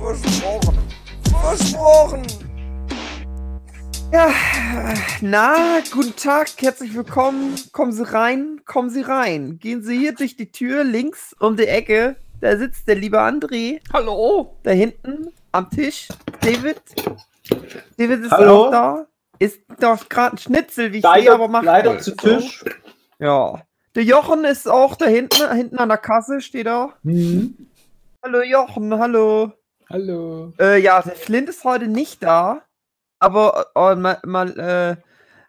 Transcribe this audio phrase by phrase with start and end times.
[0.00, 0.78] Versprochen.
[1.42, 2.22] Versprochen.
[4.10, 4.32] Ja,
[5.20, 7.54] na, guten Tag, herzlich willkommen.
[7.72, 9.58] Kommen Sie rein, kommen Sie rein.
[9.58, 12.16] Gehen Sie hier durch die Tür links um die Ecke.
[12.40, 13.80] Da sitzt der liebe André.
[13.92, 14.56] Hallo.
[14.62, 16.08] Da hinten am Tisch.
[16.40, 16.80] David.
[17.98, 18.68] David ist Hallo.
[18.68, 19.06] auch da.
[19.38, 22.64] Ist doch gerade ein Schnitzel, wie ich Leider, sehe, aber macht leider zu Tisch.
[23.18, 23.60] Ja.
[23.94, 26.94] Der Jochen ist auch da hinten, hinten an der Kasse steht er.
[27.02, 27.68] Mhm.
[28.22, 29.52] Hallo Jochen, hallo.
[29.90, 30.52] Hallo.
[30.60, 32.62] Äh, ja, der Flint ist heute nicht da,
[33.18, 35.02] aber äh, mal, mal, äh,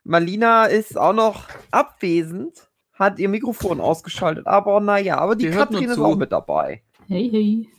[0.03, 5.88] Malina ist auch noch abwesend, hat ihr Mikrofon ausgeschaltet, aber naja, aber die Die Katrin
[5.88, 6.81] ist auch mit dabei.
[7.08, 7.70] Hey, hey.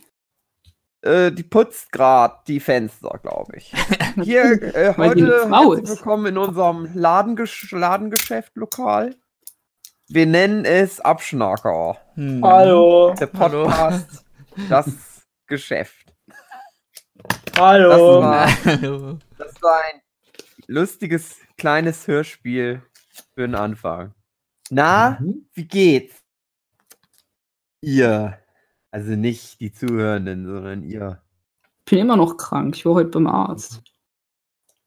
[1.01, 3.73] Äh, die putzt gerade die Fenster, glaube ich.
[4.23, 9.17] Hier, äh, heute herzlich willkommen in unserem Ladengesch Ladengeschäft lokal.
[10.07, 11.97] Wir nennen es Abschnacker.
[12.13, 12.41] Hm.
[12.41, 13.13] Hallo.
[13.19, 13.65] Der Hallo.
[13.65, 14.23] Podcast,
[14.69, 16.02] das Geschäft.
[17.57, 17.89] Hallo.
[17.89, 19.19] Das war- Hallo.
[19.37, 20.01] Das war ein
[20.67, 22.81] lustiges kleines Hörspiel
[23.35, 24.13] für den Anfang.
[24.69, 25.45] Na, Mhm.
[25.53, 26.15] wie geht's?
[27.81, 28.39] Ihr.
[28.91, 31.21] Also nicht die Zuhörenden, sondern ihr.
[31.85, 32.75] Ich bin immer noch krank.
[32.75, 33.81] Ich war heute beim Arzt.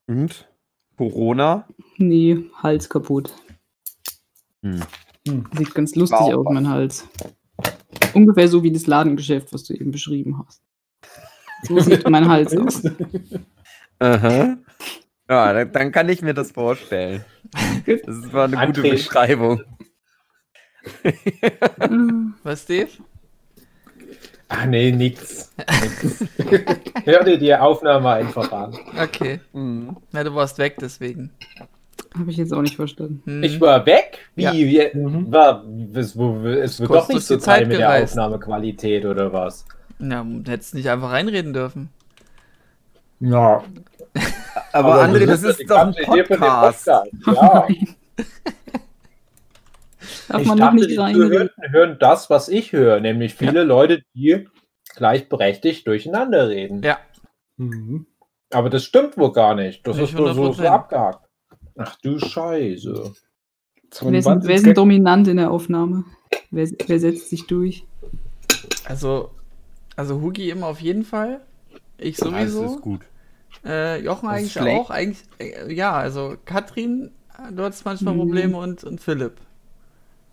[0.07, 0.49] Und?
[0.97, 1.69] Corona?
[1.99, 3.35] Nee, Hals kaputt.
[4.63, 4.83] Hm.
[5.27, 7.07] Sieht ganz lustig aus, mein Hals.
[8.15, 10.63] Ungefähr so wie das Ladengeschäft, was du eben beschrieben hast.
[11.69, 12.83] So sieht mein Hals aus.
[13.99, 14.57] Aha.
[15.29, 17.25] Ja, dann, kann ich mir das vorstellen.
[17.85, 18.83] Das war eine gute.
[18.83, 19.61] Beschreibung.
[22.45, 22.89] Was, Dave?
[24.49, 25.53] Ach nee, nix.
[25.83, 26.25] nix.
[27.05, 28.79] Hör dir die Aufnahme einfach an.
[29.03, 29.41] Okay.
[29.53, 29.97] Hm.
[30.13, 31.33] Na, du warst weg, deswegen.
[32.17, 33.21] Habe ich jetzt auch nicht verstanden.
[33.25, 33.43] Hm.
[33.43, 34.19] Ich war weg?
[34.37, 34.43] Wie?
[34.45, 34.53] Ja.
[34.53, 35.65] Wie- War,
[35.95, 38.13] es, es wird kurz doch nicht so Zeit mit der gereist.
[38.13, 39.67] Aufnahmequalität oder was?
[39.99, 41.91] Ja, du hättest nicht einfach reinreden dürfen.
[43.21, 43.65] Ja.
[44.73, 46.87] Aber, André, das ist doch ein Podcast.
[46.87, 47.05] Ja.
[50.29, 50.97] Darf ich man dachte, nicht die?
[50.97, 54.49] Zuhörenden hören das, was ich höre, nämlich viele Leute, die
[54.95, 56.83] gleichberechtigt durcheinander reden.
[56.83, 56.99] Ja.
[57.57, 58.07] Mhm.
[58.53, 59.87] Aber das stimmt wohl gar nicht.
[59.87, 60.67] Das Nicht ist nur so, so 100%.
[60.67, 61.29] abgehakt.
[61.77, 63.13] Ach du Scheiße.
[64.01, 66.05] Wer ist, wer ist denn dominant in der Aufnahme?
[66.51, 67.85] Wer, wer setzt sich durch?
[68.85, 69.31] Also,
[69.97, 71.41] also Hugi immer auf jeden Fall.
[71.99, 72.77] Ich sowieso.
[72.79, 73.01] gut.
[73.65, 74.81] Äh, Jochen Das ist eigentlich schlecht.
[74.81, 74.91] auch.
[74.91, 78.19] Eigentlich, äh, ja, also Katrin, äh, du hattest manchmal Mhm.
[78.19, 79.35] Probleme und, und Philipp.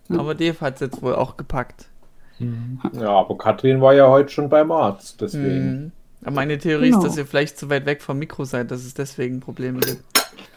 [0.08, 0.18] Ja.
[0.18, 1.86] Aber Dave hat es jetzt wohl auch gepackt.
[2.92, 5.44] Ja, aber Katrin war ja heute schon beim Arzt, deswegen.
[5.44, 5.92] Hm.
[6.22, 6.98] Aber meine Theorie Genau.
[6.98, 10.02] ist, dass ihr vielleicht zu weit weg vom Mikro seid, dass es deswegen Probleme gibt.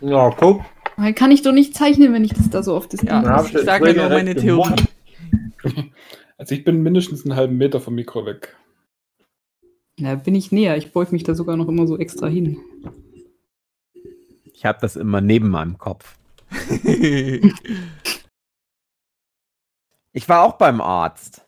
[0.01, 0.62] Ja, guck.
[0.97, 3.53] Dann kann ich doch nicht zeichnen, wenn ich das da so auf das Ja, ich
[3.53, 4.75] ich sage ja nur meine Theorie.
[6.39, 8.56] Also ich bin mindestens einen halben Meter vom Mikro weg.
[9.97, 10.78] Da bin ich näher.
[10.78, 12.59] Ich beug mich da sogar noch immer so extra hin.
[14.46, 16.18] Ich habe das immer neben meinem Kopf.
[20.13, 21.47] Ich war auch beim Arzt.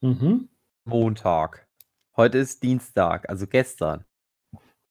[0.00, 0.48] Mhm.
[0.86, 1.68] Montag.
[2.16, 4.06] Heute ist Dienstag, also gestern.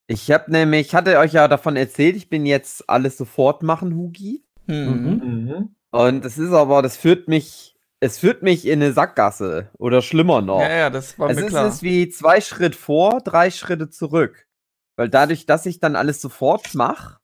[0.06, 3.96] Ich habe nämlich, ich hatte euch ja davon erzählt, ich bin jetzt alles sofort machen,
[3.96, 4.44] Hugi.
[4.68, 5.18] hm.
[5.18, 5.75] Mhm.
[5.90, 10.41] Und es ist aber, das führt mich, es führt mich in eine Sackgasse oder schlimmer
[10.41, 10.62] noch.
[10.62, 11.68] Ja, ja, das war es mir ist, klar.
[11.68, 14.47] ist wie zwei Schritt vor, drei Schritte zurück.
[14.96, 17.18] Weil dadurch, dass ich dann alles sofort mache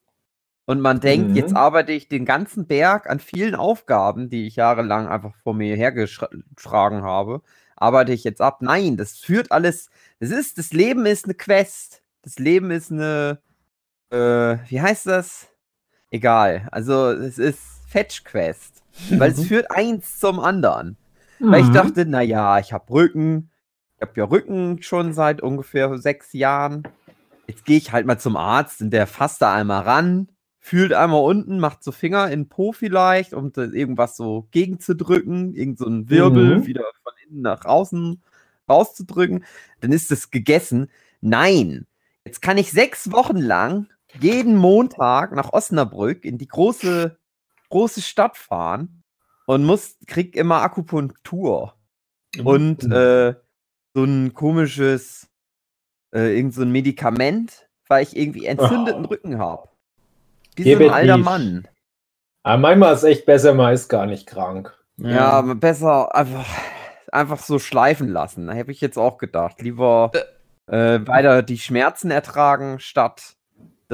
[0.66, 1.36] und man denkt, Mhm.
[1.36, 5.76] jetzt arbeite ich den ganzen Berg an vielen Aufgaben, die ich jahrelang einfach vor mir
[5.76, 7.42] hergetragen habe,
[7.76, 8.62] arbeite ich jetzt ab.
[8.62, 9.90] Nein, das führt alles,
[10.20, 12.02] das ist, das Leben ist eine Quest.
[12.22, 13.38] Das Leben ist eine,
[14.10, 15.48] äh, wie heißt das?
[16.10, 16.68] Egal.
[16.72, 18.73] Also es ist Fetch Quest.
[19.10, 20.96] Weil es führt eins zum anderen.
[21.40, 21.72] Weil ich Mhm.
[21.72, 23.50] dachte, naja, ich habe Rücken.
[23.96, 26.84] Ich habe ja Rücken schon seit ungefähr sechs Jahren.
[27.46, 30.28] Jetzt gehe ich halt mal zum Arzt und der fasst da einmal ran,
[30.60, 35.54] fühlt einmal unten, macht so Finger in den Po vielleicht, um da irgendwas so gegenzudrücken,
[35.54, 36.66] irgend so ein Wirbel Mhm.
[36.66, 38.22] wieder von innen nach außen
[38.68, 39.44] rauszudrücken.
[39.80, 40.90] Dann ist es gegessen.
[41.20, 41.86] Nein,
[42.24, 47.18] jetzt kann ich sechs Wochen lang jeden Montag nach Osnabrück in die große,
[47.74, 49.02] große Stadt fahren
[49.46, 51.74] und muss, krieg immer Akupunktur
[52.44, 52.92] und Mhm.
[52.92, 53.34] äh,
[53.94, 55.28] so ein komisches
[56.14, 59.68] äh, irgend so ein Medikament, weil ich irgendwie entzündeten Rücken habe.
[60.54, 61.24] Wie so Gebe ein alter nicht.
[61.24, 61.68] Mann.
[62.44, 64.72] Aber manchmal ist echt besser, man ist gar nicht krank.
[64.98, 66.46] Ja, aber besser einfach,
[67.10, 68.46] einfach so schleifen lassen.
[68.46, 69.60] Da habe ich jetzt auch gedacht.
[69.60, 70.12] Lieber
[70.68, 73.33] äh, weiter die Schmerzen ertragen, statt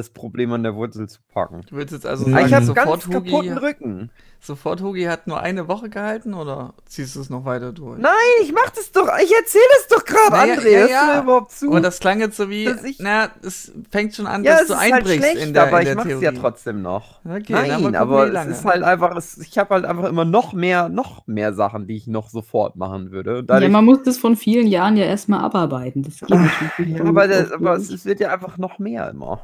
[0.00, 1.61] das Problem an der Wurzel zu packen.
[1.69, 4.11] Du willst jetzt also sagen, ich habe ganz sofort kaputten Hugi, Rücken.
[4.41, 7.99] sofort Hugi hat nur eine Woche gehalten oder ziehst du es noch weiter durch?
[8.00, 8.11] Nein,
[8.43, 9.06] ich mach das doch.
[9.23, 10.70] Ich erzähle es doch gerade, Naja, André.
[10.70, 11.06] ja, ja.
[11.06, 11.69] du mir überhaupt zu?
[11.70, 14.76] Aber das klang jetzt so wie, ich- na, es fängt schon an, ja, dass du
[14.79, 16.25] halt einbrichst schlecht, in der, aber in ich der mach's Theorie.
[16.25, 17.20] ja trotzdem noch.
[17.25, 18.50] Okay, Nein, aber es lange.
[18.52, 21.97] ist halt einfach, es, ich habe halt einfach immer noch mehr, noch mehr Sachen, die
[21.97, 23.38] ich noch sofort machen würde.
[23.41, 26.02] Und Ja, man muss das von vielen Jahren ja erstmal abarbeiten.
[26.02, 29.41] Das geht natürlich ja, aber, das, aber es, es wird ja einfach noch mehr immer.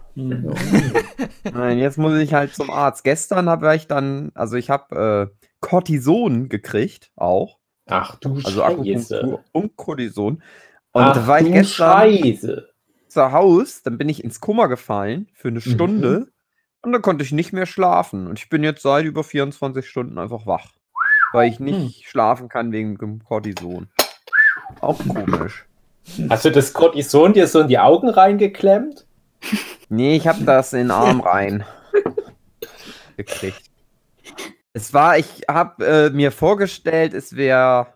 [1.53, 3.05] Nein, jetzt muss ich halt zum Arzt.
[3.05, 7.59] Gestern habe ich dann, also ich habe äh, Cortison gekriegt, auch.
[7.89, 8.65] Ach du Also Scheiße.
[8.65, 10.43] Akupunktur und Cortison.
[10.93, 12.69] Und Ach da war ich gestern Scheiße.
[13.09, 15.71] zu Hause, dann bin ich ins Kummer gefallen für eine Mhm.
[15.71, 16.27] Stunde
[16.83, 18.27] und dann konnte ich nicht mehr schlafen.
[18.27, 20.73] Und ich bin jetzt seit über 24 Stunden einfach wach,
[21.33, 23.89] weil ich nicht schlafen kann wegen dem Cortison.
[24.81, 25.65] Auch komisch.
[26.29, 29.07] Hast du das Cortison dir so in die Augen reingeklemmt?
[29.89, 31.65] Nee, ich habe das in den Arm rein
[33.17, 33.63] gekriegt.
[34.73, 37.87] Es war, ich habe äh, mir vorgestellt, es wäre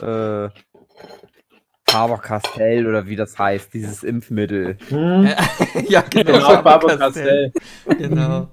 [0.00, 0.48] äh,
[1.88, 4.78] Faber-Castell oder wie das heißt, dieses Impfmittel.
[4.88, 5.28] Hm?
[5.88, 6.32] ja, genau.
[6.32, 7.52] Genau, Faber Castell.
[7.52, 8.08] Castell.
[8.08, 8.48] Genau.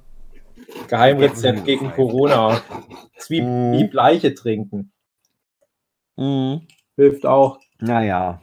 [0.87, 2.61] Geheimrezept gegen Corona.
[3.15, 3.73] Das ist wie, Mhm.
[3.73, 4.91] wie Bleiche trinken.
[6.17, 6.67] Mhm.
[6.95, 7.59] Hilft auch.
[7.79, 8.41] Naja.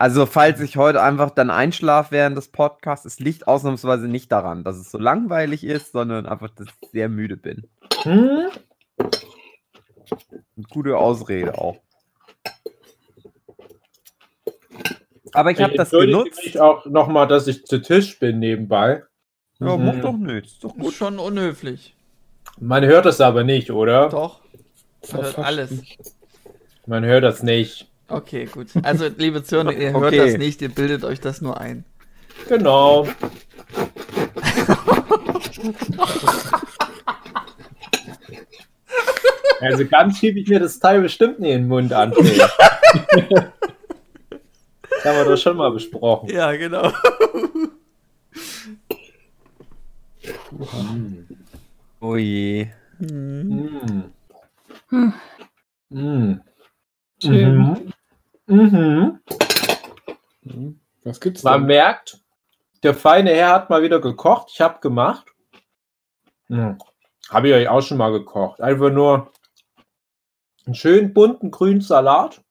[0.00, 4.64] Also, falls ich heute einfach dann einschlafe während des Podcasts, es liegt ausnahmsweise nicht daran,
[4.64, 7.68] dass es so langweilig ist, sondern einfach, dass ich sehr müde bin.
[8.04, 8.48] Hm?
[8.96, 11.76] Eine gute Ausrede auch.
[15.34, 16.40] Aber ich habe das genutzt.
[16.46, 19.02] mich auch nochmal, dass ich zu Tisch bin nebenbei.
[19.58, 19.84] Ja, Mhm.
[19.84, 20.52] macht doch nichts.
[20.52, 20.94] Ist doch Ist gut.
[20.94, 21.94] schon unhöflich.
[22.58, 24.08] Man hört das aber nicht, oder?
[24.08, 24.40] Doch.
[25.12, 25.70] Man hört alles.
[26.86, 27.89] Man hört das nicht.
[28.10, 28.68] Okay, gut.
[28.82, 30.18] Also, liebe Zuhörer, ihr hört Okay.
[30.18, 31.84] das nicht, ihr bildet euch das nur ein.
[32.48, 33.06] Genau.
[39.60, 42.10] Also ganz schiebe ich mir das Teil bestimmt nicht in den Mund an.
[42.12, 42.24] das
[45.04, 46.30] haben wir doch schon mal besprochen.
[46.30, 46.90] Ja, genau.
[52.00, 52.68] Oh je.
[52.98, 54.10] Hm.
[54.90, 55.12] Mm.
[55.90, 56.40] Mm.
[57.22, 57.92] Schön.
[58.50, 59.20] Mhm.
[60.42, 60.80] Hm.
[61.04, 61.66] Was gibt's Man denn?
[61.68, 62.18] merkt,
[62.82, 64.50] der feine Herr hat mal wieder gekocht.
[64.52, 65.26] Ich habe gemacht.
[66.48, 66.76] Hm.
[67.28, 68.60] Habe ich euch auch schon mal gekocht.
[68.60, 69.32] Einfach nur
[70.66, 72.42] einen schönen bunten grünen Salat.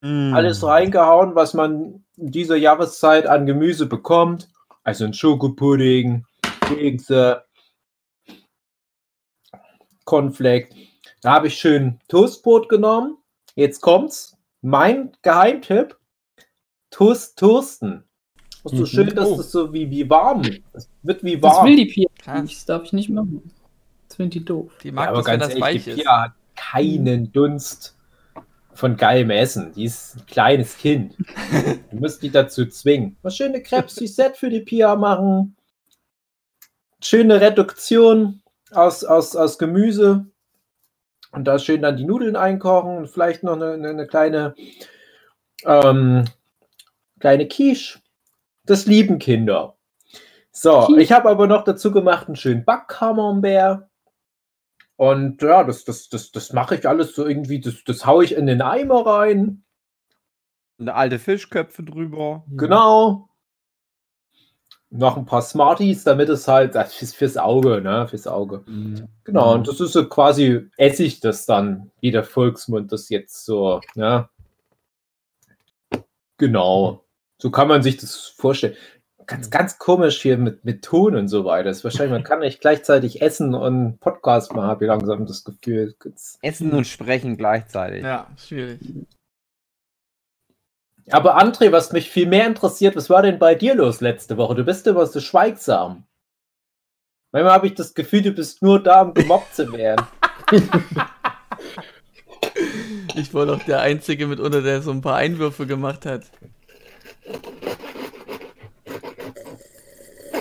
[0.00, 0.34] Mm.
[0.34, 4.48] Alles reingehauen, was man in dieser Jahreszeit an Gemüse bekommt.
[4.82, 6.24] Also ein Schokopudding,
[6.60, 7.44] Kekse,
[10.04, 10.70] Cornflake.
[11.20, 13.18] Da habe ich schön Toastbrot genommen.
[13.54, 14.37] Jetzt kommt's.
[14.62, 15.96] Mein Geheimtipp:
[16.90, 18.04] Toast toasten.
[18.64, 18.86] Das ist so Mhm.
[18.86, 19.36] schön, dass Oh.
[19.36, 20.42] das so wie, wie warm.
[20.72, 21.66] Das wird wie Das warm.
[21.66, 22.08] will die Pia.
[22.24, 23.50] Das darf ich nicht machen.
[24.08, 24.72] Das finde die doof.
[24.82, 25.96] Die Ja, mag aber das, wenn ganz das ehrlich, weich die ist.
[26.00, 27.96] Pia hat keinen Dunst
[28.74, 29.72] von geilem Essen.
[29.72, 31.14] Die ist ein kleines Kind.
[31.90, 33.16] Du musst die dazu zwingen.
[33.22, 35.56] Mal schöne Crepes Set für die Pia machen.
[37.02, 40.26] Schöne Reduktion aus, aus, aus Gemüse.
[41.32, 44.54] Und da schön dann die Nudeln einkochen und vielleicht noch eine, eine, eine kleine,
[45.64, 46.24] ähm,
[47.20, 48.00] kleine Quiche.
[48.64, 49.76] Das lieben Kinder.
[50.50, 51.00] So, Quiche.
[51.00, 53.88] ich habe aber noch dazu gemacht einen schönen Backcamembert.
[54.96, 58.34] Und ja, das, das, das, das mache ich alles so irgendwie, das, das haue ich
[58.34, 59.64] in den Eimer rein.
[60.78, 62.44] Und alte Fischköpfe drüber.
[62.50, 63.28] Genau.
[64.90, 68.08] Noch ein paar Smarties, damit es halt, das ist fürs Auge, ne?
[68.08, 68.64] Fürs Auge.
[69.24, 73.44] Genau, und das ist so quasi, esse ich das dann, wie der Volksmund das jetzt
[73.44, 74.28] so, ne?
[76.38, 77.04] Genau.
[77.40, 78.76] So kann man sich das vorstellen.
[79.26, 81.64] Ganz, ganz komisch hier mit, mit Ton und so weiter.
[81.64, 85.44] Das ist wahrscheinlich, man kann nicht gleichzeitig essen und Podcast machen, habe ich langsam das
[85.44, 85.94] Gefühl.
[86.40, 88.02] Essen und sprechen gleichzeitig.
[88.02, 88.80] Ja, schwierig.
[91.10, 94.54] Aber André, was mich viel mehr interessiert, was war denn bei dir los letzte Woche?
[94.54, 96.04] Du bist immer so schweigsam.
[97.32, 100.06] Manchmal habe ich das Gefühl, du bist nur da, um gemobbt zu werden.
[103.14, 106.22] Ich war doch der Einzige mitunter, der so ein paar Einwürfe gemacht hat.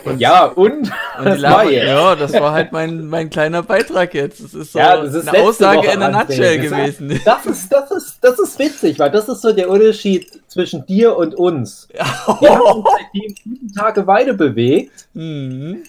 [0.08, 0.74] Und, Ja, und?
[1.20, 1.88] und das war jetzt.
[1.88, 4.44] ja, das war halt mein, mein kleiner Beitrag jetzt.
[4.44, 6.24] Das ist so Ja, das ist eine Aussage Woche in a André.
[6.28, 7.22] nutshell gewesen.
[7.26, 11.16] Das ist, das, ist, das ist witzig, weil das ist so der Unterschied zwischen dir
[11.18, 11.88] und uns.
[11.92, 15.84] Wir haben uns seitdem sieben Tage weiter bewegt Mhm.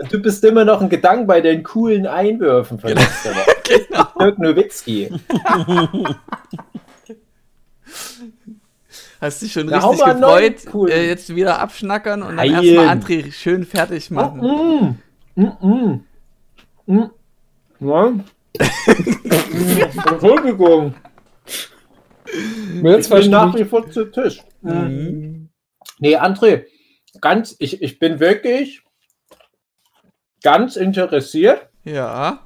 [0.00, 3.46] und du bist immer noch ein Gedanke bei den coolen Einwürfen von letzter Woche.
[3.88, 4.04] Genau.
[4.20, 5.08] Dirk Nowitzki.
[9.22, 10.92] Hast dich schon Na, richtig gefreut, coolen.
[10.92, 12.64] äh, jetzt wieder abschnackern und dann Nein.
[12.64, 14.40] erstmal André schön fertig machen.
[15.36, 16.04] Mm, mm, mm.
[16.86, 17.10] Mm.
[17.78, 18.12] Ja.
[20.10, 20.94] Entschuldigung.
[22.82, 24.42] Jetzt Ich nach wie vor zu Tisch.
[24.62, 25.50] Mhm.
[26.00, 26.64] Nee, André,
[27.20, 28.82] ganz, ich, ich bin wirklich
[30.42, 32.40] ganz interessiert Ja.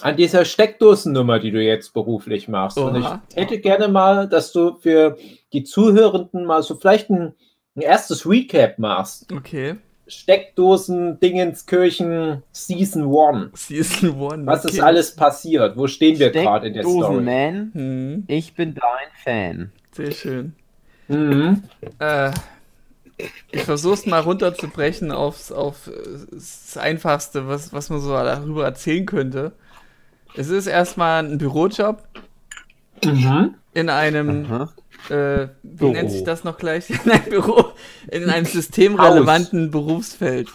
[0.00, 2.78] an dieser Steckdosennummer, die du jetzt beruflich machst.
[2.78, 3.20] Und ich Oha.
[3.34, 5.18] hätte gerne mal, dass du für
[5.52, 7.34] die Zuhörenden mal so vielleicht ein,
[7.76, 9.32] ein erstes Recap machst.
[9.32, 9.76] Okay.
[10.06, 13.50] Steckdosen, Dingenskirchen, Season 1.
[13.68, 14.46] Season 1.
[14.46, 14.74] Was okay.
[14.74, 15.76] ist alles passiert?
[15.76, 16.98] Wo stehen wir gerade in der Story?
[16.98, 18.24] Steckdosenman, Mhm.
[18.26, 19.72] ich bin dein Fan.
[19.92, 20.54] Sehr schön.
[21.08, 21.62] Mhm.
[22.00, 22.32] Äh,
[23.52, 25.92] ich versuch's mal runterzubrechen aufs, auf äh,
[26.32, 29.52] das Einfachste, was, was man so darüber erzählen könnte.
[30.36, 32.02] Es ist erstmal ein Bürojob
[33.04, 33.54] Mhm.
[33.74, 34.72] in einem, Aha.
[35.08, 35.92] Äh, wie Büro.
[35.92, 36.90] nennt sich das noch gleich?
[37.04, 37.64] In einem Büro,
[38.10, 40.48] in einem systemrelevanten Berufsfeld.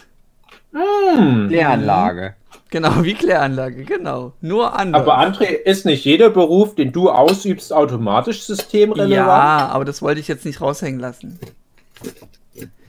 [0.72, 1.48] Mhm.
[1.48, 2.34] Kläranlage.
[2.70, 4.32] Genau, wie Kläranlage, genau.
[4.40, 5.02] Nur anders.
[5.02, 9.10] Aber André, ist nicht jeder Beruf, den du ausübst, automatisch systemrelevant?
[9.12, 11.38] ja, aber das wollte ich jetzt nicht raushängen lassen.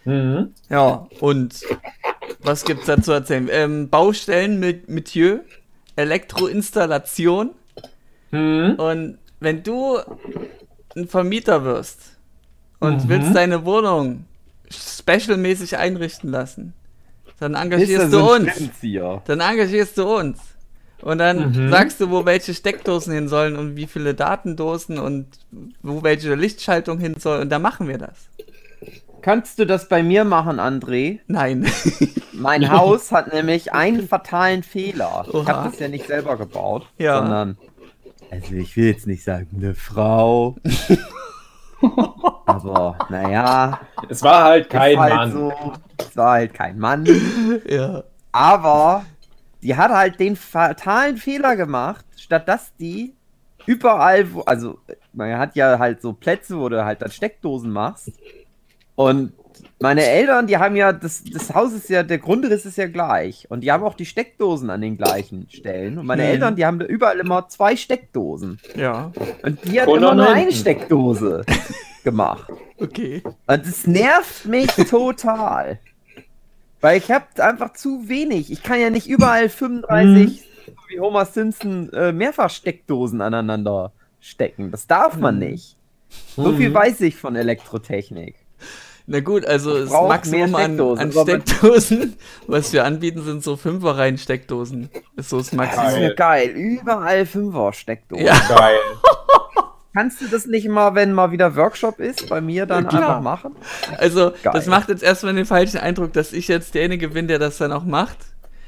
[0.05, 0.53] Mhm.
[0.69, 1.61] Ja, und
[2.39, 3.49] was gibt's da zu erzählen?
[3.51, 5.43] Ähm, Baustellen mit Metier,
[5.95, 7.51] Elektroinstallation
[8.31, 8.75] Mhm.
[8.77, 9.99] und wenn du
[10.97, 12.17] ein Vermieter wirst
[12.79, 13.09] und Mhm.
[13.09, 14.25] willst deine Wohnung
[14.69, 16.73] specialmäßig einrichten lassen,
[17.39, 18.51] dann engagierst er du uns.
[19.25, 20.39] Dann engagierst du uns.
[21.01, 21.69] Und dann Mhm.
[21.69, 25.27] sagst du, wo welche Steckdosen hin sollen und wie viele Datendosen und
[25.83, 28.29] wo welche Lichtschaltung hin soll und dann machen wir das.
[29.21, 31.19] Kannst du das bei mir machen, André?
[31.27, 31.67] Nein.
[32.33, 35.25] Mein Haus hat nämlich einen fatalen Fehler.
[35.27, 35.47] Ich Oha.
[35.47, 37.19] habe das ja nicht selber gebaut, Ja.
[37.19, 37.57] sondern,
[38.31, 40.55] also ich will jetzt nicht sagen, eine Frau.
[42.45, 43.79] Aber naja,
[44.09, 45.31] Es war halt kein halt Mann.
[45.31, 45.53] so.
[45.99, 47.05] Es war halt kein Mann.
[47.67, 48.03] ja.
[48.31, 49.05] Aber
[49.61, 53.13] die hat halt den fatalen Fehler gemacht, statt dass die
[53.65, 54.79] überall, wo, also
[55.13, 58.11] man hat ja halt so Plätze, wo du halt dann Steckdosen machst.
[58.95, 59.33] Und
[59.79, 63.45] meine Eltern, die haben ja, das, das Haus ist ja, der Grundriss ist ja gleich.
[63.49, 65.97] Und die haben auch die Steckdosen an den gleichen Stellen.
[65.97, 66.29] Und meine Mhm.
[66.29, 68.59] Eltern, die haben da überall immer zwei Steckdosen.
[68.75, 69.11] Ja.
[69.43, 71.43] Und die hat immer nur eine Steckdose
[72.03, 72.51] gemacht.
[72.77, 73.21] Okay.
[73.47, 75.79] Und es nervt mich total.
[76.81, 78.51] Weil ich habe einfach zu wenig.
[78.51, 84.69] Ich kann ja nicht überall 35, so wie Homer Simpson, äh, Mehrfachsteckdosen aneinander stecken.
[84.71, 85.41] Das darf man Mhm.
[85.41, 85.75] nicht.
[86.35, 88.35] So viel weiß ich von Elektrotechnik.
[89.09, 92.15] Na gut, also das Maximum an, Steckdosen, an Steckdosen,
[92.47, 94.89] was wir anbieten, sind so Fünferreihen-Steckdosen.
[95.15, 95.99] Ist so das Das ist Maximum.
[96.01, 96.49] mir geil.
[96.49, 98.25] Überall Fünfer-Steckdosen.
[98.25, 98.35] Ja.
[98.49, 98.75] Geil.
[99.93, 103.01] Kannst du das nicht mal, wenn mal wieder Workshop ist, bei mir dann Ja, klar.
[103.09, 103.55] einfach machen?
[103.97, 104.53] Also, Geil.
[104.53, 107.71] das macht jetzt erstmal den falschen Eindruck, dass ich jetzt derjenige bin, der das dann
[107.71, 108.17] auch macht.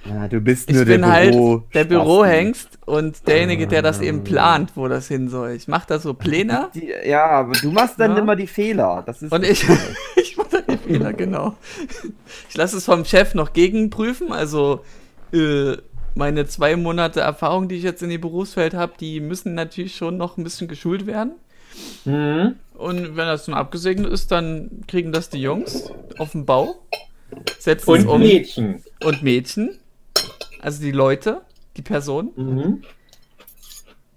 [0.06, 4.00] Ja, du bist Ich nur bin der halt Büro der Bürohengst und derjenige, der das
[4.00, 5.52] eben plant, wo das hin soll.
[5.52, 8.20] Ich mache da so Pläne Die, ja, aber du machst dann Ja.
[8.20, 9.04] immer die Fehler.
[9.06, 9.68] Das ist und ich,
[10.16, 11.56] ich mache da die Fehler, genau.
[12.50, 14.84] Ich lasse es vom Chef noch gegenprüfen, also
[15.34, 15.78] äh,
[16.16, 20.18] meine zwei Monate Erfahrung, die ich jetzt in dem Berufsfeld habe, die müssen natürlich schon
[20.18, 21.34] noch ein bisschen geschult werden.
[22.06, 22.56] Mhm.
[22.74, 26.76] Und wenn das dann abgesegnet ist, dann kriegen das die Jungs auf dem Bau,
[27.60, 28.22] setzen Und um.
[28.22, 28.84] Mädchen.
[29.04, 29.78] Und Mädchen,
[30.62, 31.42] also die Leute,
[31.78, 32.84] die Personen, Mhm.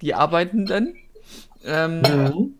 [0.00, 0.95] die arbeiten dann.
[1.64, 2.55] Ähm, Mhm.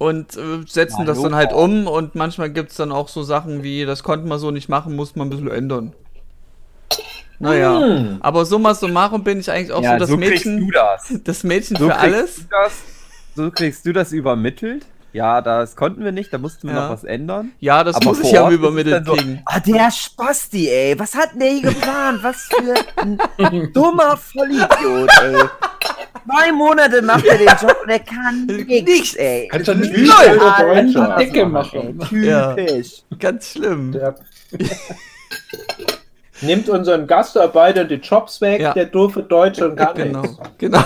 [0.00, 3.22] Und äh, setzen Na, das dann halt um und manchmal gibt es dann auch so
[3.22, 5.92] Sachen wie, das konnten wir so nicht machen, muss man ein bisschen ändern.
[7.38, 7.78] Naja.
[7.78, 8.16] Mhm.
[8.20, 11.12] Aber summa summarum bin ich eigentlich auch ja, so das so Mädchen, das.
[11.22, 12.46] das Mädchen So für alles.
[12.48, 12.72] Das,
[13.36, 14.86] so kriegst du das übermittelt.
[15.12, 16.82] Ja, das konnten wir nicht, da mussten wir Ja.
[16.84, 17.52] noch was ändern.
[17.58, 19.42] Ja, das Aber muss ich ja übermittelt dann so, kriegen.
[19.44, 20.98] Ah, der Spasti, ey.
[20.98, 22.22] Was hat denn der hier geplant?
[22.22, 22.74] Was für
[23.42, 25.36] ein dummer Vollidiot, ey.
[26.28, 29.48] Zwei Monate macht er den Job und er kann nichts, ey.
[29.50, 30.06] Kannst du nicht Null.
[30.06, 31.98] wie ein Deutscher das Decke war machen.
[32.08, 33.02] Typisch.
[33.18, 33.90] Ganz schlimm.
[33.92, 34.14] Der
[36.42, 38.72] nimmt unseren Gastarbeitern die Jobs weg, Ja.
[38.74, 40.22] der doofe Deutsche und gar Genau.
[40.22, 40.38] nichts.
[40.58, 40.82] genau.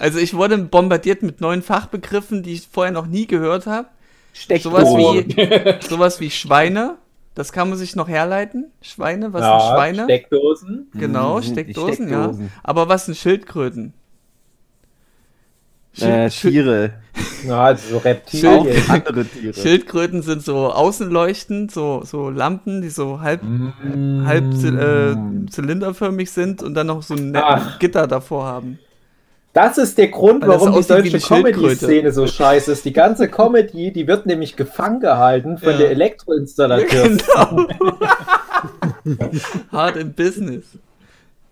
[0.00, 3.88] Also ich wurde bombardiert mit neuen Fachbegriffen, die ich vorher noch nie gehört habe.
[4.32, 6.96] Sowas wie, sowas wie Schweine.
[7.34, 8.70] Das kann man sich noch herleiten.
[8.82, 10.04] Schweine, was sind Ja, Schweine?
[10.04, 10.88] Steckdosen.
[10.94, 12.44] Genau, Mhm, die Steckdosen, Steckdosen.
[12.44, 12.50] ja.
[12.64, 13.92] Aber was sind Schildkröten?
[15.98, 16.92] Äh, Schild- Tiere.
[17.46, 18.90] Ja, also so Auch Reptilien.
[18.90, 19.54] andere Tiere.
[19.54, 25.46] Schildkröten sind so außenleuchtend, so, so Lampen, die so halb, halb Mm.
[25.46, 27.78] äh, zylinderförmig sind und dann noch so ein Ach.
[27.80, 28.78] Gitter davor haben.
[29.52, 31.18] Das ist der Grund, Weil das warum die deutsche.
[31.18, 32.84] Comedy-Szene so scheiße ist.
[32.84, 35.78] Die ganze Comedy, die wird nämlich gefangen gehalten von Ja.
[35.78, 37.20] der Elektroinstallateurin.
[39.04, 39.28] Genau.
[39.72, 40.64] Hard in Business.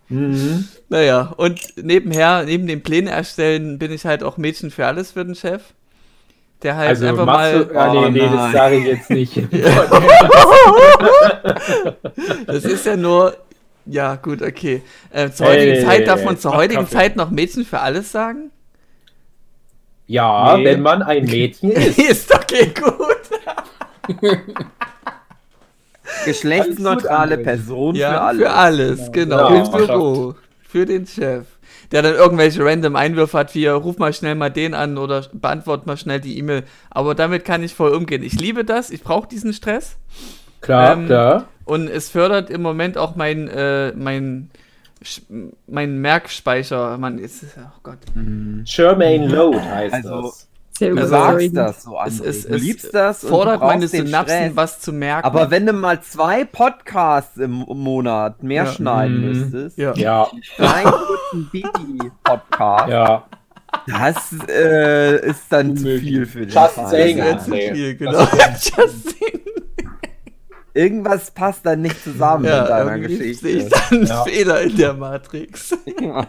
[0.07, 0.67] Mhm.
[0.87, 5.25] Naja, und nebenher, neben den Pläne erstellen, bin ich halt auch Mädchen für alles für
[5.25, 5.61] den Chef.
[6.61, 7.65] Der halt Also einfach machst mal.
[7.65, 8.53] du, ah, nee, Oh nee, das nein.
[8.53, 9.35] sage ich jetzt nicht.
[12.47, 13.35] Das ist ja nur.
[13.89, 14.81] Ja, gut, okay.
[15.11, 16.93] Äh, zur Hey, heutigen hey, Zeit darf man zur heutigen Kaffee.
[16.95, 18.51] Zeit noch Mädchen für alles sagen?
[20.07, 20.65] Ja, Nee.
[20.65, 21.97] wenn man ein Mädchen ist.
[21.99, 24.19] ist okay, gut.
[26.25, 28.39] Geschlechtsneutrale Alles Person für Ja, alle.
[28.39, 29.53] für alles, genau.
[29.53, 29.63] Ja.
[29.65, 30.35] Im Büro.
[30.67, 31.45] Für den Chef.
[31.91, 35.87] Der dann irgendwelche random Einwürfe hat, wie ruf mal schnell mal den an oder beantwort
[35.87, 36.63] mal schnell die E-Mail.
[36.91, 38.21] Aber damit kann ich voll umgehen.
[38.23, 39.97] Ich liebe das, ich brauche diesen Stress.
[40.61, 41.45] Klar, Ähm, klar.
[41.65, 44.49] Und es fördert im Moment auch mein, äh, mein,
[45.67, 46.97] mein Merkspeicher.
[46.97, 47.99] Man ist, oh Gott.
[48.65, 50.45] Germain Load heißt Also, das.
[50.79, 54.37] Du Also, sagst das so, Es, es, du liebst das und fordert meine den Synapsen,
[54.37, 54.51] Stress.
[54.55, 55.25] was zu merken.
[55.27, 58.71] Aber wenn du mal zwei Podcasts im Monat mehr Ja.
[58.71, 59.27] schneiden Mhm.
[59.27, 59.93] müsstest, ja.
[59.95, 63.25] Ja, einen kurzen Baby-Podcast, ja.
[63.87, 66.09] das äh, ist dann zu Unmöglich.
[66.09, 67.17] viel für den Just saying.
[67.17, 68.19] Das wäre zu viel, genau.
[68.53, 69.41] Just saying.
[70.73, 73.45] Irgendwas passt dann nicht zusammen in Ja, deiner irgendwie Geschichte.
[73.47, 74.23] sehe ich dann einen Ja.
[74.23, 75.75] Fehler in der Matrix.
[76.01, 76.27] Ja.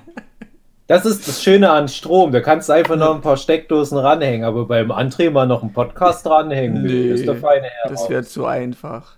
[0.86, 2.32] Das ist das Schöne an Strom.
[2.32, 5.72] Da kannst du einfach noch ein paar Steckdosen ranhängen, aber beim André mal noch einen
[5.72, 6.82] Podcast dranhängen.
[6.82, 7.90] Nee, ist der feine Herr.
[7.90, 9.14] Das wäre zu einfach.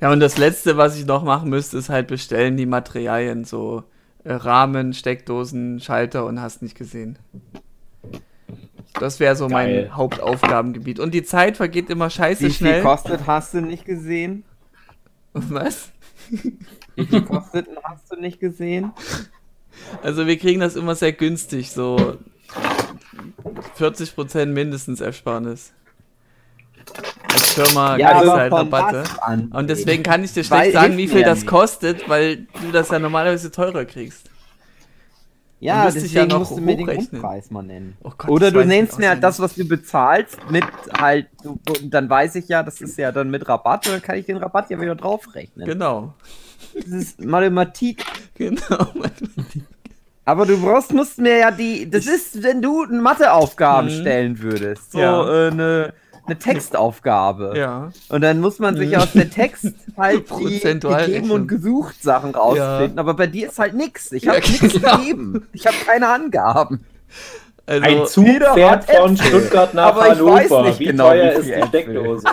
[0.00, 3.84] Ja, und das letzte, was ich noch machen müsste, ist halt bestellen die Materialien, so
[4.24, 7.18] äh, Rahmen, Steckdosen, Schalter und hast nicht gesehen.
[9.00, 9.84] Das wäre so Geil.
[9.84, 10.98] mein Hauptaufgabengebiet.
[11.00, 12.82] Und die Zeit vergeht immer scheiße Wie viel schnell.
[12.82, 14.44] kostet, hast du nicht gesehen?
[15.32, 15.90] Was?
[16.96, 18.92] Wie viel kostet, hast du nicht gesehen?
[20.02, 22.16] Also wir kriegen das immer sehr günstig, so
[23.78, 25.72] 40% mindestens Ersparnis.
[27.32, 29.02] Als Firma Ja, kriegst halt von Rabatte.
[29.02, 29.48] was an?
[29.52, 32.88] Und deswegen kann ich dir Weil schlecht sagen, wie viel das kostet, weil du das
[32.88, 34.30] ja normalerweise teurer kriegst.
[35.60, 36.86] Ja, ja deswegen noch musst du mir den.
[36.86, 37.96] Grundpreis mal nennen.
[38.04, 40.64] Oh Gott, Oder du nennst mir halt das, was du bezahlst, mit
[40.96, 44.16] halt, du, dann weiß ich ja, das ist ja dann mit Rabatt, und dann kann
[44.16, 45.66] ich den Rabatt ja wieder draufrechnen.
[45.66, 46.14] Genau.
[46.74, 48.04] Das ist Mathematik.
[48.34, 48.86] Genau.
[50.24, 54.00] Aber du brauchst, musst mir ja die, das ist, wenn du Matheaufgaben Mhm.
[54.00, 55.46] stellen würdest, so Ja.
[55.48, 55.92] äh, eine,
[56.28, 57.54] eine Textaufgabe.
[57.56, 57.90] Ja.
[58.08, 58.96] Und dann muss man sich Mhm.
[58.96, 62.98] aus der Text halt die gegeben und gesucht Sachen rausfinden.
[62.98, 64.12] Aber bei dir ist halt nix.
[64.12, 64.96] Ich Ja, habe nichts genau.
[64.98, 65.46] gegeben.
[65.52, 66.84] Ich habe keine Angaben.
[67.66, 69.26] Ein Also, Zug jeder fährt von Äpfel.
[69.26, 70.62] Stuttgart nach Aber ich weiß Hannover.
[70.68, 71.66] nicht Wie genau, teuer wie ist die.
[71.68, 72.24] Steckdose?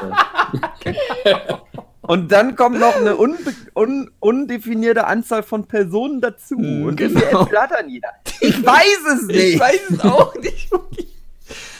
[2.01, 6.55] Und dann kommt noch eine unbe un undefinierte Anzahl von Personen dazu.
[6.55, 7.41] Mhm, und viel genau.
[7.43, 8.09] Äpfel hat dann jeder?
[8.41, 9.55] Ich weiß es nicht.
[9.55, 10.69] ich weiß es auch nicht.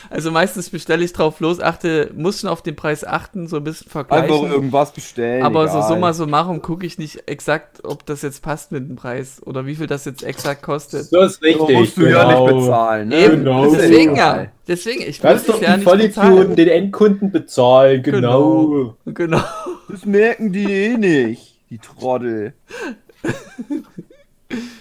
[0.10, 3.64] Also meistens bestelle ich drauf los, achte, muss schon auf den Preis achten, so ein
[3.64, 4.32] bisschen vergleichen.
[4.32, 5.44] Einfach irgendwas bestellen.
[5.44, 5.90] Aber so egal.
[5.90, 9.76] summa summarum gucke ich nicht exakt, ob das jetzt passt mit dem Preis oder wie
[9.76, 11.06] viel das jetzt exakt kostet.
[11.06, 11.68] So ist richtig.
[11.68, 12.46] So musst du ja genau.
[12.48, 13.08] nicht bezahlen.
[13.10, 13.26] Ne?
[13.26, 13.66] Eben, genau.
[13.66, 14.48] Das deswegen ja.
[14.68, 16.56] Deswegen, ich muss doch es ja die nicht Vollidioten bezahlen.
[16.56, 18.96] den Endkunden bezahlen, genau.
[19.06, 19.42] Genau.
[19.90, 21.60] Das merken die eh nicht.
[21.70, 22.54] Die Trottel.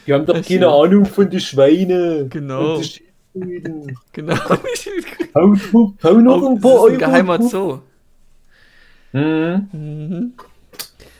[0.07, 0.69] Die haben doch Das keine.
[0.69, 2.27] Ahnung von den Schweine.
[2.31, 2.77] Genau.
[2.77, 3.01] Und.
[4.15, 4.35] Genau.
[5.35, 7.43] Noch Oh, ein geheimer.
[7.43, 7.81] Zoo.
[9.13, 9.69] Hm.
[9.73, 10.33] Mhm.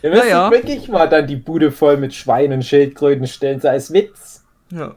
[0.01, 0.51] Wir müssen Naja.
[0.51, 4.43] wirklich mal dann die Bude voll mit Schweinen und Schildkröten stellen, so als Witz.
[4.71, 4.95] Ja.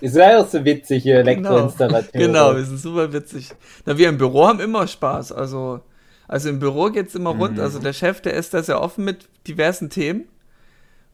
[0.00, 2.20] Ist ja auch so witzig hier, Elektroinstallateur.
[2.20, 3.50] Genau, wir sind super witzig.
[3.84, 5.32] Na, wir im Büro haben immer Spaß.
[5.32, 5.80] Also,
[6.28, 7.40] also im Büro geht es immer Mhm.
[7.40, 7.60] rund.
[7.60, 10.26] Also der Chef, der ist da sehr offen mit diversen Themen.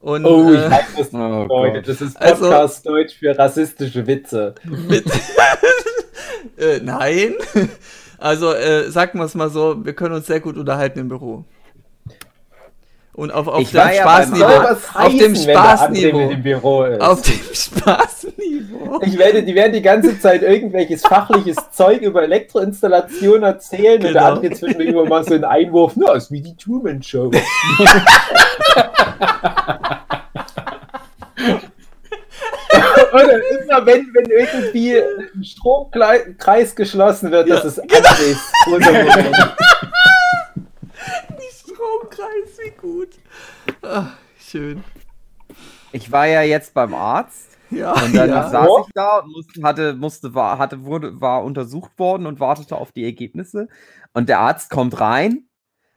[0.03, 1.77] Und Oh, ich äh, weiß das Oh Leute.
[1.79, 1.87] Gott.
[1.87, 4.53] Das ist Also- Podcast Deutsch für rassistische Witze.
[4.65, 5.05] mit
[6.57, 7.35] äh, nein.
[8.19, 11.43] Also äh, sagen wir es mal so, wir können uns sehr gut unterhalten im Büro.
[13.15, 14.45] Und auf, auf dem ja Spaßniveau.
[14.95, 16.83] Auf dem Spaßniveau.
[16.85, 17.01] ist?
[17.01, 19.01] Auf dem Spaßniveau.
[19.03, 24.11] Ich werde, die werden die ganze Zeit irgendwelches fachliches Zeug über Elektroinstallation erzählen und der
[24.13, 24.25] Genau.
[24.33, 27.29] andere zwischendurch immer mal so einen Einwurf, na, ist wie die Truman Show.
[33.13, 39.35] Oder immer wenn, wenn irgendwie ein Stromkreis geschlossen wird, das Ja, ist Andres großer Moment.
[41.87, 43.09] Stromkreis, wie gut.
[43.81, 44.83] Ach, schön.
[45.91, 48.49] Ich war ja jetzt beim Arzt Ja, Und dann ja.
[48.49, 52.75] saß ich da und musste, hatte, musste, war, hatte, wurde, war untersucht worden und wartete
[52.75, 53.67] auf die Ergebnisse.
[54.13, 55.47] Und der Arzt kommt rein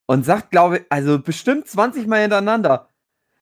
[0.07, 2.89] und sagt, glaube ich, also bestimmt 20 Mal hintereinander.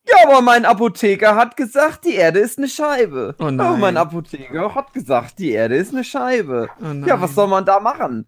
[0.07, 3.35] Ja, aber mein Apotheker hat gesagt, die Erde ist eine Scheibe.
[3.38, 3.80] Oh Ja, nein.
[3.80, 6.68] mein Apotheker hat gesagt, die Erde ist eine Scheibe.
[6.80, 7.07] Oh.
[7.07, 8.26] Ja, was soll man da machen?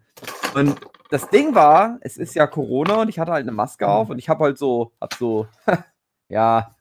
[0.55, 0.75] Und
[1.09, 4.19] das Ding war, es ist ja Corona und ich hatte halt eine Maske auf und
[4.19, 5.47] ich habe halt so, hab so,
[6.29, 6.75] ja,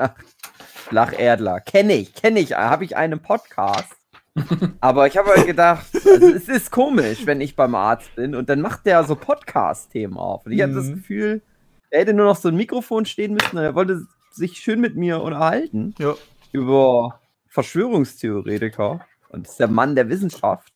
[0.75, 3.93] Flacherdler, kenne ich, kenne ich, habe ich einen Podcast.
[4.81, 8.49] Aber ich habe halt gedacht, also es ist komisch, wenn ich beim Arzt bin und
[8.51, 10.45] dann macht der so Podcast-Themen auf.
[10.45, 10.95] Und ich hatte das Mhm.
[10.97, 11.43] Gefühl,
[11.91, 14.97] er hätte nur noch so ein Mikrofon stehen müssen und er wollte sich schön mit
[14.97, 16.15] mir unterhalten Ja.
[16.53, 19.01] über Verschwörungstheoretiker.
[19.31, 20.73] Und das ist der Mann der Wissenschaft.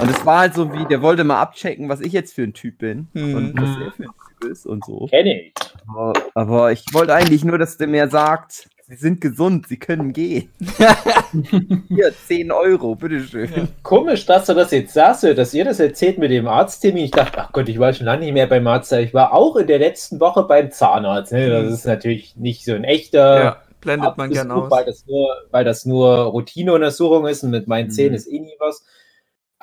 [0.00, 2.54] Und es war halt so wie, der wollte mal abchecken, was ich jetzt für ein
[2.54, 3.34] Typ bin Mhm.
[3.34, 4.10] und was er für ein
[4.40, 5.06] Typ ist und so.
[5.10, 5.52] Kenne ich.
[5.88, 10.12] Aber, aber ich wollte eigentlich nur, dass der mir sagt, sie sind gesund, sie können
[10.12, 10.48] gehen.
[11.88, 13.50] Hier, 10 Euro, bitteschön.
[13.54, 13.68] Ja.
[13.82, 17.04] Komisch, dass du das jetzt sagst, dass ihr das erzählt mit dem Arzttermin.
[17.04, 18.92] Ich dachte, ach Gott, ich war schon lange nicht mehr beim Arzt.
[18.92, 21.32] Ich war auch in der letzten Woche beim Zahnarzt.
[21.32, 21.48] Ne?
[21.50, 24.78] Das ist natürlich nicht so ein echter ja, blendet man gern Arztbesuch, aus.
[24.78, 27.92] weil das nur, weil das nur Routineuntersuchung ist und mit meinen Mhm.
[27.92, 28.84] Zähnen ist eh nie was.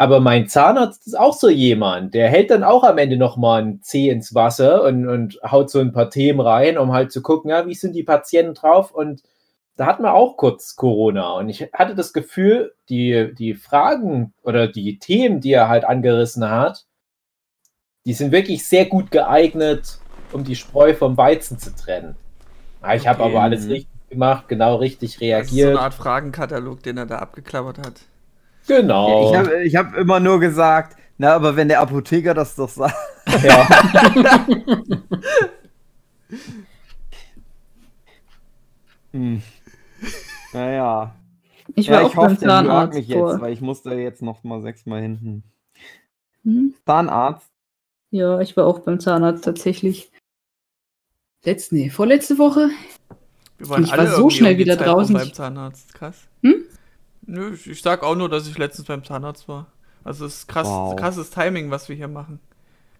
[0.02, 3.82] Aber mein Zahnarzt ist auch so jemand, der hält dann auch am Ende nochmal ein
[3.84, 7.52] Zeh ins Wasser und, und haut so ein paar Themen rein, um halt zu gucken,
[7.52, 9.24] ja, wie sind die Patienten drauf und
[9.76, 14.68] da hatten wir auch kurz Corona und ich hatte das Gefühl, die, die Fragen oder
[14.70, 16.86] die Themen, die er halt angerissen hat,
[18.06, 20.00] die sind wirklich sehr gut geeignet,
[20.32, 22.16] um die Spreu vom Weizen zu trennen.
[22.82, 23.32] Ja, ich habe Okay.
[23.34, 25.70] aber alles richtig gemacht, genau richtig Das ist so reagiert.
[25.70, 28.10] eine Art Fragenkatalog, den er da abgeklappert hat.
[28.68, 29.32] Genau.
[29.32, 32.96] Ich habe ich hab immer nur gesagt, na, aber wenn der Apotheker das doch sagt.
[33.44, 33.68] ja.
[39.12, 39.42] Hm.
[40.54, 41.16] Naja.
[41.76, 44.22] Ich war Ja, auch ich hoffe, beim der Zahnarzt mich jetzt, weil ich musste jetzt
[44.22, 45.44] noch mal sechsmal hinten.
[46.44, 46.74] Hm?
[46.86, 47.50] Zahnarzt?
[48.12, 50.12] Ja, ich war auch beim Zahnarzt tatsächlich.
[51.44, 52.70] Letzte, nee, vorletzte Woche.
[53.58, 55.14] Wir waren Ich war alle so irgendwie schnell um wieder draußen.
[55.16, 55.94] beim Zahnarzt.
[55.94, 56.29] Krass.
[57.30, 57.34] Hm?
[57.36, 59.68] Nö, ich- ich sag auch nur, dass ich letztens beim Zahnarzt war.
[60.04, 60.96] Also es ist krass, Wow.
[60.96, 62.40] krasses Timing, was wir hier machen.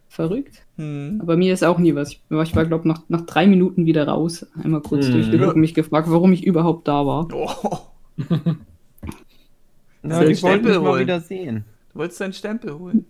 [0.10, 0.64] Verrückt.
[0.78, 1.20] Hm.
[1.22, 2.12] Aber mir ist auch nie was.
[2.12, 4.46] Ich war, ich war glaube nach, nach drei Minuten wieder raus.
[4.62, 5.12] Einmal kurz Mhm.
[5.14, 7.28] durchgeguckt und mich gefragt, warum ich überhaupt da war.
[7.32, 7.78] Oh,
[10.04, 11.66] Ja, Stempel mich mal wieder sehen.
[11.94, 13.06] du wolltest deinen Stempel holen.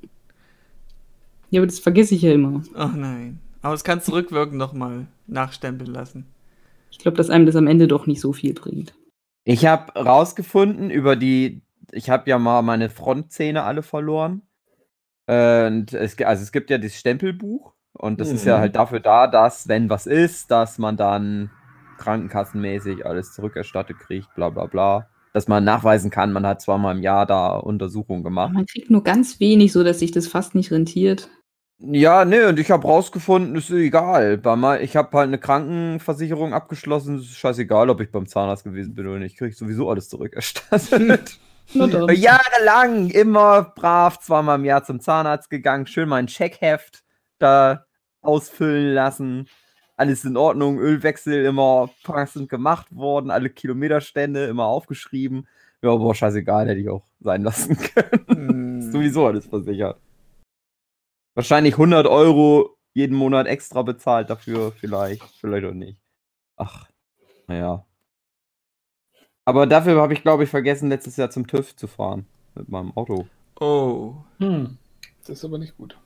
[1.52, 2.64] Ja, aber das vergesse ich ja immer.
[2.76, 3.40] Oh nein.
[3.62, 6.26] Aber es kannst du rückwirkend nochmal nachstempeln lassen.
[6.92, 8.94] Ich glaube, dass einem das am Ende doch nicht so viel bringt.
[9.44, 14.44] Ich habe rausgefunden über die, ich habe ja mal meine Frontzähne alle verloren.
[15.28, 18.62] Und es, also es gibt ja das Stempelbuch und das ist ja Mhm.
[18.62, 21.52] halt dafür da, dass, wenn was ist, dass man dann
[21.98, 25.08] krankenkassenmäßig alles zurückerstattet kriegt, bla bla bla.
[25.34, 28.54] Dass man nachweisen kann, man hat zweimal im Jahr da Untersuchungen gemacht.
[28.54, 31.30] Man kriegt nur ganz wenig, so dass sich das fast nicht rentiert.
[31.82, 34.38] Ja, nee, und ich habe rausgefunden, ist egal.
[34.38, 39.08] Bei ich habe halt eine Krankenversicherung abgeschlossen, ist scheißegal, ob ich beim Zahnarzt gewesen bin
[39.08, 39.34] oder nicht.
[39.34, 41.40] Ich kriege sowieso alles zurückerstattet.
[41.74, 47.04] Jahrelang immer brav zweimal im Jahr zum Zahnarzt gegangen, schön mein Checkheft
[47.38, 47.86] da
[48.22, 49.48] ausfüllen lassen.
[49.96, 55.48] Alles in Ordnung, Ölwechsel immer passend gemacht worden, alle Kilometerstände immer aufgeschrieben.
[55.82, 58.80] Ja, aber scheißegal, hätte ich auch sein lassen können.
[58.80, 60.00] Ist sowieso alles versichert.
[61.40, 65.98] Wahrscheinlich 100 Euro jeden Monat extra bezahlt dafür, vielleicht, vielleicht auch nicht.
[66.58, 66.90] Ach,
[67.48, 67.86] naja.
[69.46, 72.26] Aber dafür habe ich, glaube ich, vergessen, letztes Jahr zum TÜV zu fahren.
[72.56, 73.26] Mit meinem Auto.
[73.58, 74.16] Oh.
[74.40, 74.78] Hm.
[75.22, 75.98] Das ist aber nicht gut.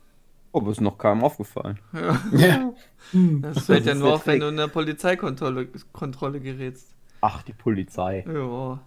[0.51, 1.79] Oh, aber ist noch keinem aufgefallen.
[1.93, 2.21] Ja.
[2.31, 2.73] Ja.
[3.41, 6.93] Das fällt Das ja ist nur auf, wenn du in der Polizeikontrolle Kontrolle gerätst.
[7.21, 8.23] Ach, die Polizei.
[8.31, 8.79] Ja.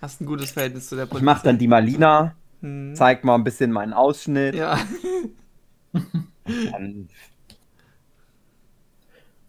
[0.00, 1.24] Hast ein gutes Verhältnis zu der Ich Polizei.
[1.24, 2.94] mache dann die Malina, Hm.
[2.94, 4.54] zeig mal ein bisschen meinen Ausschnitt.
[4.54, 4.78] Ja.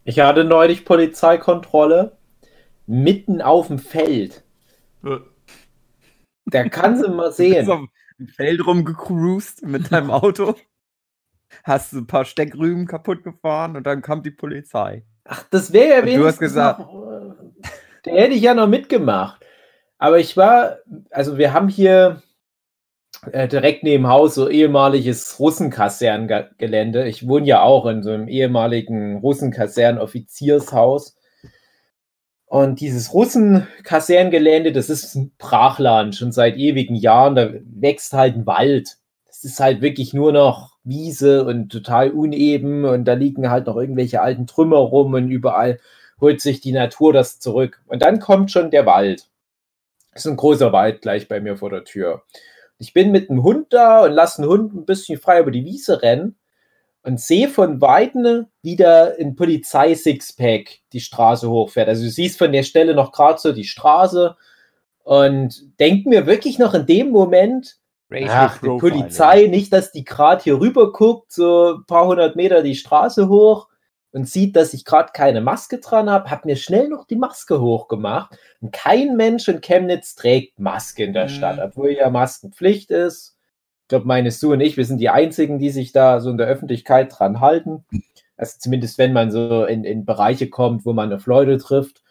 [0.04, 2.18] Ich hatte neulich Polizeikontrolle
[2.88, 4.44] mitten auf dem Feld.
[6.46, 7.70] Da kannst du mal bist sehen.
[7.70, 7.82] auf
[8.18, 10.56] dem Feld rumgecruised mit deinem Auto.
[11.64, 15.04] Hast du ein paar Steckrüben kaputt gefahren und dann kam die Polizei.
[15.26, 17.70] Ach, das wäre ja Und du hast wenigstens gesagt- noch, äh,
[18.06, 19.46] der hätte ich ja noch mitgemacht.
[19.98, 20.78] Aber ich war,
[21.12, 22.24] also wir haben hier
[23.32, 27.08] äh, direkt neben Haus so ehemaliges Russenkaserngelände.
[27.08, 31.16] Ich wohne ja auch in so einem ehemaligen Russenkasern-Offiziershaus.
[32.46, 37.36] Und dieses Russenkaserngelände, das ist ein Brachland schon seit ewigen Jahren.
[37.36, 38.98] Da wächst halt ein Wald.
[39.28, 42.86] Das ist halt wirklich nur noch Wiese und total uneben.
[42.86, 45.80] Und da liegen halt noch irgendwelche alten Trümmer rum und überall
[46.20, 47.82] holt sich die Natur das zurück.
[47.88, 49.30] Und dann kommt schon der Wald.
[50.14, 52.24] ist ein großer Wald gleich bei mir vor der Tür.
[52.82, 55.66] Ich bin mit dem Hund da und lasse den Hund ein bisschen frei über die
[55.66, 56.36] Wiese rennen
[57.04, 61.88] und sehe von Weitem wieder ein Polizei-Sixpack die Straße hochfährt.
[61.88, 64.36] Also du siehst von der Stelle noch gerade so die Straße
[65.04, 67.78] und denk mir wirklich noch in dem Moment,
[68.28, 72.64] ach, die Polizei, nicht, dass die gerade hier rüber guckt, so ein paar hundert Meter
[72.64, 73.68] die Straße hoch
[74.14, 77.62] und sieht, dass ich gerade keine Maske dran habe, hat mir schnell noch die Maske
[77.62, 78.38] hochgemacht.
[78.60, 81.30] Und kein Mensch in Chemnitz trägt Maske in der mhm.
[81.30, 83.38] Stadt, obwohl ja Maskenpflicht ist.
[83.84, 86.38] Ich glaube, meine Sue und ich, wir sind die einzigen, die sich da so in
[86.38, 87.86] der Öffentlichkeit dran halten.
[88.38, 92.02] Also zumindest wenn man so in, in Bereiche kommt, wo man auf Leute trifft.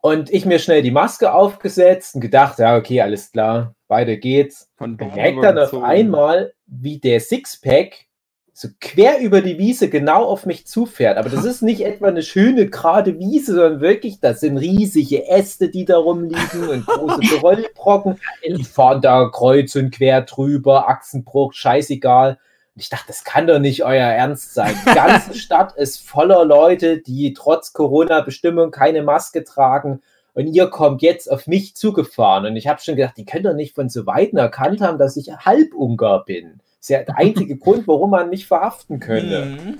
[0.00, 4.68] Und ich mir schnell die Maske aufgesetzt und gedacht, ja, okay, alles klar, weiter geht's.
[4.78, 8.06] Und merkt dann auf einmal, wie der Sixpack
[8.54, 11.16] so quer über die Wiese genau auf mich zufährt.
[11.16, 15.68] Aber das ist nicht etwa eine schöne, gerade Wiese, sondern wirklich, das sind riesige Äste,
[15.70, 18.20] die da rumliegen und große Geröllbrocken.
[18.46, 22.38] Die fahren da kreuz und quer drüber, Achsenbruch, scheißegal.
[22.74, 24.74] Und ich dachte, das kann doch nicht euer Ernst sein.
[24.86, 30.02] Die ganze Stadt ist voller Leute, die trotz Corona-Bestimmung keine Maske tragen.
[30.34, 32.46] Und ihr kommt jetzt auf mich zugefahren.
[32.46, 35.18] Und ich habe schon gedacht, die können doch nicht von so Weitem erkannt haben, dass
[35.18, 36.60] ich Halbungar bin.
[36.82, 39.44] Das ist ja der einzige Grund, warum man mich verhaften könnte.
[39.44, 39.78] Mhm.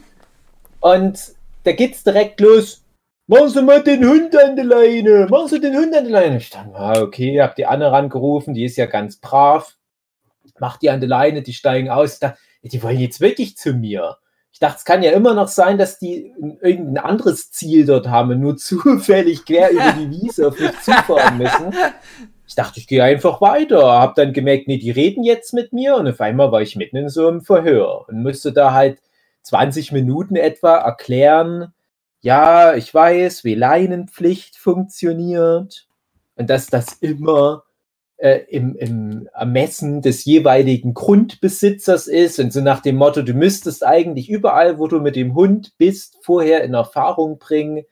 [0.79, 1.33] Und
[1.65, 2.85] da geht's direkt los.
[3.27, 5.27] Machen Sie mal den Hund an der Leine.
[5.29, 6.37] Machen Sie den Hund an der Leine.
[6.37, 9.77] Ich dachte, ah, okay, hab die Anne rangerufen, die ist ja ganz brav.
[10.61, 12.21] Macht die an der Leine, die steigen aus.
[12.21, 14.19] Dachte, die wollen jetzt wirklich zu mir.
[14.53, 18.31] Ich dachte, es kann ja immer noch sein, dass die irgendein anderes Ziel dort haben
[18.31, 21.75] und nur zufällig quer über die Wiese auf mich zufahren müssen.
[22.53, 23.99] Ich dachte, ich gehe einfach weiter.
[23.99, 26.99] Hab dann gemerkt, nee, die reden jetzt mit mir und auf einmal war ich mitten
[26.99, 28.99] in so einem Verhör und musste da halt
[29.45, 31.73] 20 Minuten etwa erklären,
[32.21, 35.89] ja, ich weiß, wie Leinenpflicht funktioniert
[36.37, 37.63] und dass das immer
[38.19, 43.83] äh, im, im Ermessen des jeweiligen Grundbesitzers ist und so nach dem Motto, du müsstest
[43.83, 47.87] eigentlich überall, wo du mit dem Hund bist, vorher in Erfahrung bringen,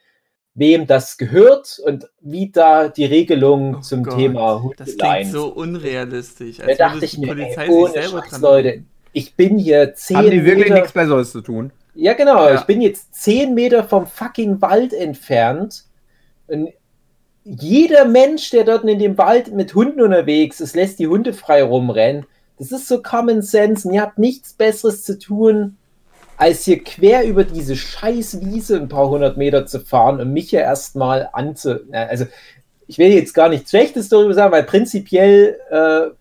[0.60, 5.32] wem das gehört und wie da die Regelung oh zum Gott, Thema Hund Das klingt
[5.32, 6.58] so unrealistisch.
[6.58, 10.68] da dachte ich mir, ey, ohne Scheiß, Leute, ich bin hier zehn Haben die wirklich
[10.68, 11.72] Meter, nichts Besseres zu tun?
[11.94, 12.46] Ja, genau.
[12.46, 12.56] Ja.
[12.56, 15.84] Ich bin jetzt zehn Meter vom fucking Wald entfernt.
[16.46, 16.68] Und
[17.44, 21.62] jeder Mensch, der dort in dem Wald mit Hunden unterwegs ist, lässt die Hunde frei
[21.62, 22.26] rumrennen.
[22.58, 25.78] Das ist so Common Sense und ihr habt nichts Besseres zu tun,
[26.40, 30.50] als hier quer über diese scheiß Wiese ein paar hundert Meter zu fahren und mich
[30.50, 31.76] ja erstmal anzu...
[31.92, 32.24] Also,
[32.86, 36.14] ich will jetzt gar nichts Schlechtes darüber sagen, weil prinzipiell äh,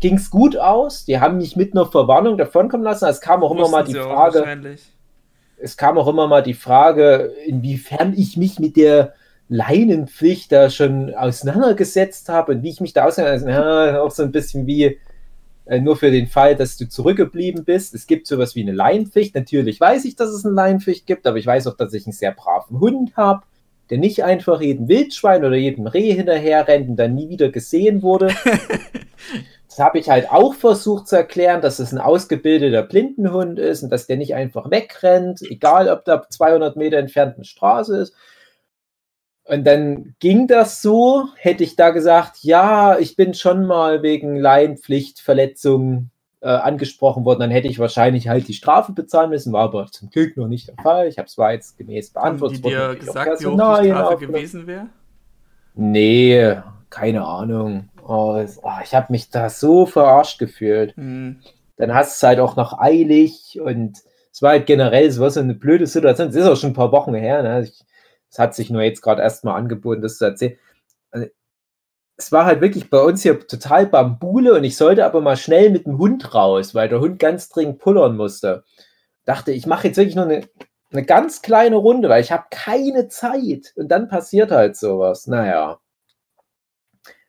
[0.00, 1.06] ging es gut aus.
[1.06, 3.06] Die haben mich mit einer Verwarnung davonkommen lassen.
[3.06, 4.76] Es kam auch immer mal die Frage...
[5.56, 9.14] Es kam auch immer mal die Frage, inwiefern ich mich mit der
[9.48, 14.32] Leinenpflicht da schon auseinandergesetzt habe und wie ich mich da auseinandergesetzt habe, auch so ein
[14.32, 14.98] bisschen wie
[15.64, 17.94] äh, nur für den Fall, dass du zurückgeblieben bist.
[17.94, 19.34] Es gibt sowas wie eine Leinenpflicht.
[19.34, 22.12] Natürlich weiß ich, dass es eine Leinenpflicht gibt, aber ich weiß auch, dass ich einen
[22.12, 23.42] sehr braven Hund habe,
[23.90, 28.02] der nicht einfach jedem Wildschwein oder jedem Reh hinterher rennt und dann nie wieder gesehen
[28.02, 28.28] wurde.
[29.68, 33.90] das habe ich halt auch versucht zu erklären, dass es ein ausgebildeter Blindenhund ist und
[33.90, 38.14] dass der nicht einfach wegrennt, egal ob da 200 Meter entfernt eine Straße ist.
[39.44, 44.36] Und dann ging das so, hätte ich da gesagt, ja, ich bin schon mal wegen
[44.36, 49.86] Laienpflichtverletzung äh, angesprochen worden, dann hätte ich wahrscheinlich halt die Strafe bezahlen müssen, war aber
[49.86, 51.08] zum Glück noch nicht der Fall.
[51.08, 52.58] Ich habe es zwar jetzt gemäß beantwortet.
[52.58, 54.86] Haben die dir gesagt, wie hoch die Strafe gewesen wäre?
[55.74, 56.56] Nee,
[56.90, 57.88] keine Ahnung.
[58.06, 60.96] Oh, oh, ich habe mich da so verarscht gefühlt.
[60.96, 61.38] Mhm.
[61.76, 63.98] Dann hast du es halt auch noch eilig und
[64.32, 66.28] es war halt generell, es war so eine blöde Situation.
[66.28, 67.42] Es ist auch schon ein paar Wochen her.
[67.42, 67.62] Ne?
[67.62, 67.84] Ich,
[68.32, 70.56] es hat sich nur jetzt gerade erstmal angeboten, das zu erzählen.
[71.10, 71.26] Also,
[72.16, 75.70] es war halt wirklich bei uns hier total Bambule und ich sollte aber mal schnell
[75.70, 78.64] mit dem Hund raus, weil der Hund ganz dringend pullern musste.
[79.26, 80.48] Dachte, ich mache jetzt wirklich nur eine,
[80.90, 83.72] eine ganz kleine Runde, weil ich habe keine Zeit.
[83.76, 85.26] Und dann passiert halt sowas.
[85.26, 85.78] Naja.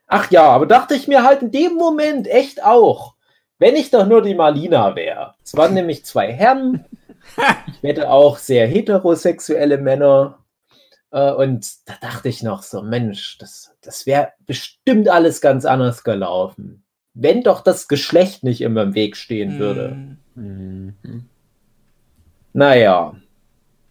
[0.06, 3.14] Ach ja, aber dachte ich mir halt in dem Moment echt auch,
[3.58, 5.34] wenn ich doch nur die Marlina wäre.
[5.44, 6.86] Es waren nämlich zwei Herren.
[7.68, 10.43] Ich wette auch sehr heterosexuelle Männer.
[11.14, 16.02] Äh, und da dachte ich noch so, Mensch, das, das wäre bestimmt alles ganz anders
[16.02, 16.82] gelaufen.
[17.14, 20.16] Wenn doch das Geschlecht nicht immer im Weg stehen würde.
[20.34, 21.28] Mhm.
[22.52, 23.14] Naja.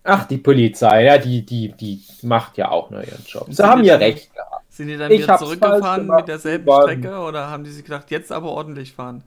[0.04, 3.48] Ach, die Polizei, ja, die, die, die macht ja auch nur ihren Job.
[3.50, 4.66] Sie haben ja recht gehabt.
[4.68, 8.34] Sind die dann ich wieder zurückgefahren mit derselben Strecke oder haben die sich gedacht, jetzt
[8.34, 9.24] aber ordentlich fahren?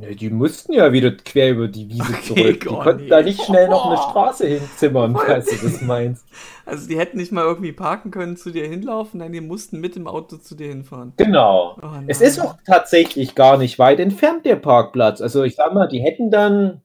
[0.00, 2.60] Ne, die mussten ja wieder quer über die Wiese Okay, zurück.
[2.60, 3.08] Die oh konnten nee.
[3.10, 6.26] da nicht schnell noch eine Straße hinzimmern, falls du das meinst.
[6.66, 9.96] Also die hätten nicht mal irgendwie parken können, zu dir hinlaufen, nein, die mussten mit
[9.96, 11.14] dem Auto zu dir hinfahren.
[11.16, 11.76] Genau.
[11.82, 11.88] Oh.
[12.06, 15.20] Es ist auch tatsächlich gar nicht weit entfernt, der Parkplatz.
[15.20, 16.82] Also ich sag mal, die hätten dann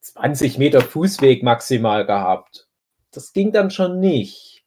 [0.00, 2.68] 20 Meter Fußweg maximal gehabt.
[3.10, 4.64] Das ging dann schon nicht.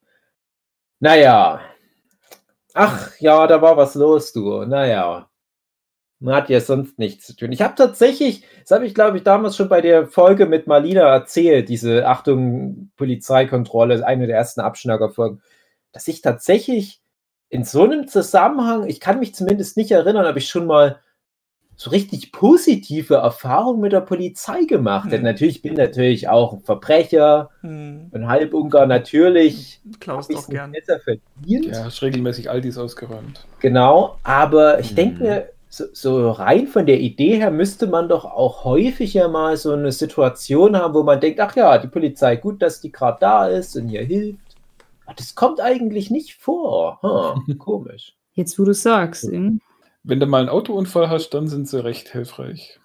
[1.00, 1.62] Naja.
[2.74, 4.66] Ach ja, da war was los, du.
[4.66, 5.30] Naja.
[6.20, 7.52] Man hat ja sonst nichts zu tun.
[7.52, 11.02] Ich habe tatsächlich, das habe ich glaube ich damals schon bei der Folge mit Marlina
[11.02, 15.42] erzählt, diese Achtung Polizeikontrolle, eine der ersten Abschnackerfolgen,
[15.92, 17.00] dass ich tatsächlich
[17.50, 20.98] in so einem Zusammenhang, ich kann mich zumindest nicht erinnern, ob ich schon mal
[21.76, 25.18] so richtig positive Erfahrungen mit der Polizei gemacht hätte.
[25.18, 25.24] Hm.
[25.24, 30.72] Natürlich bin natürlich auch ein Verbrecher, Hm, ein Halbungar, natürlich ich auch es gern.
[30.72, 31.66] besser verdient.
[31.66, 33.44] Ja, hast regelmäßig Altis ausgeräumt.
[33.60, 34.96] Genau, aber ich Mhm.
[34.96, 39.56] denke mir, so, so rein von der Idee her müsste man doch auch häufiger mal
[39.56, 43.18] so eine Situation haben, wo man denkt, ach ja, die Polizei, gut, dass die gerade
[43.20, 44.38] da ist und hier hilft.
[45.04, 47.00] Aber das kommt eigentlich nicht vor.
[47.46, 48.14] Hm, komisch.
[48.34, 49.24] Jetzt, wo du sagst.
[49.24, 49.60] hm?
[50.04, 52.78] Wenn du mal einen Autounfall hast, dann sind sie recht hilfreich.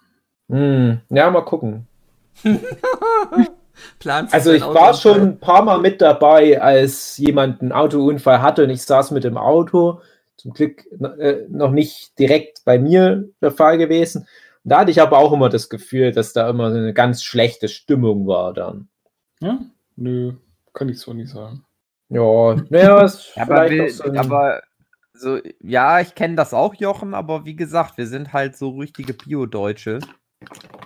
[0.48, 1.86] Hm, ja, mal gucken.
[4.30, 8.70] Also ich war schon ein paar Mal mit dabei, als jemand einen Autounfall hatte und
[8.70, 10.02] ich saß mit dem Auto.
[10.40, 10.84] Zum Glück
[11.18, 14.26] äh, noch nicht direkt bei mir der Fall gewesen.
[14.64, 17.22] Und da hatte ich aber auch immer das Gefühl, dass da immer so eine ganz
[17.22, 18.88] schlechte Stimmung war dann.
[19.40, 19.58] Ja?
[19.96, 20.32] Nö,
[20.72, 21.64] kann ich so nicht sagen.
[22.08, 24.62] Ja, naja, ist Ja, aber, vielleicht wir, auch so aber
[25.12, 29.12] so, ja, ich kenne das auch, Jochen, aber wie gesagt, wir sind halt so richtige
[29.12, 29.98] Bio-Deutsche.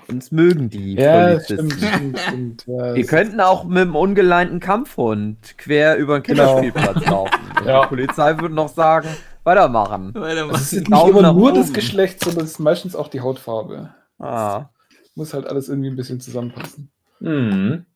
[0.08, 1.70] Uns mögen die Polizisten.
[1.70, 2.64] stimmt, stimmt, stimmt.
[2.66, 6.60] Ja, Wir könnten auch mit einem ungeleinten Kampfhund quer über den Genau.
[6.60, 7.40] Kinderspielplatz laufen.
[7.60, 7.82] Und Ja.
[7.82, 9.08] Die Polizei würde noch sagen,
[9.44, 10.14] weitermachen.
[10.14, 10.56] Weitermachen.
[10.56, 11.74] es ist nicht immer nur das oben.
[11.74, 13.94] Geschlecht, sondern es ist meistens auch die Hautfarbe.
[14.18, 14.70] Ah.
[15.14, 16.90] Muss halt alles irgendwie ein bisschen zusammenpassen.
[17.20, 17.86] Mhm.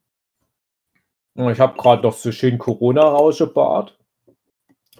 [1.34, 3.96] Ich habe gerade noch so schön Corona-Rauschebart.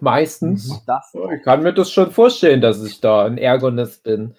[0.01, 0.69] Meistens.
[0.69, 0.77] Mhm.
[0.87, 1.13] Das.
[1.37, 4.35] Ich kann mir das schon vorstellen, dass ich da ein Ärgernis bin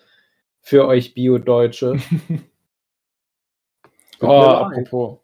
[0.61, 1.97] für euch Bio-Deutsche.
[4.21, 5.19] Oh, apropos.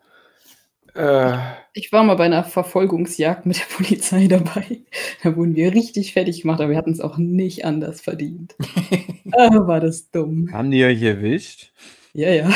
[0.96, 1.38] Äh,
[1.74, 4.82] Ich war mal bei einer Verfolgungsjagd mit der Polizei dabei.
[5.24, 8.56] Da wurden wir richtig fertig gemacht, aber wir hatten es auch nicht anders verdient.
[9.34, 10.50] ah, war das dumm.
[10.52, 11.74] Haben die euch erwischt?
[12.14, 12.50] Ja, ja.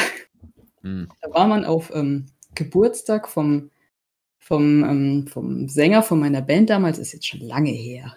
[0.84, 1.10] Hm.
[1.22, 3.72] Da war man auf ähm, Geburtstag vom,
[4.40, 8.16] vom, ähm, vom Sänger von meiner Band damals, ist jetzt schon lange her.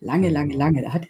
[0.00, 0.82] Lange, lange, lange.
[0.82, 1.08] Da hat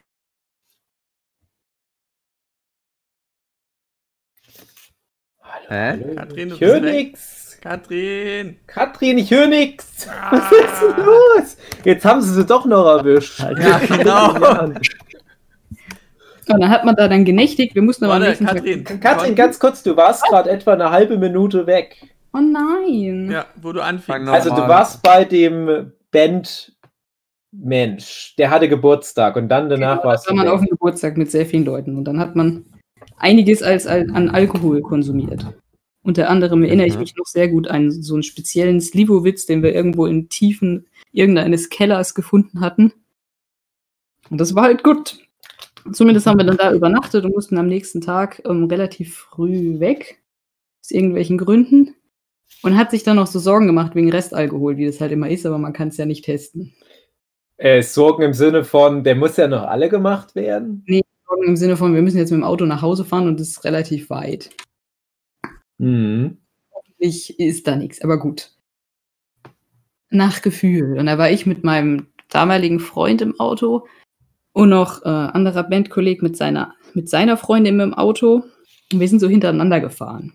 [5.40, 5.76] Hallo, Hä?
[5.86, 6.14] hallo.
[6.14, 7.10] Katrin, du ich höre bist weg.
[7.10, 7.41] nix.
[7.62, 8.56] Katrin!
[8.66, 10.06] Katrin, ich höre nix.
[10.10, 10.32] Ah.
[10.32, 11.56] Was ist denn los?
[11.84, 13.38] Jetzt haben sie sie doch noch erwischt.
[13.40, 14.34] Ja, genau.
[16.48, 17.76] Und dann hat man da dann genächtigt.
[17.76, 18.84] Wir mussten aber am Warte, Tag- Katrin.
[19.00, 22.02] Katrin, ganz kurz, du warst gerade etwa eine halbe Minute weg.
[22.34, 23.30] Oh nein.
[23.30, 24.28] Ja, wo du anfängst.
[24.28, 26.74] Also du warst bei dem Bandmensch,
[28.38, 30.52] der hatte Geburtstag und dann danach Genau, warst da war du man weg.
[30.54, 32.64] auf dem Geburtstag mit sehr vielen Leuten und dann hat man
[33.18, 35.46] einiges als, al- an Alkohol konsumiert.
[36.02, 37.00] Unter anderem erinnere ich Mhm.
[37.00, 41.68] mich noch sehr gut an so einen speziellen Slivovitz, den wir irgendwo in Tiefen irgendeines
[41.68, 42.92] Kellers gefunden hatten.
[44.30, 45.18] Und das war halt gut.
[45.92, 50.22] Zumindest haben wir dann da übernachtet und mussten am nächsten Tag ähm, relativ früh weg.
[50.80, 51.94] Aus irgendwelchen Gründen.
[52.62, 55.46] Und hat sich dann noch so Sorgen gemacht wegen Restalkohol, wie das halt immer ist,
[55.46, 56.72] aber man kann es ja nicht testen.
[57.56, 60.84] Äh, Sorgen im Sinne von, der muss ja noch alle gemacht werden.
[61.26, 63.50] Sorgen im Sinne von, wir müssen jetzt mit dem Auto nach Hause fahren und es
[63.50, 64.50] ist relativ weit.
[65.82, 66.38] Mhm.
[66.98, 68.52] Ich ist da nichts, aber gut.
[70.10, 70.96] Nach Gefühl.
[70.96, 73.88] Und da war ich mit meinem damaligen Freund im Auto
[74.52, 78.44] und noch äh, anderer Bandkolleg mit seiner, mit seiner Freundin im Auto.
[78.92, 80.34] Und wir sind so hintereinander gefahren.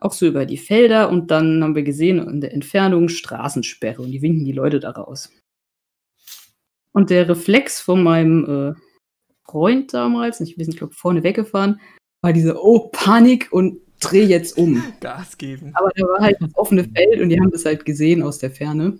[0.00, 4.10] Auch so über die Felder und dann haben wir gesehen in der Entfernung Straßensperre und
[4.10, 5.30] die winken die Leute da raus.
[6.92, 8.80] Und der Reflex von meinem äh,
[9.44, 11.78] Freund damals, ich nicht, ich glaube vorne weggefahren,
[12.22, 14.82] war diese, oh, Panik und dreh jetzt um.
[15.00, 15.72] Gas geben.
[15.74, 18.50] Aber da war halt das offene Feld und die haben das halt gesehen aus der
[18.50, 18.98] Ferne.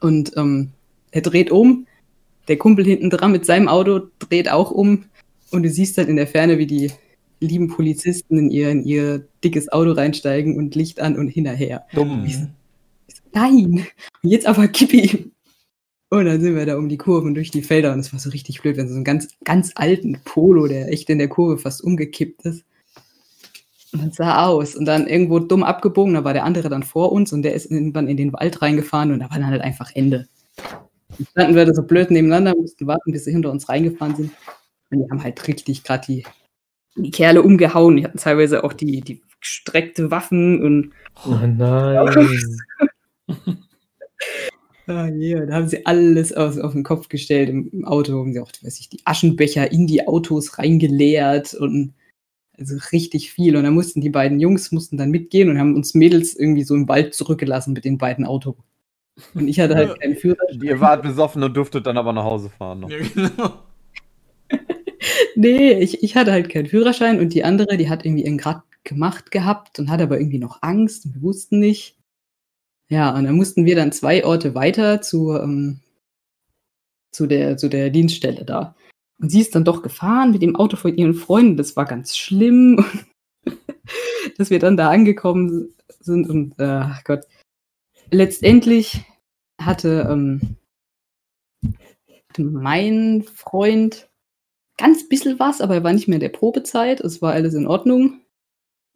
[0.00, 0.70] Und ähm,
[1.10, 1.86] er dreht um,
[2.48, 5.04] der Kumpel hinten dran mit seinem Auto dreht auch um
[5.50, 6.92] und du siehst dann in der Ferne, wie die
[7.40, 11.86] lieben Polizisten in ihr, in ihr dickes Auto reinsteigen und Licht an und hinterher.
[11.92, 12.24] Dumm.
[12.26, 12.46] Ich so,
[13.32, 13.86] Nein!
[14.22, 15.32] Und jetzt aber kipp ihm!
[16.08, 18.20] Und dann sind wir da um die Kurve und durch die Felder und es war
[18.20, 21.58] so richtig blöd, wenn so einen ganz, ganz alten Polo, der echt in der Kurve
[21.58, 22.64] fast umgekippt ist.
[24.00, 27.32] Und sah aus und dann irgendwo dumm abgebogen, da war der andere dann vor uns
[27.32, 30.26] und der ist irgendwann in den Wald reingefahren und da war dann halt einfach Ende.
[30.56, 34.32] Dann standen wir da so blöd nebeneinander, mussten warten, bis sie hinter uns reingefahren sind.
[34.90, 36.24] Und die haben halt richtig gerade die
[36.96, 37.96] die Kerle umgehauen.
[37.96, 40.92] Die hatten teilweise auch die, die gestreckte Waffen und
[41.26, 42.28] Oh nein.
[44.88, 48.20] Ah, ja, da haben sie alles aus, auf den Kopf gestellt im, im Auto.
[48.20, 51.94] Haben sie auch, weiß ich, die Aschenbecher in die Autos reingeleert und
[52.58, 53.56] also richtig viel.
[53.56, 56.74] Und dann mussten die beiden Jungs mussten dann mitgehen und haben uns Mädels irgendwie so
[56.74, 58.56] im Wald zurückgelassen mit den beiden Autos.
[59.34, 60.62] Und ich hatte halt keinen Führerschein.
[60.62, 62.80] Ihr wart besoffen und durftet dann aber nach Hause fahren.
[62.80, 62.90] Noch.
[62.90, 63.52] Ja, genau.
[65.36, 68.62] Nee, ich, ich hatte halt keinen Führerschein und die andere, die hat irgendwie ihren Grad
[68.84, 71.96] gemacht gehabt und hat aber irgendwie noch Angst und wir wussten nicht.
[72.88, 75.80] Ja, und dann mussten wir dann zwei Orte weiter zu, ähm,
[77.10, 78.76] zu, der, zu der Dienststelle da.
[79.18, 81.56] Und sie ist dann doch gefahren mit dem Auto von ihren Freunden.
[81.56, 82.84] Das war ganz schlimm,
[84.38, 87.24] dass wir dann da angekommen sind und, äh, ach Gott,
[88.10, 89.04] letztendlich
[89.60, 90.56] hatte, ähm,
[92.28, 94.08] hatte mein Freund
[94.76, 97.00] ganz bisschen was, aber er war nicht mehr in der Probezeit.
[97.00, 98.20] Es war alles in Ordnung.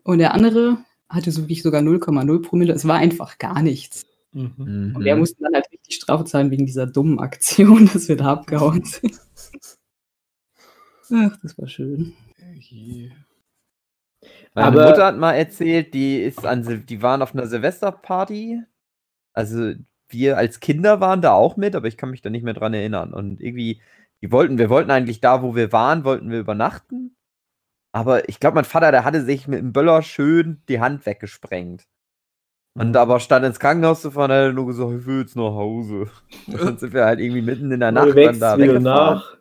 [0.05, 2.73] Und der andere hatte so wirklich sogar 0,0 Promille.
[2.73, 4.07] Es war einfach gar nichts.
[4.33, 4.93] Mhm.
[4.95, 8.33] Und wir mussten dann halt richtig Strafe zahlen wegen dieser dummen Aktion, dass wir da
[8.33, 9.21] abgehauen sind.
[11.13, 12.13] Ach, das war schön.
[14.55, 18.63] Meine Aber- Mutter hat mal erzählt, die ist an Sil die waren auf einer Silvesterparty.
[19.33, 19.73] Also
[20.09, 22.75] wir als Kinder waren da auch mit, aber ich kann mich da nicht mehr dran
[22.75, 23.15] erinnern.
[23.15, 23.81] Und irgendwie,
[24.23, 27.17] die wollten, wir wollten eigentlich da, wo wir waren, wollten wir übernachten.
[27.93, 31.87] Aber ich glaube, mein Vater, der hatte sich mit dem Böller schön die Hand weggesprengt.
[32.79, 35.43] Und aber statt ins Krankenhaus zu fahren, hat er nur gesagt, ich will jetzt nach
[35.55, 36.09] Hause.
[36.47, 38.83] Und dann sind wir halt irgendwie mitten in der Nacht dann da wieder weggefahren.
[38.83, 39.37] nach.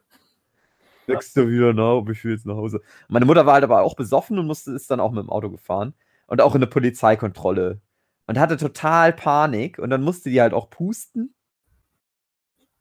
[1.10, 2.82] Wächst du wieder nach, aber ich will jetzt nach Hause.
[3.07, 5.49] Meine Mutter war halt aber auch besoffen und musste ist dann auch mit dem Auto
[5.49, 5.93] gefahren.
[6.28, 7.82] Und auch in eine Polizeikontrolle.
[8.28, 9.80] Und hatte total Panik.
[9.80, 11.34] Und dann musste die halt auch pusten.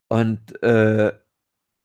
[0.08, 1.12] Und äh,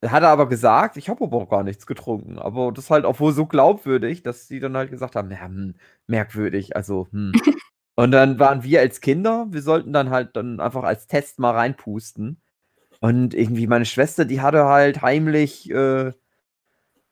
[0.04, 2.38] hat er aber gesagt, ich habe aber auch gar nichts getrunken.
[2.38, 5.74] Aber das halt auch wohl so glaubwürdig, dass die dann halt gesagt haben, ja, hm,
[6.06, 7.32] merkwürdig, also, hm.
[7.96, 11.52] Und dann waren wir als Kinder, wir sollten dann halt dann einfach als Test mal
[11.52, 12.40] reinpusten.
[13.00, 16.12] Und irgendwie meine Schwester, die hatte halt heimlich äh,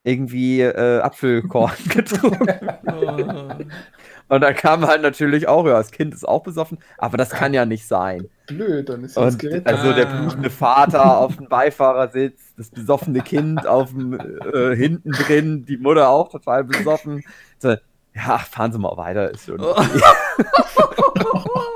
[0.05, 2.49] irgendwie äh, Apfelkorn getrunken.
[2.87, 4.35] Oh.
[4.35, 7.53] Und dann kam halt natürlich auch, ja, das Kind ist auch besoffen, aber das kann
[7.53, 8.29] ja nicht sein.
[8.47, 9.67] Blöd, dann ist das gerettet.
[9.67, 10.21] also der Ah.
[10.21, 16.09] blutende Vater auf dem Beifahrersitz, das besoffene Kind auf dem äh, hinten drin, die Mutter
[16.09, 17.23] auch total besoffen.
[17.59, 17.77] So,
[18.15, 19.61] ja, fahren Sie mal weiter, ist schon.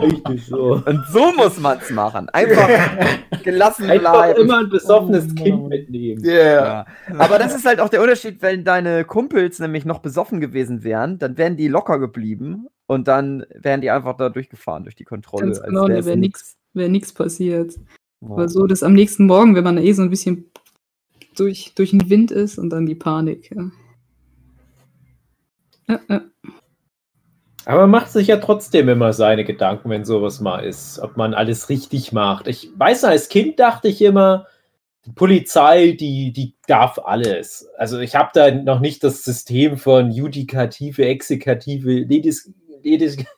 [0.01, 0.75] Richtig so.
[0.85, 2.29] Und so muss man's machen.
[2.31, 2.69] Einfach
[3.45, 4.41] gelassen Einfach bleiben.
[4.43, 6.23] immer ein besoffenes Oh, Kind mitnehmen.
[6.25, 6.85] Ja.
[7.19, 11.19] Aber das ist halt auch der Unterschied, wenn deine Kumpels nämlich noch besoffen gewesen wären,
[11.19, 15.47] dann wären die locker geblieben und dann wären die einfach da durchgefahren durch die Kontrolle.
[15.47, 16.19] Ganz genau, da wäre nix.
[16.19, 17.75] nichts wär nix passiert.
[18.21, 18.31] Ja.
[18.31, 20.51] Aber so, dass am nächsten Morgen, wenn man eh so ein bisschen
[21.37, 23.51] durch, durch den Wind ist und dann die Panik.
[23.55, 23.71] Ja.
[25.89, 26.21] Ja, ja.
[27.67, 31.35] Aber man macht sich ja trotzdem immer seine Gedanken, wenn sowas mal ist, ob man
[31.35, 32.47] alles richtig macht.
[32.47, 34.47] Ich weiß, als Kind dachte ich immer,
[35.05, 37.69] die Polizei, die, die darf alles.
[37.77, 42.53] Also ich habe da noch nicht das System von Judikative, Exekutive, Legis,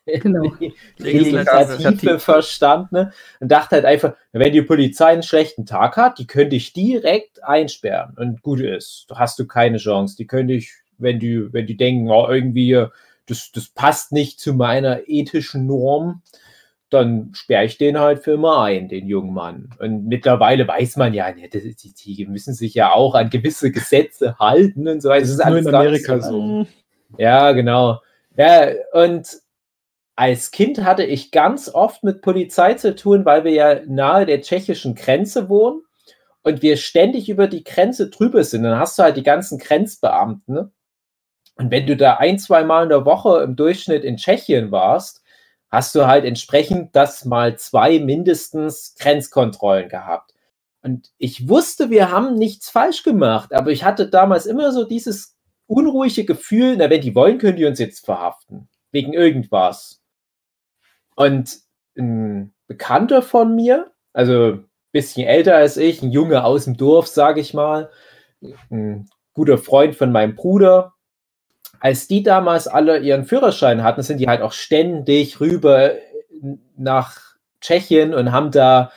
[0.05, 0.53] Genau.
[0.99, 3.13] Legislative verstanden ne?
[3.41, 7.43] und dachte halt einfach, wenn die Polizei einen schlechten Tag hat, die könnte ich direkt
[7.43, 9.07] einsperren und gut ist.
[9.09, 10.17] Da hast du keine Chance.
[10.19, 12.89] Die könnte ich, wenn die, wenn die denken, oh, irgendwie,
[13.29, 16.23] das, das passt nicht zu meiner ethischen Norm,
[16.91, 19.71] dann sperre ich den halt für immer ein, den jungen Mann.
[19.79, 24.89] Und mittlerweile weiß man ja, die, die müssen sich ja auch an gewisse Gesetze halten
[24.89, 25.23] und so weiter.
[25.23, 26.67] Das ist alles nur in Amerika so.
[27.19, 28.01] Ja, genau.
[28.37, 29.29] Ja, und
[30.17, 34.41] als Kind hatte ich ganz oft mit Polizei zu tun, weil wir ja nahe der
[34.41, 35.83] tschechischen Grenze wohnen
[36.43, 38.63] und wir ständig über die Grenze drüber sind.
[38.63, 40.55] Dann hast du halt die ganzen Grenzbeamten.
[40.55, 40.71] Ne?
[41.59, 45.23] Und wenn du da ein, zwei Mal in der Woche im Durchschnitt in Tschechien warst,
[45.71, 50.35] hast du halt entsprechend das mal zwei mindestens Grenzkontrollen gehabt.
[50.83, 55.37] Und ich wusste, wir haben nichts falsch gemacht, aber ich hatte damals immer so dieses
[55.67, 58.69] unruhige Gefühl, na, wenn die wollen, können die uns jetzt verhaften.
[58.93, 60.01] Wegen irgendwas.
[61.17, 61.59] Und
[61.99, 67.09] ein Bekannter von mir, also ein bisschen älter als ich, ein Junge aus dem Dorf,
[67.09, 67.91] sage ich mal,
[68.71, 70.95] ein guter Freund von meinem Bruder,
[71.81, 75.93] als die damals alle ihren Führerschein hatten, sind die halt auch ständig rüber
[76.77, 77.21] nach
[77.61, 78.93] Tschechien und haben da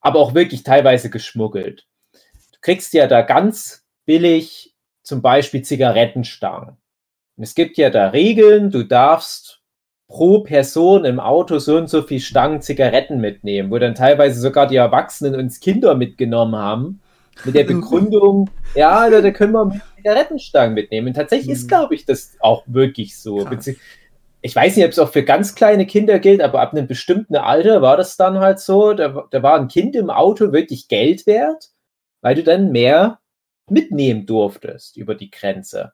[0.00, 1.86] aber auch wirklich teilweise geschmuggelt.
[2.12, 6.76] Du kriegst ja da ganz billig zum Beispiel Zigarettenstangen.
[7.36, 9.60] Und es gibt ja da Regeln, du darfst
[10.08, 14.66] pro Person im Auto so und so viel Stangen Zigaretten mitnehmen, wo dann teilweise sogar
[14.66, 17.00] die Erwachsenen uns Kinder mitgenommen haben.
[17.44, 21.08] Mit der Begründung, ja, da, da können wir Zigarettenstangen mitnehmen.
[21.08, 23.44] Und tatsächlich ist, glaube ich, das auch wirklich so.
[23.44, 23.70] Krass.
[24.40, 27.36] Ich weiß nicht, ob es auch für ganz kleine Kinder gilt, aber ab einem bestimmten
[27.36, 28.92] Alter war das dann halt so.
[28.92, 31.70] Da, da war ein Kind im Auto wirklich Geld wert,
[32.20, 33.18] weil du dann mehr
[33.68, 35.92] mitnehmen durftest über die Grenze.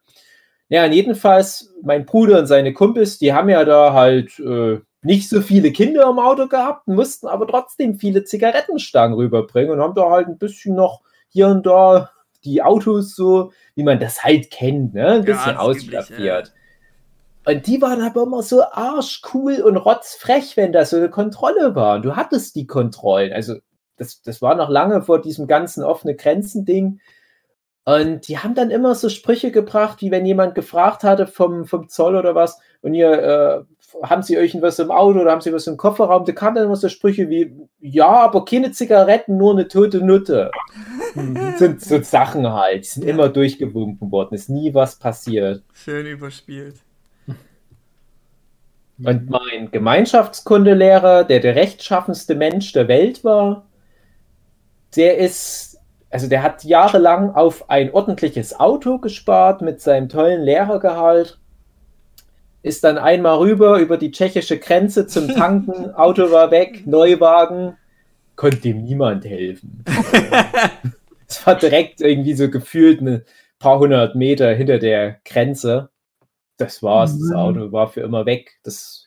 [0.68, 5.42] Ja, jedenfalls, mein Bruder und seine Kumpels, die haben ja da halt äh, nicht so
[5.42, 10.28] viele Kinder im Auto gehabt, mussten aber trotzdem viele Zigarettenstangen rüberbringen und haben da halt
[10.28, 11.03] ein bisschen noch
[11.35, 12.11] hier und da
[12.45, 15.07] die Autos so, wie man das halt kennt, ne?
[15.09, 16.55] ein Ja, bisschen das übliche, ausstaffiert.
[17.45, 21.97] Und die waren aber immer so arschcool und rotzfrech, wenn das so eine Kontrolle war.
[21.97, 23.32] Und du hattest die Kontrollen.
[23.32, 23.57] Also,
[23.97, 27.01] das, das war noch lange vor diesem ganzen offene Grenzen-Ding.
[27.85, 31.89] Und die haben dann immer so Sprüche gebracht, wie wenn jemand gefragt hatte vom, vom
[31.89, 33.64] Zoll oder was, und ihr, äh,
[34.03, 36.24] haben sie euch was im Auto oder haben sie was im Kofferraum?
[36.24, 40.51] Da kamen dann immer so Sprüche wie, ja, aber keine Zigaretten, nur eine tote Nutte.
[41.14, 43.14] Das sind so Sachen halt, die sind Ja.
[43.14, 45.62] immer durchgewunken worden, ist nie was passiert.
[45.72, 46.76] Schön überspielt.
[49.03, 53.66] Und mein Gemeinschaftskundelehrer, der der rechtschaffenste Mensch der Welt war,
[54.95, 55.78] der ist,
[56.11, 61.40] also der hat jahrelang auf ein ordentliches Auto gespart mit seinem tollen Lehrergehalt,
[62.64, 67.76] ist dann einmal rüber über die tschechische Grenze zum Tanken, Auto war weg, Neuwagen,
[68.36, 69.84] konnte ihm niemand helfen.
[71.26, 73.24] Es war direkt irgendwie so gefühlt ein
[73.58, 75.88] paar hundert Meter hinter der Grenze.
[76.58, 78.52] Das war's, das Auto war für immer weg.
[78.62, 79.06] Das,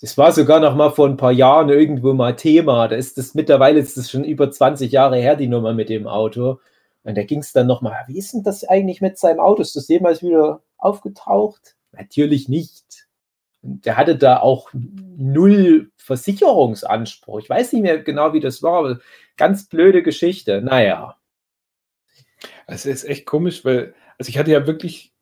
[0.00, 2.86] das war sogar noch mal vor ein paar Jahren irgendwo mal Thema.
[2.86, 6.06] Da ist das mittlerweile ist das schon über 20 Jahre her, die Nummer mit dem
[6.06, 6.60] Auto.
[7.02, 9.60] Und da ging es dann noch mal, wie ist denn das eigentlich mit seinem Auto?
[9.60, 11.74] Ist das jemals wieder aufgetaucht?
[11.92, 13.06] Natürlich nicht.
[13.62, 17.40] Und der hatte da auch null Versicherungsanspruch.
[17.40, 19.00] Ich weiß nicht mehr genau, wie das war, aber
[19.36, 20.62] ganz blöde Geschichte.
[20.62, 21.16] Naja.
[22.66, 25.12] Es ist echt komisch, weil, also ich hatte ja wirklich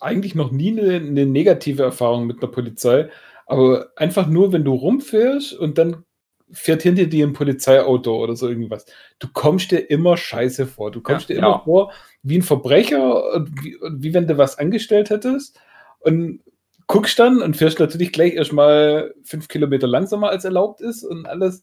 [0.00, 3.08] eigentlich noch nie eine, eine negative Erfahrung mit der Polizei,
[3.46, 6.04] aber einfach nur, wenn du rumfährst und dann
[6.52, 8.84] fährt hinter dir ein Polizeiauto oder so irgendwas.
[9.18, 10.90] Du kommst dir immer scheiße vor.
[10.90, 11.34] Du kommst Ja.
[11.34, 11.58] dir immer Ja.
[11.64, 11.92] vor
[12.22, 15.58] wie ein Verbrecher wie, und wie wenn du was angestellt hättest
[16.02, 16.40] und
[16.86, 21.62] guckst dann und fährst natürlich gleich erstmal fünf Kilometer langsamer als erlaubt ist und alles.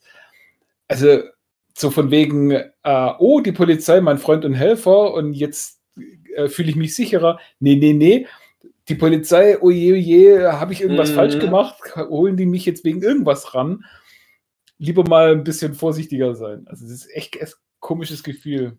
[0.88, 1.22] Also
[1.78, 5.80] so von wegen, äh, oh, die Polizei, mein Freund und Helfer und jetzt
[6.36, 7.40] äh, fühle ich mich sicherer.
[7.60, 8.28] Nee, nee, nee.
[8.88, 11.16] Die Polizei, oh je, oh je, habe ich irgendwas Mhm.
[11.16, 11.96] falsch gemacht?
[11.96, 13.86] Holen die mich jetzt wegen irgendwas ran?
[14.80, 16.66] Lieber mal ein bisschen vorsichtiger sein.
[16.68, 17.48] Also, das ist echt ein
[17.80, 18.78] komisches Gefühl.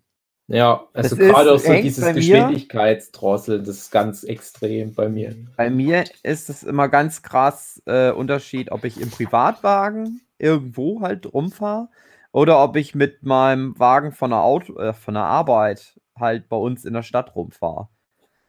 [0.52, 5.36] Ja, also Das ist- gerade auch so dieses Geschwindigkeitsdrosseln, das ist ganz extrem bei mir.
[5.56, 11.32] Bei mir ist es immer ganz krass äh, Unterschied, ob ich im Privatwagen irgendwo halt
[11.32, 11.88] rumfahre
[12.32, 16.56] oder ob ich mit meinem Wagen von der, Auto, äh, von der Arbeit halt bei
[16.56, 17.88] uns in der Stadt rumfahre.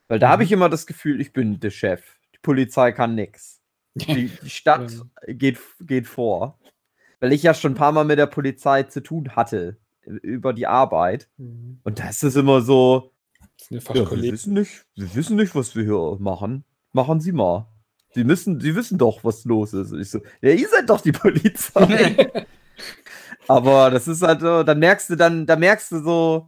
[0.08, 2.04] Weil da habe ich immer das Gefühl, ich bin der Chef.
[2.34, 3.62] Die Polizei kann nix.
[3.94, 4.92] Die, Stadt
[5.28, 6.58] geht, geht vor.
[7.20, 10.68] Weil ich ja schon ein paar Mal mit der Polizei zu tun hatte über die
[10.68, 11.30] Arbeit.
[11.84, 13.12] Und da ist es immer so,
[13.70, 16.64] Das ja wir wissen nicht, wir wissen nicht, was wir hier machen.
[16.94, 17.68] Machen Sie mal.
[18.14, 19.92] Sie müssen, Sie wissen doch, was los ist.
[19.92, 22.16] Und ich so, ja, ihr seid doch die Polizei.
[23.48, 26.48] Aber das ist halt so, dann merkst du dann, da merkst du so,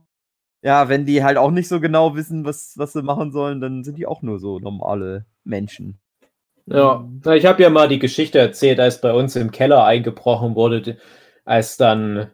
[0.61, 3.83] ja, wenn die halt auch nicht so genau wissen, was, was sie machen sollen, dann
[3.83, 5.99] sind die auch nur so normale Menschen.
[6.65, 10.55] Ja, na, ich habe ja mal die Geschichte erzählt, als bei uns im Keller eingebrochen
[10.55, 10.97] wurde,
[11.43, 12.31] als dann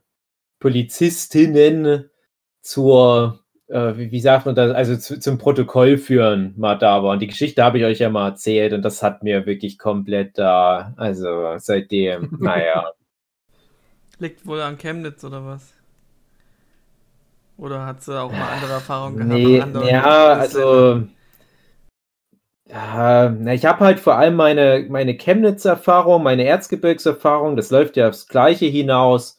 [0.60, 2.10] Polizistinnen
[2.62, 7.20] zur, äh, wie, wie sagt man das, also zu, zum Protokoll führen mal da waren.
[7.20, 10.94] Die Geschichte habe ich euch ja mal erzählt und das hat mir wirklich komplett da,
[10.98, 12.92] also seitdem, naja.
[14.20, 15.74] Liegt wohl an Chemnitz oder was?
[17.58, 19.74] Oder hat sie auch mal andere Erfahrungen gehabt?
[19.74, 21.04] Nee, ja, also.
[22.70, 28.08] Ja, na, ich habe halt vor allem meine, meine Chemnitz-Erfahrung, meine Erzgebirgserfahrung, das läuft ja
[28.08, 29.39] aufs Gleiche hinaus.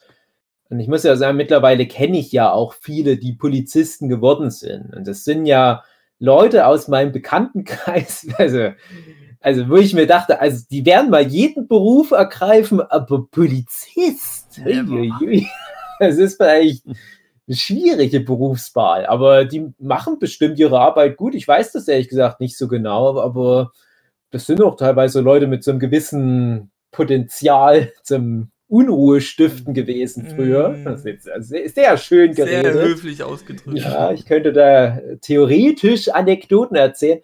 [0.70, 4.94] Und ich muss ja sagen, mittlerweile kenne ich ja auch viele, die Polizisten geworden sind.
[4.94, 5.82] Und das sind ja
[6.20, 8.70] Leute aus meinem Bekanntenkreis, also,
[9.40, 14.60] also wo ich mir dachte, also die werden mal jeden Beruf ergreifen, aber Polizist,
[15.98, 21.34] das ist vielleicht eine schwierige Berufswahl, aber die machen bestimmt ihre Arbeit gut.
[21.34, 23.72] Ich weiß das ehrlich gesagt nicht so genau, aber, aber
[24.30, 30.76] das sind auch teilweise Leute mit so einem gewissen Potenzial zum Unruhestiften gewesen früher.
[30.84, 32.74] Das ist jetzt sehr, sehr schön Sehr geredet.
[32.74, 33.78] höflich ausgedrückt.
[33.78, 37.20] Ja, ich könnte da theoretisch Anekdoten erzählen,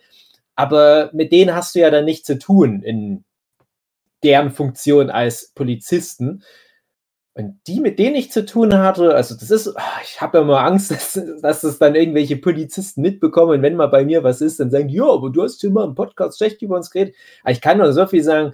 [0.57, 3.25] aber mit denen hast du ja dann nichts zu tun in
[4.25, 6.43] deren Funktion als Polizisten.
[7.35, 10.43] Und die, mit denen ich zu tun hatte, also das ist, ah, ich habe ja
[10.43, 13.63] immer Angst, dass, dass das dann irgendwelche Polizisten mitbekommen.
[13.63, 16.39] wenn mal bei mir was ist, dann sagen, ja, aber du hast immer im Podcast
[16.39, 17.15] schlecht über uns geredet.
[17.43, 18.53] Aber ich kann nur so viel sagen,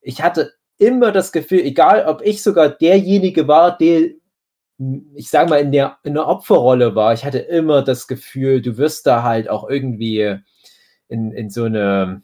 [0.00, 4.10] ich hatte immer das Gefühl, egal ob ich sogar derjenige war, der,
[5.14, 8.76] ich sage mal, in der, in der Opferrolle war, ich hatte immer das Gefühl, du
[8.76, 10.38] wirst da halt auch irgendwie
[11.08, 12.22] in, in so eine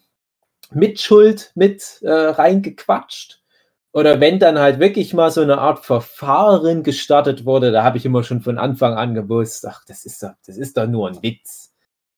[0.72, 3.40] Mitschuld mit äh, reingequatscht.
[3.92, 8.06] Oder wenn dann halt wirklich mal so eine Art Verfahren gestartet wurde, da habe ich
[8.06, 11.22] immer schon von Anfang an gewusst, ach, das ist doch, das ist doch nur ein
[11.22, 11.72] Witz.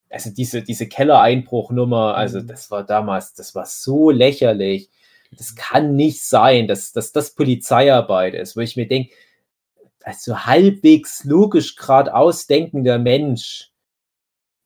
[0.09, 2.47] Also diese, diese Kellereinbruchnummer, also Mhm.
[2.47, 4.91] das war damals, das war so lächerlich.
[5.37, 9.13] Das kann nicht sein, dass, dass das Polizeiarbeit ist, wo ich mir denke,
[10.03, 13.71] als so halbwegs logisch geradeaus denkender Mensch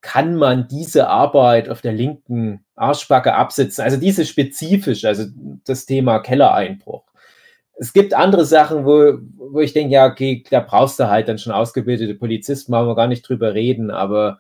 [0.01, 3.83] kann man diese Arbeit auf der linken Arschbacke absitzen.
[3.83, 5.25] Also diese spezifisch, also
[5.65, 7.03] das Thema Kellereinbruch.
[7.79, 11.37] Es gibt andere Sachen, wo, wo ich denke, ja, okay, da brauchst du halt dann
[11.37, 14.39] schon ausgebildete Polizisten, wollen wir gar nicht drüber reden, aber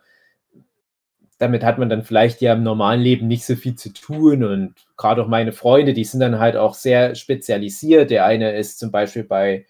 [1.37, 4.73] damit hat man dann vielleicht ja im normalen Leben nicht so viel zu tun und
[4.95, 8.09] gerade auch meine Freunde, die sind dann halt auch sehr spezialisiert.
[8.09, 9.65] Der eine ist zum Beispiel bei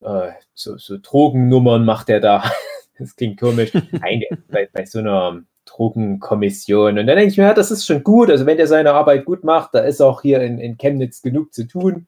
[0.00, 2.44] äh, so, so Drogennummern macht er da,
[2.98, 6.98] das klingt komisch, Nein, bei, bei so einer Drogenkommission.
[6.98, 8.30] Und dann denke ich mir, ja, das ist schon gut.
[8.30, 11.52] Also wenn der seine Arbeit gut macht, da ist auch hier in, in Chemnitz genug
[11.52, 12.06] zu tun.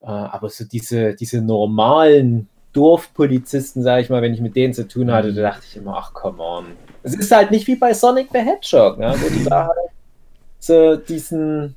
[0.00, 4.86] Äh, aber so diese, diese normalen Dorfpolizisten, sage ich mal, wenn ich mit denen zu
[4.86, 6.66] tun hatte, da dachte ich immer, ach come on.
[7.02, 9.14] Es ist halt nicht wie bei Sonic the Hedgehog, ne?
[9.16, 9.90] wo du da halt
[10.58, 11.74] so diesen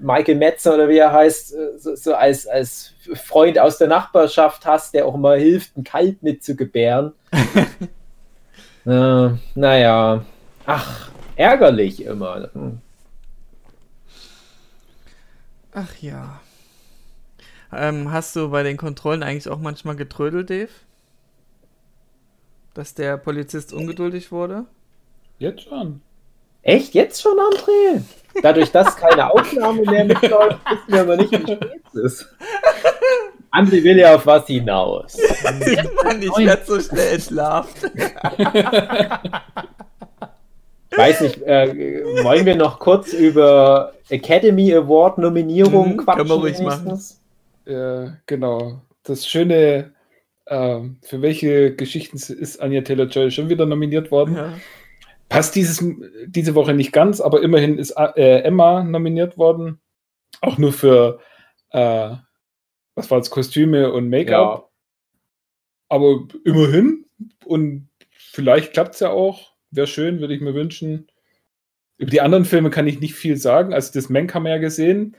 [0.00, 4.64] Michael Metzer oder wie er heißt, äh, so, so als, als Freund aus der Nachbarschaft
[4.64, 7.12] hast, der auch mal hilft, ein Kalb mitzugebären.
[8.86, 10.24] äh, naja,
[10.66, 12.48] ach, ärgerlich immer.
[12.52, 12.78] Hm.
[15.74, 16.40] Ach ja.
[17.72, 20.68] Ähm, hast du bei den Kontrollen eigentlich auch manchmal getrödelt, Dave?
[22.74, 24.64] Dass der Polizist ungeduldig wurde?
[25.38, 26.00] Jetzt schon.
[26.62, 28.02] Echt jetzt schon, André?
[28.42, 32.26] Dadurch, dass keine Aufnahme mehr mitläuft, wissen wir aber nicht, wie spät es ist.
[33.50, 35.16] André will ja auf was hinaus.
[35.42, 37.90] Mann, ich werde so schnell entlarvt.
[40.90, 46.16] Ich weiß nicht, äh, wollen wir noch kurz über Academy Award Nominierung Mhm, quatschen?
[46.26, 47.20] können wir ruhig wenigstens?
[47.68, 48.82] Ja, genau.
[49.02, 49.92] Das Schöne,
[50.46, 54.36] ähm, für welche Geschichten ist Anya Taylor-Joy schon wieder nominiert worden?
[54.36, 54.58] Ja.
[55.28, 55.84] Passt dieses,
[56.26, 59.80] diese Woche nicht ganz, aber immerhin ist äh, Emma nominiert worden.
[60.40, 61.20] Auch nur für,
[61.70, 62.16] äh,
[62.94, 64.58] was war das, Kostüme und Make-up.
[64.58, 64.68] Ja.
[65.90, 67.04] Aber immerhin.
[67.44, 69.52] Und vielleicht klappt es ja auch.
[69.70, 71.08] Wäre schön, würde ich mir wünschen.
[71.98, 73.74] Über die anderen Filme kann ich nicht viel sagen.
[73.74, 75.16] Also das Mank haben wir ja gesehen.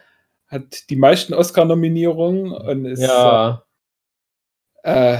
[0.49, 3.63] Hat die meisten Oscar-Nominierungen und ist ja.
[4.83, 5.19] äh,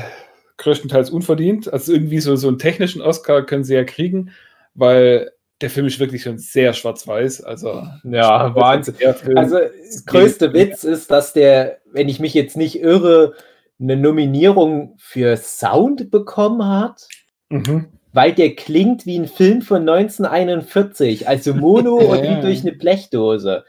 [0.58, 1.72] größtenteils unverdient.
[1.72, 4.32] Also irgendwie so, so einen technischen Oscar können sie ja kriegen,
[4.74, 7.44] weil der Film ist wirklich schon sehr schwarz-weiß.
[7.44, 8.96] Also Ja, Wahnsinn.
[9.36, 13.34] Also, das größte Witz ist, dass der, wenn ich mich jetzt nicht irre,
[13.80, 17.08] eine Nominierung für Sound bekommen hat,
[17.50, 17.88] mhm.
[18.14, 23.64] weil der klingt wie ein Film von 1941, also Mono und wie durch eine Blechdoose.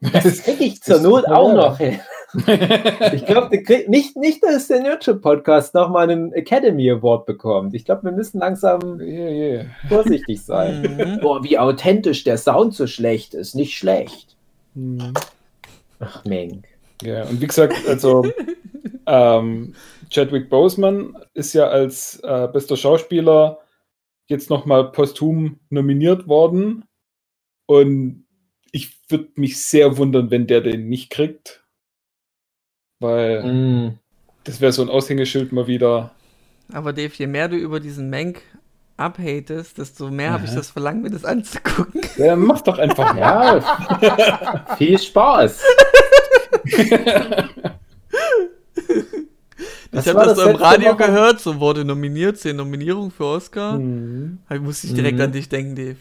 [0.00, 2.00] Das kriege ich zur Not auch noch hin.
[3.14, 3.56] Ich glaube,
[3.88, 7.74] nicht, nicht, dass der Nerdship-Podcast nochmal einen Academy Award bekommt.
[7.74, 9.64] Ich glaube, wir müssen langsam yeah, yeah.
[9.88, 10.82] vorsichtig sein.
[10.82, 11.20] Mhm.
[11.22, 13.54] Boah, wie authentisch der Sound so schlecht ist.
[13.54, 14.36] Nicht schlecht.
[14.74, 15.14] Mhm.
[16.00, 16.66] Ach, Menk.
[17.02, 18.26] Ja, und wie gesagt, also
[19.06, 19.74] ähm,
[20.10, 23.58] Chadwick Boseman ist ja als äh, bester Schauspieler
[24.26, 26.84] jetzt nochmal posthum nominiert worden.
[27.66, 28.26] Und
[28.72, 31.64] ich würde mich sehr wundern, wenn der den nicht kriegt.
[33.00, 33.98] Weil Mm.
[34.44, 36.10] das wäre so ein Aushängeschild mal wieder.
[36.72, 38.42] Aber Dave, je mehr du über diesen Mank
[38.96, 42.00] abhatest, desto mehr habe ich das Verlangen, mir das anzugucken.
[42.16, 43.62] Ja, mach doch einfach mal.
[44.76, 45.62] Viel Spaß.
[49.90, 50.96] Was ich habe das, das so im Radio Woche?
[51.06, 53.78] gehört, so wurde nominiert, zehn Nominierungen für Oscar.
[53.78, 54.38] Mhm.
[54.48, 55.24] Da musste ich direkt Mhm.
[55.24, 55.96] an dich denken, Dave.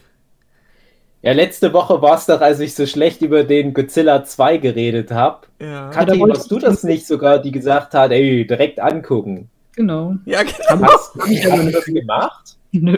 [1.22, 5.12] Ja, letzte Woche war es doch, als ich so schlecht über den Godzilla 2 geredet
[5.12, 5.48] habe.
[5.60, 9.50] Ja, Kann- Kathi, wollte warst du das nicht sogar, die gesagt hat, ey, direkt angucken?
[9.76, 10.16] Genau.
[10.26, 10.88] ja genau.
[10.88, 12.56] Hast, hast du das gemacht?
[12.72, 12.98] Nö.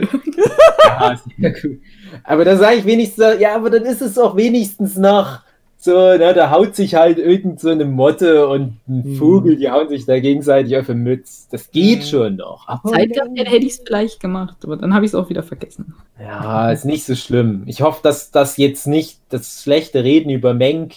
[0.84, 1.80] Ja, sehr gut.
[2.24, 5.40] Aber da sage ich wenigstens, ja, aber dann ist es auch wenigstens noch
[5.82, 9.16] so, ne, da haut sich halt irgend so eine Motte und ein Mhm.
[9.16, 11.48] Vogel, die hauen sich da gegenseitig auf den Mütz.
[11.50, 12.04] Das geht Mhm.
[12.04, 12.68] schon noch.
[12.68, 15.30] Aber Zeit gehabt hätte, hätte ich es vielleicht gemacht, aber dann habe ich es auch
[15.30, 15.96] wieder vergessen.
[16.20, 17.64] Ja, ist nicht so schlimm.
[17.66, 20.96] Ich hoffe, dass das jetzt nicht das schlechte Reden über Menk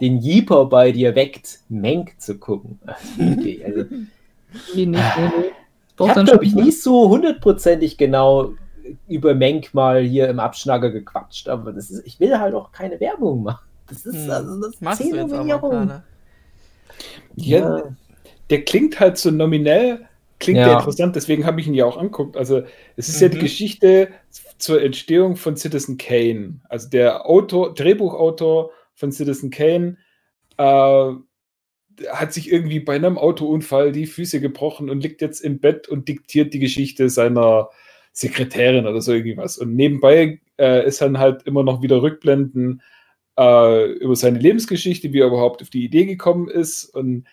[0.00, 2.78] den Jeeper bei dir weckt, Menk zu gucken.
[3.20, 4.96] Okay, also, nicht, nee, nee.
[4.96, 8.52] ich habe, glaube ich, nicht so hundertprozentig genau
[9.08, 12.98] über Menk mal hier im Abschnacker gequatscht, aber das ist, ich will halt auch keine
[13.00, 13.65] Werbung machen.
[13.88, 14.30] Das ist Hm.
[14.30, 16.04] also das Machst du jetzt aber.
[17.36, 17.82] Ja,
[18.50, 20.08] der klingt halt so nominell,
[20.38, 20.66] klingt Ja.
[20.66, 22.36] der interessant, deswegen habe ich ihn ja auch anguckt.
[22.36, 22.62] Also
[22.96, 23.42] es ist ja die Mhm.
[23.42, 24.08] Geschichte
[24.58, 26.60] zur Entstehung von Citizen Kane.
[26.68, 29.98] Also der Autor, Drehbuchautor von Citizen Kane
[30.58, 31.12] äh,
[32.10, 36.08] hat sich irgendwie bei einem Autounfall die Füße gebrochen und liegt jetzt im Bett und
[36.08, 37.70] diktiert die Geschichte seiner
[38.12, 39.58] Sekretärin oder so irgendwas.
[39.58, 42.82] Und nebenbei äh, ist dann halt immer noch wieder Rückblenden
[43.38, 47.26] äh, über seine Lebensgeschichte, wie er überhaupt auf die Idee gekommen ist und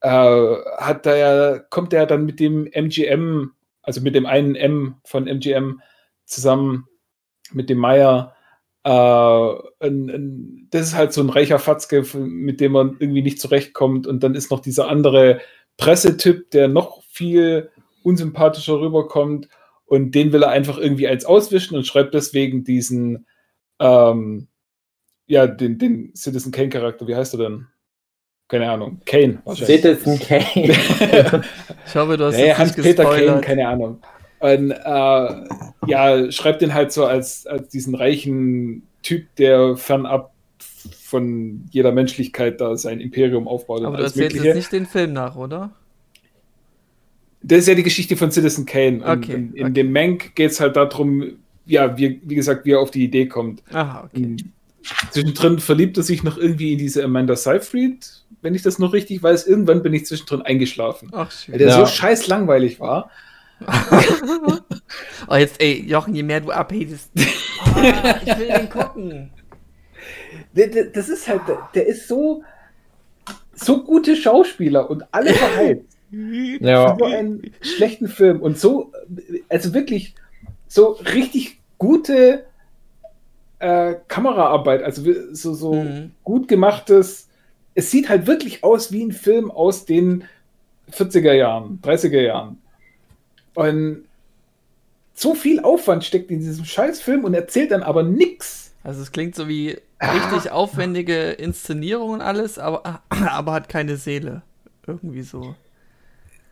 [0.00, 3.52] äh, hat da ja, kommt er dann mit dem MGM,
[3.82, 5.80] also mit dem einen M von MGM
[6.24, 6.86] zusammen
[7.52, 8.34] mit dem Meier.
[8.84, 13.40] Äh, ein, ein, das ist halt so ein reicher Fatzke, mit dem man irgendwie nicht
[13.40, 14.06] zurechtkommt.
[14.06, 15.40] Und dann ist noch dieser andere
[15.76, 17.70] Pressetyp, der noch viel
[18.02, 19.48] unsympathischer rüberkommt.
[19.86, 23.26] Und den will er einfach irgendwie als auswischen und schreibt deswegen diesen,
[23.80, 24.48] ähm,
[25.28, 27.06] ja, den, den Citizen Kane-Charakter.
[27.06, 27.66] Wie heißt er denn?
[28.48, 29.00] Keine Ahnung.
[29.04, 29.82] Kane wahrscheinlich.
[29.82, 31.44] Citizen Kane.
[31.86, 33.98] Ich hoffe, du hast Ja, jetzt nicht Hans-Peter Kane, keine Ahnung.
[34.40, 40.32] Und äh, ja, schreibt den halt so als, als diesen reichen Typ, der fernab
[41.02, 43.82] von jeder Menschlichkeit da sein Imperium aufbaut.
[43.84, 44.46] Aber du erzählst Mögliche.
[44.46, 45.70] jetzt nicht den Film nach, oder?
[47.42, 49.02] Das ist ja die Geschichte von Citizen Kane.
[49.04, 49.72] Und Okay, in, in okay.
[49.72, 51.24] dem Mank geht es halt darum,
[51.66, 53.62] ja, wie, wie gesagt, wie er auf die Idee kommt.
[53.72, 54.24] Aha, okay.
[54.24, 54.44] Und
[55.10, 58.06] Zwischendrin verliebt er sich noch irgendwie in diese Amanda Seyfried,
[58.42, 59.46] wenn ich das noch richtig weiß.
[59.46, 61.10] Irgendwann bin ich zwischendrin eingeschlafen.
[61.12, 61.80] Ach, Weil der Ja.
[61.80, 63.10] so scheiß langweilig war.
[65.28, 67.10] oh, jetzt, ey, Jochen, je mehr du abhedest.
[67.16, 67.20] Oh,
[68.24, 69.30] ich will den gucken.
[70.94, 71.42] Das ist halt,
[71.74, 72.42] der ist so,
[73.54, 75.98] so gute Schauspieler und alle verheizt.
[76.60, 76.94] ja.
[76.94, 78.92] Für so einen schlechten Film und so,
[79.48, 80.14] also wirklich
[80.66, 82.44] so richtig gute
[83.60, 85.02] äh, Kameraarbeit, also
[85.32, 86.12] so, so Mhm.
[86.24, 87.28] gut gemachtes.
[87.74, 90.24] Es sieht halt wirklich aus wie ein Film aus den
[90.90, 92.58] 40er Jahren, 30er Jahren.
[93.54, 94.04] Und
[95.14, 98.72] so viel Aufwand steckt in diesem scheiß Film und erzählt dann aber nichts.
[98.84, 100.12] Also es klingt so wie Ah.
[100.12, 104.42] richtig aufwendige Inszenierung und alles, aber, aber hat keine Seele.
[104.86, 105.56] Irgendwie so.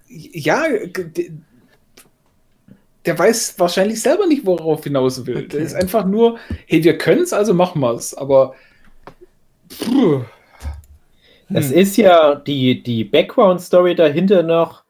[0.09, 0.65] Ja,
[3.07, 5.37] der, weiß wahrscheinlich selber nicht, worauf hinaus will.
[5.39, 5.49] Okay.
[5.49, 8.15] Der ist einfach nur, hey, wir können es, also machen wir es.
[8.15, 8.55] Aber
[9.85, 10.23] puh,
[11.49, 11.75] Das Hm.
[11.75, 14.85] ist ja die, die Background-Story dahinter noch.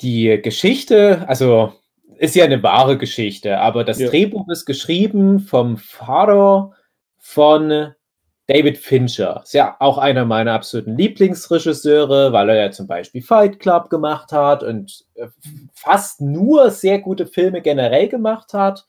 [0.00, 1.72] Die Geschichte, also
[2.18, 4.08] ist ja eine wahre Geschichte, aber das Ja.
[4.08, 6.72] Drehbuch ist geschrieben vom Vater
[7.18, 7.94] von
[8.48, 9.42] David Fincher.
[9.44, 14.32] Ist ja auch einer meiner absoluten Lieblingsregisseure, weil er ja zum Beispiel Fight Club gemacht
[14.32, 15.28] hat und äh,
[15.74, 18.86] fast nur sehr gute Filme generell gemacht hat.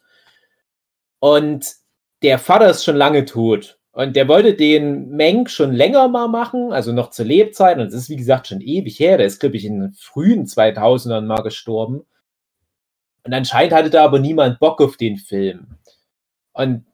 [1.19, 1.75] Und
[2.23, 3.77] der Vater ist schon lange tot.
[3.91, 7.77] Und der wollte den Menk schon länger mal machen, also noch zur Lebzeit.
[7.77, 9.17] Und das ist, wie gesagt, schon ewig her.
[9.17, 12.05] Der ist, glaube ich, in den frühen 2000ern mal gestorben.
[13.25, 15.75] Und anscheinend hatte da aber niemand Bock auf den Film.
[16.53, 16.85] Und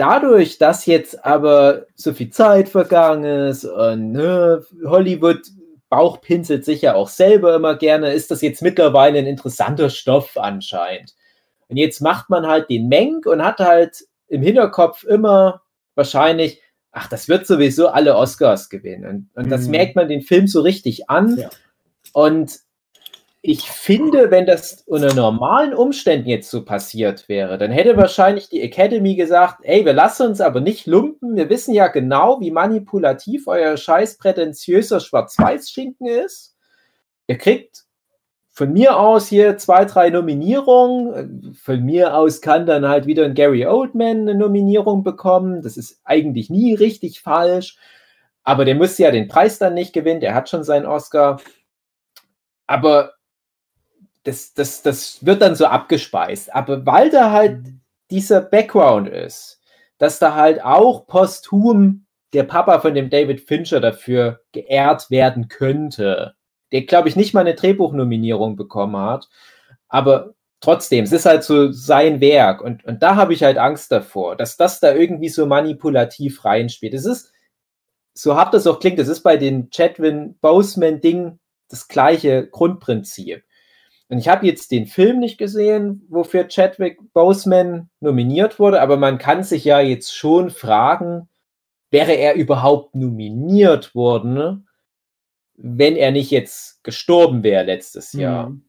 [0.00, 5.42] dadurch, dass jetzt aber so viel Zeit vergangen ist und ne, Hollywood
[5.90, 11.14] Bauchpinselt sich ja auch selber immer gerne, ist das jetzt mittlerweile ein interessanter Stoff anscheinend.
[11.68, 15.62] Und jetzt macht man halt den Menk und hat halt im Hinterkopf immer
[15.96, 19.04] wahrscheinlich, ach, das wird sowieso alle Oscars gewinnen.
[19.04, 19.70] Und, und das Mhm.
[19.72, 21.36] merkt man den Film so richtig an.
[21.36, 21.50] Ja.
[22.12, 22.60] Und
[23.42, 28.60] ich finde, wenn das unter normalen Umständen jetzt so passiert wäre, dann hätte wahrscheinlich die
[28.60, 31.36] Academy gesagt, ey, wir lassen uns aber nicht lumpen.
[31.36, 36.54] Wir wissen ja genau, wie manipulativ euer scheiß prätentiöser Schwarz-Weiß-Schinken ist.
[37.28, 37.84] Ihr kriegt
[38.50, 41.54] von mir aus hier zwei, drei Nominierungen.
[41.54, 45.62] Von mir aus kann dann halt wieder ein Gary Oldman eine Nominierung bekommen.
[45.62, 47.78] Das ist eigentlich nie richtig falsch.
[48.42, 50.20] Aber der muss ja den Preis dann nicht gewinnen.
[50.20, 51.40] Der hat schon seinen Oscar.
[52.66, 53.14] Aber
[54.24, 56.54] das, das, das wird dann so abgespeist.
[56.54, 57.66] Aber weil da halt
[58.10, 59.60] dieser Background ist,
[59.98, 66.34] dass da halt auch posthum der Papa von dem David Fincher dafür geehrt werden könnte,
[66.72, 69.28] der, glaube ich, nicht mal eine Drehbuchnominierung bekommen hat.
[69.88, 72.62] Aber trotzdem, es ist halt so sein Werk.
[72.62, 76.94] Und, und da habe ich halt Angst davor, dass das da irgendwie so manipulativ reinspielt.
[76.94, 77.32] Es ist,
[78.14, 83.42] so hart das auch klingt, es ist bei den Chadwin Boseman-Ding das gleiche Grundprinzip.
[84.10, 89.18] Und ich habe jetzt den Film nicht gesehen, wofür Chadwick Boseman nominiert wurde, aber man
[89.18, 91.28] kann sich ja jetzt schon fragen,
[91.92, 94.68] wäre er überhaupt nominiert worden,
[95.54, 98.50] wenn er nicht jetzt gestorben wäre letztes Jahr.
[98.50, 98.64] Mhm.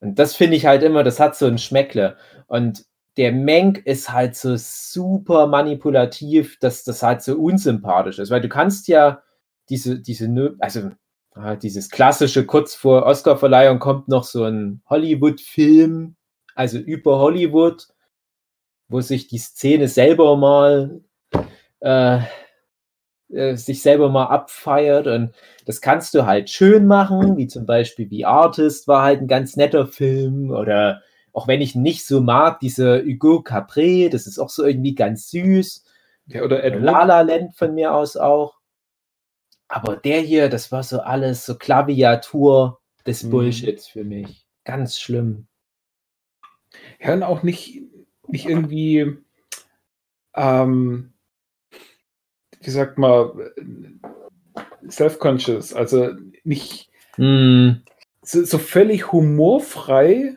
[0.00, 2.18] Und das finde ich halt immer, das hat so ein Schmeckle.
[2.46, 2.84] Und
[3.16, 8.30] der Menk ist halt so super manipulativ, dass das halt so unsympathisch ist.
[8.30, 9.22] Weil du kannst ja
[9.70, 10.90] diese, diese, also
[11.34, 16.16] ah, dieses klassische, kurz vor Oscarverleihung kommt noch so ein Hollywood-Film,
[16.54, 17.88] also über Hollywood,
[18.88, 21.00] wo sich die Szene selber mal
[21.80, 22.20] äh,
[23.34, 25.34] äh, sich selber mal abfeiert und
[25.66, 29.56] das kannst du halt schön machen, wie zum Beispiel wie Artist war halt ein ganz
[29.56, 34.50] netter Film oder auch wenn ich nicht so mag, dieser Hugo Capré, das ist auch
[34.50, 35.84] so irgendwie ganz süß.
[36.26, 38.53] Ja, oder Ed La Land von mir aus auch.
[39.68, 43.30] Aber der hier, das war so alles so Klaviatur des Mhm.
[43.30, 44.46] Bullshits für mich.
[44.64, 45.46] Ganz schlimm.
[47.00, 47.82] Ja, und auch nicht,
[48.28, 49.16] nicht irgendwie,
[50.34, 51.12] ähm,
[52.60, 54.00] wie sagt man,
[54.88, 56.10] self-conscious, also
[56.44, 57.82] nicht Hm.
[58.22, 60.36] so, so völlig humorfrei.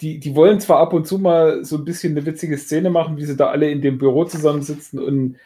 [0.00, 3.16] Die, die wollen zwar ab und zu mal so ein bisschen eine witzige Szene machen,
[3.16, 5.36] wie sie da alle in dem Büro zusammensitzen und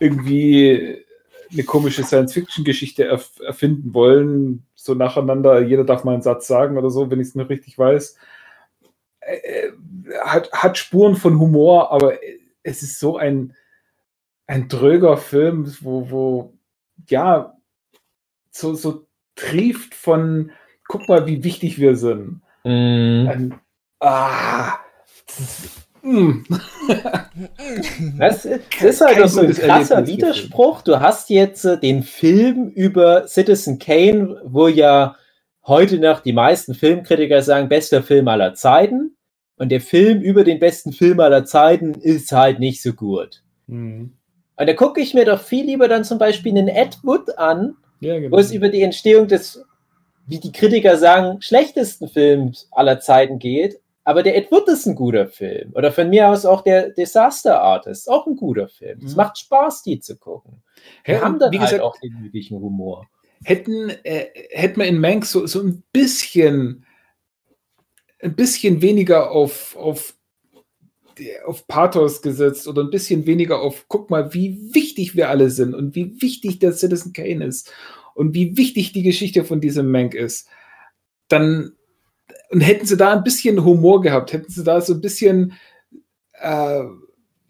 [0.00, 1.04] irgendwie
[1.52, 6.90] eine komische Science-Fiction-Geschichte erf erfinden wollen, so nacheinander, jeder darf mal einen Satz sagen oder
[6.90, 8.16] so, wenn ich es noch richtig weiß.
[9.20, 9.72] Äh, äh,
[10.24, 12.14] hat, hat Spuren von Humor, aber
[12.62, 13.54] es ist so ein,
[14.46, 16.54] ein dröger Film, wo, wo
[17.08, 17.56] ja,
[18.50, 20.50] so, so trieft von,
[20.86, 22.42] guck mal, wie wichtig wir sind.
[22.62, 23.28] Hm.
[23.28, 23.60] Ein,
[24.00, 24.78] ah,
[25.26, 26.44] das, mm.
[28.18, 30.82] Das, das ist halt auch so ein krasser Erlebnis Widerspruch.
[30.82, 35.16] Du hast jetzt äh, den Film über Citizen Kane, wo ja
[35.66, 39.16] heute noch die meisten Filmkritiker sagen, bester Film aller Zeiten.
[39.56, 43.42] Und der Film über den besten Film aller Zeiten ist halt nicht so gut.
[43.66, 44.12] Mhm.
[44.56, 47.76] Und da gucke ich mir doch viel lieber dann zum Beispiel einen Ed Wood an,
[48.00, 48.36] Ja, genau.
[48.36, 49.64] wo es über die Entstehung des,
[50.26, 53.78] wie die Kritiker sagen, schlechtesten Films aller Zeiten geht.
[54.08, 55.70] Aber der Ed Wood ist ein guter Film.
[55.74, 59.00] Oder von mir aus auch der Disaster Artist, auch ein guter Film.
[59.04, 59.16] Es Mhm.
[59.18, 60.62] macht Spaß, die zu gucken.
[61.04, 63.06] Wir Ja, haben dann wie halt gesagt, auch den üblichen Humor.
[63.44, 66.86] hätten, äh, hätten wir in Mank so, so ein bisschen,
[68.22, 70.14] ein bisschen weniger auf, auf,
[71.44, 75.74] auf Pathos gesetzt oder ein bisschen weniger auf, guck mal, wie wichtig wir alle sind
[75.74, 77.70] und wie wichtig der Citizen Kane ist
[78.14, 80.48] und wie wichtig die Geschichte von diesem Mank ist,
[81.28, 81.72] dann
[82.50, 85.54] und hätten sie da ein bisschen Humor gehabt, hätten sie da so ein bisschen,
[86.40, 86.82] äh,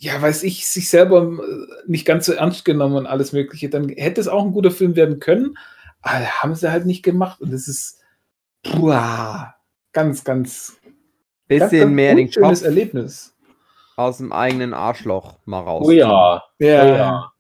[0.00, 3.88] ja, weiß ich, sich selber äh, nicht ganz so ernst genommen und alles Mögliche, dann
[3.88, 5.56] hätte es auch ein guter Film werden können.
[6.02, 8.00] Aber haben sie halt nicht gemacht und es ist
[8.62, 9.54] puah,
[9.92, 10.76] ganz, ganz,
[11.48, 13.34] ganz, Bisschen ganz mehr den Kopf Erlebnis.
[13.96, 15.86] aus dem eigenen Arschloch mal raus.
[15.86, 16.42] Oh ja.
[16.58, 17.32] Ja, Oh ja.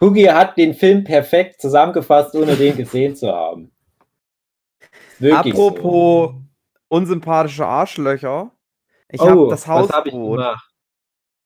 [0.00, 3.70] Hugi hat den Film perfekt zusammengefasst, ohne den gesehen zu haben.
[5.18, 6.34] Wirklich Apropos
[6.88, 8.50] unsympathische Arschlöcher.
[9.08, 9.28] Ich so.
[9.28, 10.70] habe das hab Hausboot gemacht?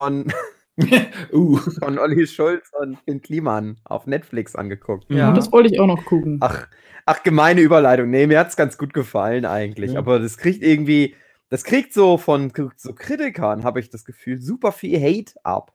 [0.01, 0.33] von,
[1.33, 1.57] uh.
[1.57, 5.07] von Olli Schulz und Finn Kliman auf Netflix angeguckt.
[5.11, 5.31] Ja.
[5.33, 6.39] Oh, das wollte ich auch noch gucken.
[6.41, 6.69] Ach,
[7.07, 8.11] ach, gemeine Überleitung.
[8.11, 9.93] Nee, mir hat's ganz gut gefallen eigentlich.
[9.93, 9.99] Ja.
[9.99, 11.17] Aber das kriegt irgendwie,
[11.49, 15.75] das kriegt so von so Kritikern, habe ich das Gefühl, super viel Hate ab.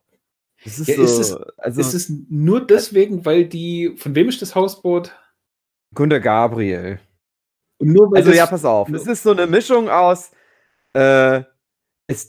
[0.64, 4.28] Das ist Ja, so, ist es- also Ist es nur deswegen, weil die, von wem
[4.28, 5.14] ist das Hausboot?
[5.94, 6.98] Gunter Gabriel.
[7.78, 8.88] Nur weil Also ja, pass auf.
[8.92, 10.30] Es ist so eine Mischung aus,
[10.94, 11.42] äh,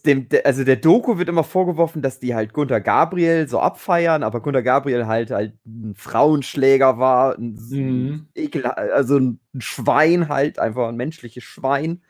[0.06, 4.24] dem, de, also der Doku wird immer vorgeworfen, dass die halt Gunter Gabriel so abfeiern,
[4.24, 8.28] aber Gunter Gabriel halt halt ein Frauenschläger war, ein, Mhm.
[8.36, 12.02] Ekel, also ein Schwein halt, einfach ein menschliches Schwein.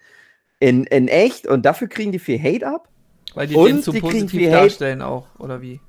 [0.60, 2.88] In, in echt und dafür kriegen die viel Hate ab.
[3.34, 4.62] Weil die Und den zu die positiv viel Hate.
[4.62, 5.82] darstellen auch, oder wie?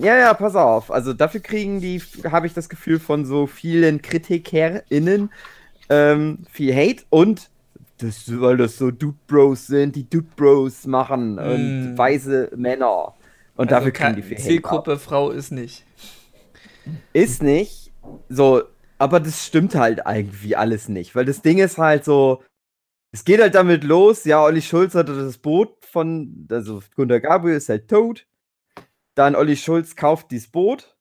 [0.00, 0.90] Ja, ja, pass auf.
[0.90, 2.00] Also dafür kriegen die,
[2.30, 5.30] habe ich das Gefühl, von so vielen KritikerInnen
[5.88, 7.50] ähm, viel Hate und
[7.98, 11.98] das, weil das so Dude Bros sind, die Dude Bros machen und Mm.
[11.98, 13.14] weiße Männer.
[13.56, 14.46] Und dafür kriegen die viel Hate.
[14.48, 15.84] Zielgruppe Frau ist nicht.
[17.12, 17.92] Ist nicht
[18.28, 18.62] so,
[18.98, 22.42] aber das stimmt halt irgendwie alles nicht, weil das Ding ist halt so,
[23.12, 27.56] es geht halt damit los, ja, Olli Schulz hatte das Boot von, also Gunter Gabriel
[27.56, 28.26] ist halt tot,
[29.14, 30.93] dann Olli Schulz kauft dieses Boot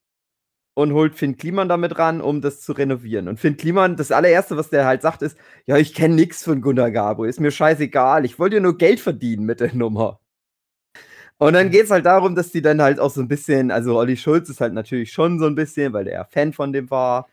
[0.75, 3.27] und holt Finn Kliman damit ran, um das zu renovieren.
[3.27, 6.61] Und Finn Kliman, das allererste, was der halt sagt, ist, ja, ich kenne nichts von
[6.61, 10.19] Gunter Gabriel, ist mir scheißegal, ich wollte nur Geld verdienen mit der Nummer.
[11.37, 13.97] Und dann geht es halt darum, dass die dann halt auch so ein bisschen, also
[13.97, 16.89] Olli Schulz ist halt natürlich schon so ein bisschen, weil der ja Fan von dem
[16.89, 17.27] war.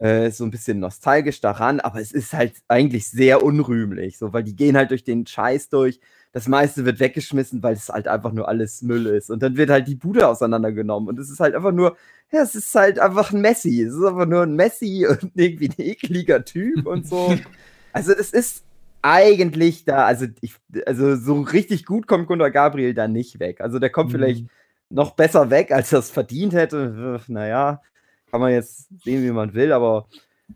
[0.00, 4.42] Äh, so ein bisschen nostalgisch daran, aber es ist halt eigentlich sehr unrühmlich, so, weil
[4.44, 6.00] die gehen halt durch den Scheiß durch.
[6.32, 9.30] Das meiste wird weggeschmissen, weil es halt einfach nur alles Müll ist.
[9.30, 11.08] Und dann wird halt die Bude auseinandergenommen.
[11.08, 11.96] Und es ist halt einfach nur,
[12.32, 13.82] ja, es ist halt einfach ein Messi.
[13.82, 17.40] Es ist einfach nur ein Messi und irgendwie ein ekliger Typ und so.
[17.92, 18.64] Also, das ist
[19.02, 20.54] eigentlich da, also, ich,
[20.86, 23.60] also so richtig gut kommt Gunnar Gabriel da nicht weg.
[23.60, 24.12] Also, der kommt Mhm.
[24.12, 24.46] vielleicht
[24.90, 27.20] noch besser weg, als er es verdient hätte.
[27.28, 27.82] Naja,
[28.30, 30.06] kann man jetzt sehen, wie man will, aber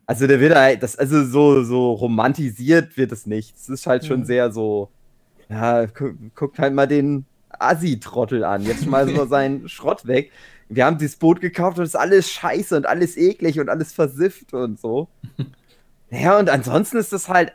[0.07, 3.57] also der wird halt, das, also so, so romantisiert wird es nicht.
[3.57, 4.25] Es ist halt schon Mhm.
[4.25, 4.91] sehr so,
[5.49, 8.62] ja, gu guckt halt mal den Assi-Trottel an.
[8.64, 10.33] Jetzt schmeißen wir seinen Schrott weg.
[10.68, 13.93] Wir haben dieses Boot gekauft und es ist alles scheiße und alles eklig und alles
[13.93, 15.09] versifft und so.
[16.11, 17.53] Ja, und ansonsten ist es halt,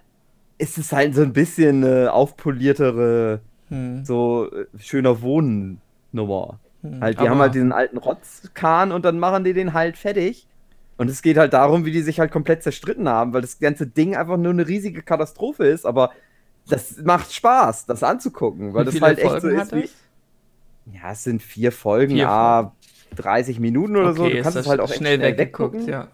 [0.58, 3.40] ist es halt so ein bisschen eine aufpoliertere,
[3.70, 4.04] Hm.
[4.04, 6.60] so äh, schöner Wohnnummer.
[6.82, 7.02] Hm.
[7.02, 10.48] Halt, die Aber- haben halt diesen alten Rotzkahn und dann machen die den halt fertig.
[10.98, 13.88] Und es geht halt darum, wie die sich halt komplett zerstritten haben, weil das ganze
[13.88, 16.12] Ding einfach nur eine riesige Katastrophe ist, aber
[16.68, 19.76] das macht Spaß, das anzugucken, weil das halt echt Folgen so hat ist
[20.88, 20.96] wie.
[20.98, 22.74] Ja, es sind vier Folgen, Vier ja,
[23.16, 24.24] 30 Minuten oder so.
[24.24, 25.88] Okay, Du ist kannst es halt auch echt schnell schnell weggucken.
[25.88, 26.08] ja.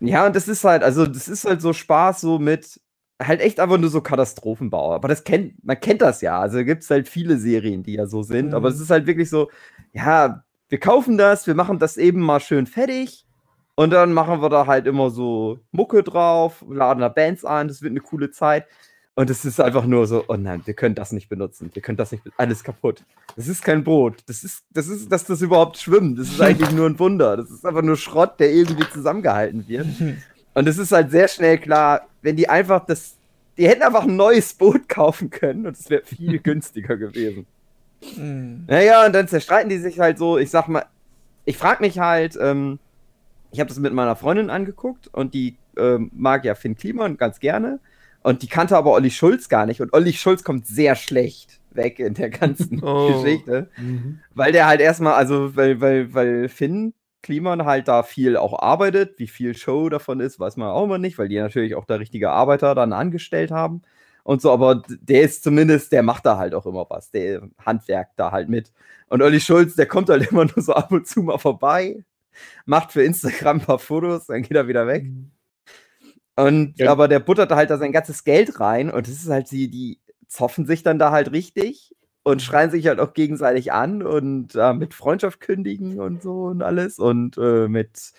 [0.00, 2.80] Ja, und das ist halt, also das ist halt so Spaß so mit
[3.20, 4.92] halt echt einfach nur so Katastrophenbau.
[4.94, 6.38] Aber das kennt, man kennt das ja.
[6.38, 8.52] Also gibt es halt viele Serien, die ja so sind.
[8.52, 8.74] Aber Mhm.
[8.74, 9.50] es ist halt wirklich so,
[9.96, 13.24] ja, wir kaufen das, wir machen das eben mal schön fertig.
[13.74, 17.82] Und dann machen wir da halt immer so Mucke drauf, laden da Bands ein, das
[17.82, 18.66] wird eine coole Zeit.
[19.14, 21.70] Und es ist einfach nur so, oh nein, wir können das nicht benutzen.
[21.72, 23.02] Wir können das nicht, alles kaputt.
[23.34, 24.22] Das ist kein Brot.
[24.26, 26.18] Das ist, das ist, dass das überhaupt schwimmt.
[26.18, 27.36] Das ist eigentlich nur ein Wunder.
[27.36, 29.86] Das ist einfach nur Schrott, der irgendwie zusammengehalten wird.
[30.54, 33.16] Und es ist halt sehr schnell klar, wenn die einfach das,
[33.56, 37.46] die hätten einfach ein neues Boot kaufen können und es wäre viel günstiger gewesen.
[38.14, 38.64] Hm.
[38.66, 40.84] Naja, und dann zerstreiten die sich halt so, ich sag mal,
[41.44, 42.78] ich frag mich halt, ähm,
[43.50, 47.40] ich habe das mit meiner Freundin angeguckt und die ähm, mag ja Finn Kliman ganz
[47.40, 47.80] gerne.
[48.22, 49.80] Und die kannte aber Olli Schulz gar nicht.
[49.80, 53.22] Und Olli Schulz kommt sehr schlecht weg in der ganzen Oh.
[53.22, 53.68] Geschichte,
[54.34, 56.92] weil der halt erstmal, also weil, weil, weil Finn
[57.22, 60.98] Kliman halt da viel auch arbeitet, wie viel Show davon ist, weiß man auch immer
[60.98, 63.82] nicht, weil die natürlich auch da richtige Arbeiter dann angestellt haben
[64.26, 68.14] und so, aber der ist zumindest, der macht da halt auch immer was, der handwerkt
[68.16, 68.72] da halt mit.
[69.08, 72.04] Und Olli Schulz, der kommt halt immer nur so ab und zu mal vorbei,
[72.64, 75.06] macht für Instagram ein paar Fotos, dann geht er wieder weg.
[76.34, 76.90] Und Ja.
[76.90, 79.68] aber der buttert da halt da sein ganzes Geld rein und das ist halt die,
[79.70, 84.56] die zoffen sich dann da halt richtig und schreien sich halt auch gegenseitig an und
[84.56, 88.12] äh, mit Freundschaft kündigen und so und alles und äh, mit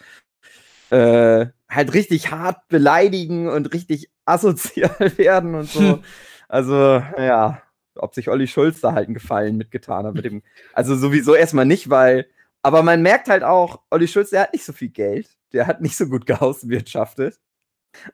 [0.89, 5.99] äh, halt richtig hart beleidigen und richtig asozial werden und so.
[6.47, 7.61] Also, ja,
[7.95, 10.43] ob sich Olli Schulz da halt einen Gefallen mitgetan hat mit dem.
[10.73, 12.27] Also sowieso erstmal nicht, weil.
[12.63, 15.29] Aber man merkt halt auch, Olli Schulz, der hat nicht so viel Geld.
[15.53, 17.39] Der hat nicht so gut gehauswirtschaftet.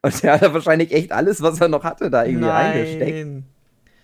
[0.01, 3.27] Und der hat da wahrscheinlich echt alles, was er noch hatte, da irgendwie reingesteckt.
[3.27, 3.45] Nein.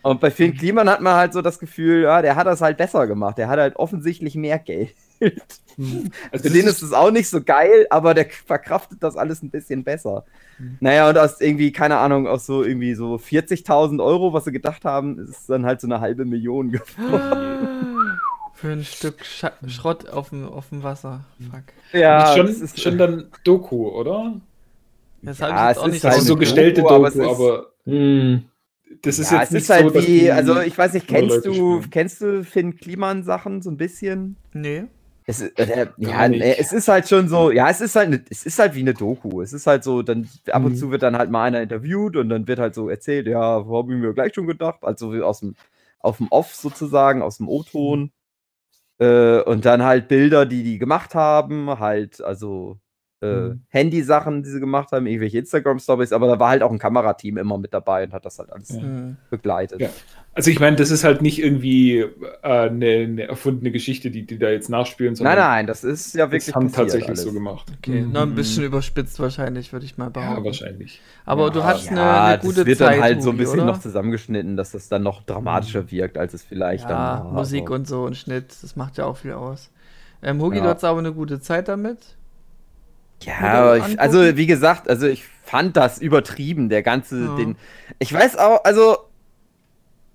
[0.02, 2.78] Und bei Finn Kliman hat man halt so das Gefühl, ja, der hat das halt
[2.78, 3.38] besser gemacht.
[3.38, 4.96] Der hat halt offensichtlich mehr Geld.
[6.32, 9.50] Also Für den ist es auch nicht so geil, aber der verkraftet das alles ein
[9.50, 10.26] bisschen besser.
[10.82, 14.84] Naja, und aus irgendwie, keine Ahnung, aus so irgendwie so 40.000 Euro, was sie gedacht
[14.84, 18.20] haben, ist dann halt so eine halbe Million geworden.
[18.54, 21.24] Für ein Stück Scha Schrott auf dem, auf dem Wasser.
[21.50, 21.64] Fuck.
[21.94, 24.34] Ja, schon, das ist schon dann Doku, oder?
[25.22, 27.28] Das Ja, es auch ist nicht halt Also so gestellte Doku, Doku, aber es ist-
[27.28, 28.44] aber Hm.
[29.02, 30.94] das ist ja, jetzt es nicht ist halt so, dass wie, die also ich weiß
[30.94, 34.36] nicht, kennst du, kennst du Finn Kliman Sachen so ein bisschen?
[34.54, 34.84] Nee.
[35.30, 38.24] Es, ist- äh, ja, nee, es ist halt schon so, ja, es ist halt, ne,
[38.30, 39.42] es ist halt wie eine Doku.
[39.42, 40.76] Es ist halt so, dann ab und Mhm.
[40.76, 43.94] zu wird dann halt mal einer interviewt und dann wird halt so erzählt, ja, habe
[43.94, 45.56] ich mir gleich schon gedacht, also wie aus dem,
[46.00, 48.12] auf dem Off sozusagen, aus dem O-Ton.
[49.00, 52.80] Äh, und dann halt Bilder, die die gemacht haben, halt, also
[53.22, 53.62] äh, Mhm.
[53.70, 57.58] Handy-Sachen, die sie gemacht haben, irgendwelche Instagram-Stories, aber da war halt auch ein Kamerateam immer
[57.58, 58.82] mit dabei und hat das halt alles Ja.
[58.82, 59.18] Hm.
[59.30, 59.82] begleitet.
[59.82, 59.90] Ja.
[60.34, 62.10] Also ich meine, das ist halt nicht irgendwie äh,
[62.44, 66.46] eine, eine erfundene Geschichte, die die da jetzt nachspielen, Nein, nein, das ist ja wirklich
[66.46, 67.24] das haben tatsächlich alles.
[67.24, 67.70] so gemacht.
[67.80, 68.12] Okay, Mhm.
[68.14, 70.46] noch ein bisschen überspitzt wahrscheinlich, würde ich mal Ja, behaupten.
[70.46, 71.02] wahrscheinlich.
[71.26, 72.94] Aber Ja, du hast Ja, eine, eine das gute wird Zeit.
[72.96, 73.66] dann halt so ein bisschen oder?
[73.66, 77.34] noch zusammengeschnitten, dass das dann noch dramatischer wirkt, als es vielleicht ja, dann war.
[77.34, 79.72] Musik und so und Schnitt, das macht ja auch viel aus.
[80.22, 80.64] Ähm, Hugi, Ja.
[80.64, 81.98] du hattest aber eine gute Zeit damit.
[83.24, 87.36] Ja, ich, also wie gesagt, also ich fand das übertrieben, der ganze, Ja.
[87.36, 87.56] den.
[88.00, 88.98] Ich weiß auch, also,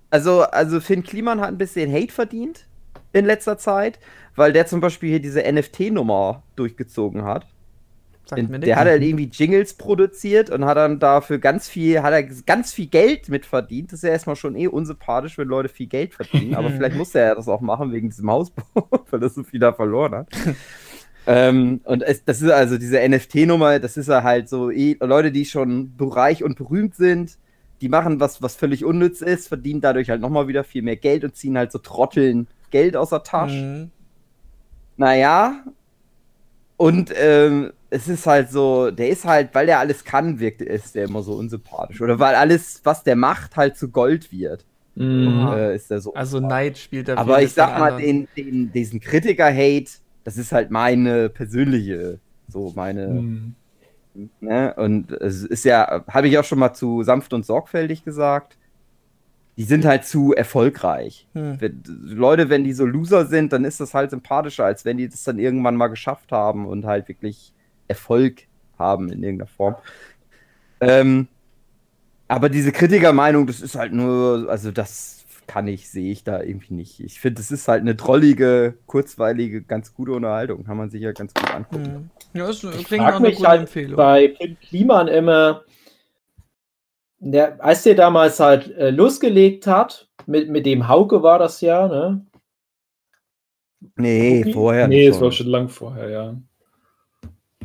[0.09, 2.65] also, also Finn Kliman hat ein bisschen Hate verdient
[3.13, 3.99] in letzter Zeit,
[4.35, 7.45] weil der zum Beispiel hier diese NFT-Nummer durchgezogen hat.
[8.35, 8.75] In, der nichts.
[8.75, 12.87] hat halt irgendwie Jingles produziert und hat dann dafür ganz viel, hat er ganz viel
[12.87, 13.91] Geld mit verdient.
[13.91, 16.55] Das ist ja erstmal schon eh unsympathisch, wenn Leute viel Geld verdienen.
[16.55, 18.63] aber vielleicht muss er ja das auch machen wegen diesem Hausbau,
[19.11, 20.27] weil er so viel da verloren hat.
[21.27, 25.31] Ähm, und es, das ist also diese NFT-Nummer, das ist ja halt so, eh, Leute,
[25.31, 27.37] die schon reich und berühmt sind,
[27.81, 31.23] die machen was, was völlig unnütz ist, verdienen dadurch halt nochmal wieder viel mehr Geld
[31.23, 33.55] und ziehen halt so Trotteln Geld aus der Tasche.
[33.55, 33.91] Mhm.
[34.97, 35.63] Naja.
[36.77, 40.95] Und ähm, es ist halt so, der ist halt, weil der alles kann, wirkt ist
[40.95, 42.01] der immer so unsympathisch.
[42.01, 44.65] Oder weil alles, was der macht, halt zu Gold wird.
[44.95, 45.47] Mhm.
[45.53, 46.13] Äh, ist der so.
[46.13, 49.91] Also Neid spielt da Aber ich sag mal, den, den, diesen Kritiker-Hate,
[50.25, 52.19] das ist halt meine persönliche,
[52.49, 53.55] so meine, Mhm.
[54.41, 54.73] ne?
[54.75, 58.57] Und es ist ja, habe ich auch schon mal zu sanft und sorgfältig gesagt,
[59.57, 61.27] die sind halt zu erfolgreich.
[61.33, 61.61] Hm.
[61.61, 65.07] Wenn, Leute, wenn die so Loser sind, dann ist das halt sympathischer, als wenn die
[65.07, 67.53] das dann irgendwann mal geschafft haben und halt wirklich
[67.87, 68.43] Erfolg
[68.77, 69.75] haben in irgendeiner Form.
[70.81, 71.27] Ähm,
[72.27, 76.73] aber diese Kritikermeinung, das ist halt nur, also das kann ich, sehe ich da irgendwie
[76.73, 76.99] nicht.
[76.99, 80.63] Ich finde, es ist halt eine drollige, kurzweilige, ganz gute Unterhaltung.
[80.65, 81.85] Kann man sich ja ganz gut angucken.
[81.85, 82.09] Hm.
[82.33, 83.95] Ja, das Ich klingt nach einer mich guten halt Empfehlung.
[83.95, 85.63] bei Pim Kliman immer,
[87.19, 91.87] der, als der damals halt äh, losgelegt hat, mit, mit dem Hauke war das ja,
[91.87, 92.25] ne?
[93.95, 94.53] Nee, Okay.
[94.53, 94.87] vorher.
[94.87, 95.23] Nee, es schon.
[95.25, 96.35] war schon lang vorher, ja.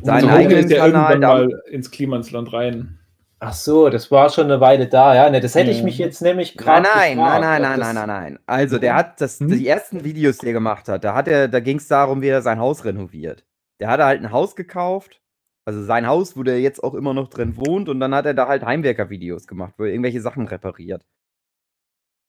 [0.03, 1.19] Seinen Hauke eigenen ist Kanal, irgendwann
[1.49, 2.99] mal ins Klimansland rein.
[3.43, 5.27] Ach so, das war schon eine Weile da, ja.
[5.31, 7.93] Ne, das hätte ich mich jetzt nämlich Nein, gerade nein, gefragt, nein, nein, nein, das-
[7.95, 8.39] nein, nein, nein.
[8.45, 9.49] Also, der hat das, Hm?
[9.49, 12.27] die ersten Videos, die er gemacht hat, da hat er, da ging es darum, wie
[12.27, 13.43] er sein Haus renoviert.
[13.79, 15.23] Der hatte halt ein Haus gekauft,
[15.65, 18.35] also sein Haus, wo der jetzt auch immer noch drin wohnt, und dann hat er
[18.35, 21.03] da halt Heimwerker-Videos gemacht, wo er irgendwelche Sachen repariert.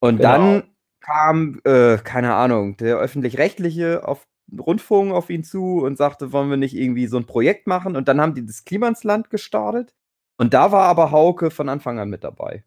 [0.00, 0.28] Und Genau.
[0.30, 0.62] dann
[1.00, 4.26] kam, äh, keine Ahnung, der öffentlich-rechtliche auf
[4.58, 7.96] Rundfunk auf ihn zu und sagte, wollen wir nicht irgendwie so ein Projekt machen?
[7.96, 9.94] Und dann haben die das Klimansland gestartet.
[10.42, 12.64] Und da war aber Hauke von Anfang an mit dabei.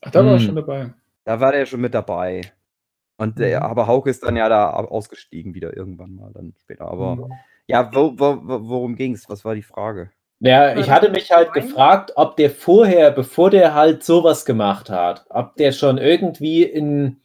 [0.00, 0.46] Ach, da war er Hm.
[0.46, 0.94] schon dabei.
[1.24, 2.40] Da war der schon mit dabei.
[3.18, 3.66] Und der, Mhm.
[3.66, 6.86] aber Hauke ist dann ja da au- ausgestiegen wieder irgendwann mal dann später.
[6.86, 7.32] Aber Mhm.
[7.66, 9.28] ja, wo, wo, wo, worum ging's?
[9.28, 10.10] Was war die Frage?
[10.40, 15.26] Ja, ich hatte mich halt gefragt, ob der vorher, bevor der halt sowas gemacht hat,
[15.28, 17.20] ob der schon irgendwie in,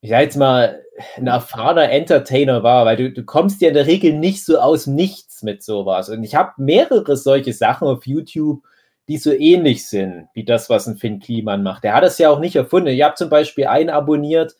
[0.00, 0.82] ich sag jetzt mal,
[1.18, 4.86] ein erfahrener Entertainer war, weil du, du kommst ja in der Regel nicht so aus
[4.86, 6.08] Nichts mit sowas.
[6.08, 8.62] Und ich habe mehrere solche Sachen auf YouTube,
[9.08, 11.84] die so ähnlich sind, wie das, was ein Finn Kliman macht.
[11.84, 12.88] Der hat das ja auch nicht erfunden.
[12.88, 14.56] Ich habe zum Beispiel einen abonniert,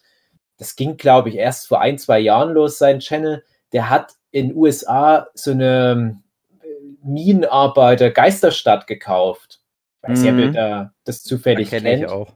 [0.59, 3.45] das ging, glaube ich, erst vor ein, zwei Jahren los, sein Channel.
[3.73, 6.21] Der hat in USA so eine
[6.63, 6.67] äh,
[7.03, 9.61] Minenarbeiter Geisterstadt gekauft.
[10.03, 10.43] Ich weiß nicht, ob Mhm.
[10.43, 12.05] ihr da das zufällig Kenn kennt.
[12.05, 12.33] ich auch.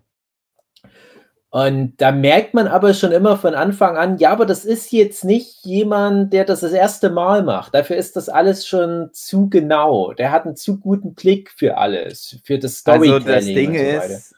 [1.52, 5.24] Und da merkt man aber schon immer von Anfang an, ja, aber das ist jetzt
[5.24, 7.74] nicht jemand, der das das erste Mal macht.
[7.74, 10.12] Dafür ist das alles schon zu genau.
[10.12, 13.26] Der hat einen zu guten Blick für alles, für das Storytelling.
[13.26, 14.34] Also das Ding so ist,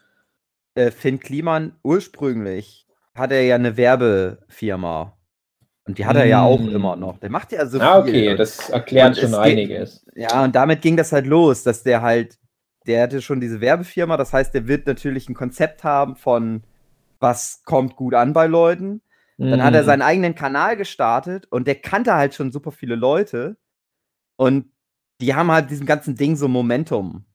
[0.75, 5.15] äh, Finn Kliman ursprünglich hat er ja eine Werbefirma.
[5.85, 6.69] Und die hat er ja auch Mm.
[6.75, 7.19] immer noch.
[7.19, 8.13] Der macht ja so Ah, viel.
[8.29, 10.03] okay, das erklärt schon einiges.
[10.15, 12.39] Ja, und damit ging das halt los, dass der halt,
[12.87, 16.63] der hatte schon diese Werbefirma, das heißt, der wird natürlich ein Konzept haben von,
[17.23, 19.01] was kommt gut an bei Leuten.
[19.39, 19.85] Dann hat er Mhm.
[19.87, 23.57] seinen eigenen Kanal gestartet und der kannte halt schon super viele Leute.
[24.35, 24.71] Und
[25.21, 27.25] die haben halt diesem ganzen Ding so Momentum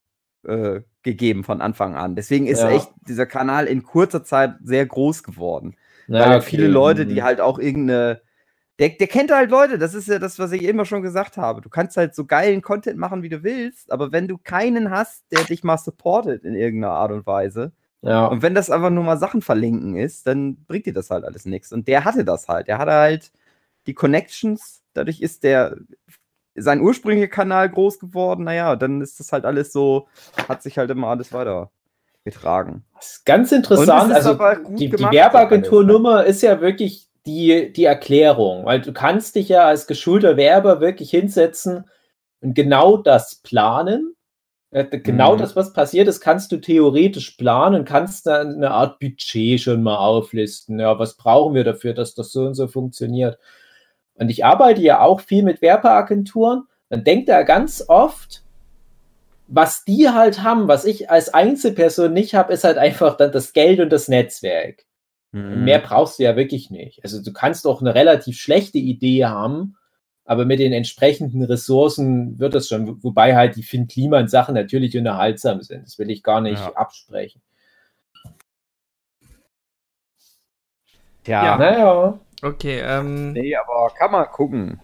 [0.46, 2.14] äh, gegeben von Anfang an.
[2.14, 2.70] Deswegen ist Ja.
[2.70, 5.76] echt dieser Kanal in kurzer Zeit sehr groß geworden.
[6.06, 6.46] Ja, Weil okay.
[6.50, 7.24] viele Leute, die Mhm.
[7.24, 8.20] halt auch irgendeine.
[8.78, 11.60] Der, der kennt halt Leute, das ist ja das, was ich immer schon gesagt habe.
[11.60, 15.24] Du kannst halt so geilen Content machen, wie du willst, aber wenn du keinen hast,
[15.32, 17.72] der dich mal supportet in irgendeiner Art und Weise,
[18.02, 18.26] Ja.
[18.26, 21.46] und wenn das einfach nur mal Sachen verlinken ist, dann bringt dir das halt alles
[21.46, 21.72] nichts.
[21.72, 22.68] Und der hatte das halt.
[22.68, 23.32] Der hatte halt
[23.86, 25.76] die Connections, dadurch ist der
[26.54, 28.44] sein ursprünglicher Kanal groß geworden.
[28.44, 30.08] Naja, dann ist das halt alles so,
[30.48, 31.70] hat sich halt immer alles weiter
[32.24, 32.84] getragen.
[32.96, 34.10] Das ist ganz interessant.
[34.10, 34.38] Ist Also
[34.70, 39.86] die, die Werbeagenturnummer ist ja wirklich die, die Erklärung, weil du kannst dich ja als
[39.86, 41.84] geschulter Werber wirklich hinsetzen
[42.40, 44.14] und genau das planen.
[44.70, 45.38] Äh, Genau Mhm.
[45.38, 49.96] das, was passiert ist, kannst du theoretisch planen, kannst dann eine Art Budget schon mal
[49.96, 50.78] auflisten.
[50.78, 53.38] Ja, was brauchen wir dafür, dass das so und so funktioniert?
[54.14, 56.64] Und ich arbeite ja auch viel mit Werbeagenturen.
[56.90, 58.42] Man denkt da ganz oft,
[59.46, 63.52] was die halt haben, was ich als Einzelperson nicht habe, ist halt einfach dann das
[63.54, 64.84] Geld und das Netzwerk.
[65.32, 65.64] Mhm.
[65.64, 67.02] Mehr brauchst du ja wirklich nicht.
[67.04, 69.76] Also du kannst auch eine relativ schlechte Idee haben,
[70.28, 74.96] aber mit den entsprechenden Ressourcen wird das schon, wobei halt die Finn Kliman Sachen natürlich
[74.96, 75.84] unterhaltsam sind.
[75.86, 76.72] Das will ich gar nicht Ja.
[76.74, 77.40] absprechen.
[81.24, 81.56] Tja, Ja.
[81.58, 82.18] Naja.
[82.42, 84.80] Okay, ähm, nee, aber kann man gucken.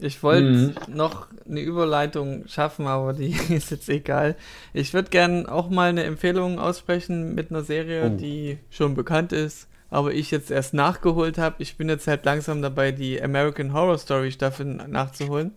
[0.00, 0.94] ich wollte Mhm.
[0.96, 3.30] noch eine Überleitung schaffen, aber die
[3.62, 4.34] ist jetzt egal.
[4.72, 8.16] Ich würde gern auch mal eine Empfehlung aussprechen mit einer Serie, Oh.
[8.16, 9.67] die schon bekannt ist.
[9.90, 11.56] Aber ich jetzt erst nachgeholt habe.
[11.58, 15.52] Ich bin jetzt halt langsam dabei, die American Horror Story Staffel nachzuholen.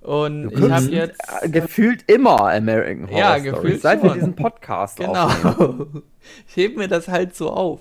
[0.00, 1.20] Und Du ich habe jetzt.
[1.42, 5.56] äh, gefühlt immer American Horror Ja, Story, gefühlt seit wir diesen Podcast aufnehmen.
[5.92, 6.02] Genau.
[6.48, 7.80] Ich heb mir das halt so auf.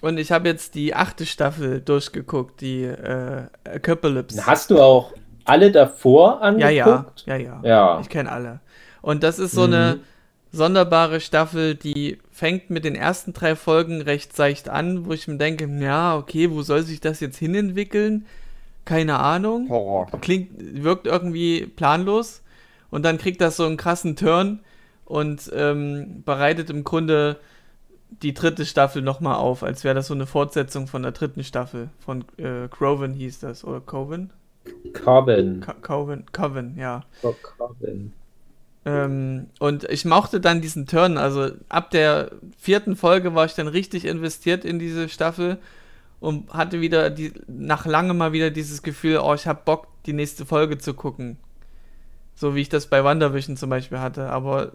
[0.00, 4.46] Und ich habe jetzt die achte Staffel durchgeguckt, die äh, Apocalypse.
[4.46, 5.12] Hast du auch
[5.44, 7.24] alle davor Ja, angeguckt?
[7.26, 7.60] ja, ja, ja.
[7.62, 8.00] Ja.
[8.00, 8.60] Ich kenne alle.
[9.00, 9.72] Und das ist so Mhm.
[9.74, 9.98] eine
[10.52, 15.38] sonderbare Staffel, die fängt mit den ersten drei Folgen recht seicht an, wo ich mir
[15.38, 18.26] denke, ja, okay, wo soll sich das jetzt hinentwickeln?
[18.84, 19.68] Keine Ahnung.
[19.68, 20.08] Horror.
[20.20, 20.50] Klingt,
[20.82, 22.42] wirkt irgendwie planlos.
[22.90, 24.60] Und dann kriegt das so einen krassen Turn
[25.06, 27.38] und ähm, bereitet im Grunde
[28.22, 31.88] die dritte Staffel nochmal auf, als wäre das so eine Fortsetzung von der dritten Staffel.
[31.98, 34.30] Von äh, Croven hieß das, oder Coven?
[34.92, 35.62] Coven.
[35.64, 37.04] Co- Coven, Coven, ja.
[37.22, 38.12] Oh, Coven.
[38.84, 41.18] Ähm, und ich mochte dann diesen Turn.
[41.18, 45.58] Also ab der vierten Folge war ich dann richtig investiert in diese Staffel
[46.20, 50.12] und hatte wieder die, nach langem mal wieder dieses Gefühl, oh, ich habe Bock, die
[50.12, 51.36] nächste Folge zu gucken.
[52.34, 54.30] So wie ich das bei WandaVision zum Beispiel hatte.
[54.30, 54.72] Aber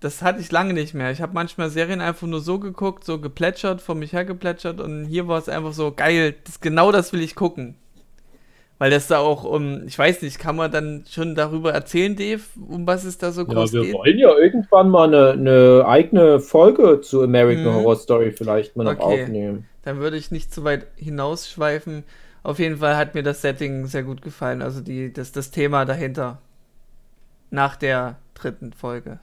[0.00, 1.10] das hatte ich lange nicht mehr.
[1.10, 5.06] Ich habe manchmal Serien einfach nur so geguckt, so geplätschert, vor mich her geplätschert und
[5.06, 6.34] hier war es einfach so geil.
[6.44, 7.76] Das, genau das will ich gucken.
[8.78, 12.42] Weil das da auch um, ich weiß nicht, kann man dann schon darüber erzählen, Dave,
[12.68, 13.92] um was es da so Ja, groß wir geht?
[13.92, 17.72] wollen ja irgendwann mal eine, eine eigene Folge zu American Mhm.
[17.72, 19.00] Horror Story vielleicht mal noch Okay.
[19.00, 19.68] aufnehmen.
[19.82, 22.04] Dann würde ich nicht zu weit hinausschweifen.
[22.42, 25.84] Auf jeden Fall hat mir das Setting sehr gut gefallen, also die, das, das Thema
[25.84, 26.40] dahinter.
[27.50, 29.18] Nach der dritten Folge.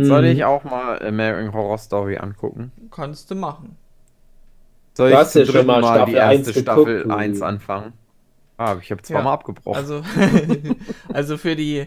[0.00, 0.26] Soll Mhm.
[0.26, 2.72] ich auch mal American Horror Story angucken?
[2.92, 3.76] Kannst du machen.
[4.94, 7.10] Soll Du ich hast zum ja schon dritten mal mal die erste Staffel du.
[7.10, 7.92] 1 anfangen?
[8.56, 9.34] Ah, ich habe zweimal Ja.
[9.34, 9.90] abgebrochen.
[9.90, 10.02] Also,
[11.12, 11.86] also für die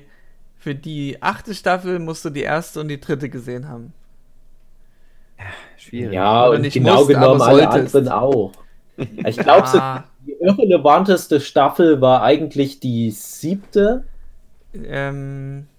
[0.58, 3.94] für die achte Staffel musst du die erste und die dritte gesehen haben.
[5.76, 6.12] Schwierig.
[6.12, 8.66] Ja, Oder und genau musst, genommen aber alle anderen auch.
[8.98, 14.08] Ich glaube, so Ah, die irrelevanteste Staffel war eigentlich die siebte,
[14.74, 15.70] ähm,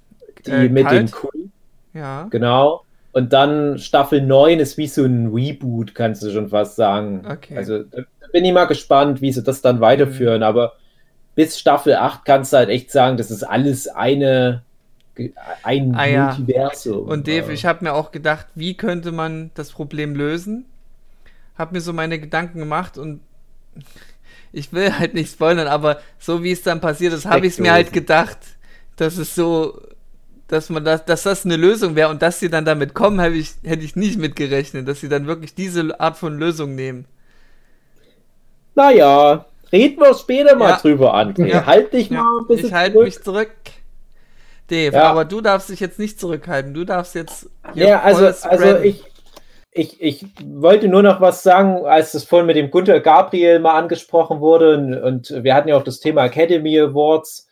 [0.47, 0.91] die Äh, mit kalt?
[0.91, 1.51] dem Quill,
[1.95, 2.31] ja.
[2.31, 2.86] genau.
[3.17, 7.25] Und dann Staffel 9 ist wie so ein Reboot, kannst du schon fast sagen.
[7.27, 7.57] Okay.
[7.57, 7.83] Also
[8.31, 9.81] bin ich mal gespannt, wie sie das dann Mhm.
[9.81, 10.43] weiterführen.
[10.43, 10.75] Aber
[11.35, 14.63] bis Staffel 8 kannst du halt echt sagen, das ist alles eine
[15.63, 16.27] ein Ah, ja.
[16.37, 17.09] Multiversum.
[17.09, 17.53] Und Dave, Ja.
[17.55, 20.67] ich habe mir auch gedacht, wie könnte man das Problem lösen?
[21.57, 23.21] Hab mir so meine Gedanken gemacht und
[24.53, 27.59] ich will halt nicht spoilern, aber so wie es dann passiert ist, habe ich es
[27.61, 28.37] mir halt gedacht,
[28.97, 29.81] dass es so,
[30.49, 33.35] dass man das, dass das eine Lösung wäre und dass sie dann damit kommen, hätte
[33.37, 37.07] ich, hätte ich nicht mitgerechnet, dass sie dann wirklich diese Art von Lösung nehmen.
[38.75, 40.77] Naja, reden wir später mal Ja.
[40.77, 41.47] drüber, André.
[41.47, 41.67] Ja.
[41.67, 43.51] Halt dich Ja, mal ein bisschen ich halte mich zurück.
[44.69, 46.75] Dave, aber du darfst dich jetzt nicht zurückhalten.
[46.75, 47.49] Du darfst jetzt.
[47.75, 49.05] Ja, also, also ich,
[49.71, 53.79] ich, ich wollte nur noch was sagen, als das vorhin mit dem Gunter Gabriel mal
[53.79, 57.47] angesprochen wurde und, und wir hatten ja auch das Thema Academy Awards,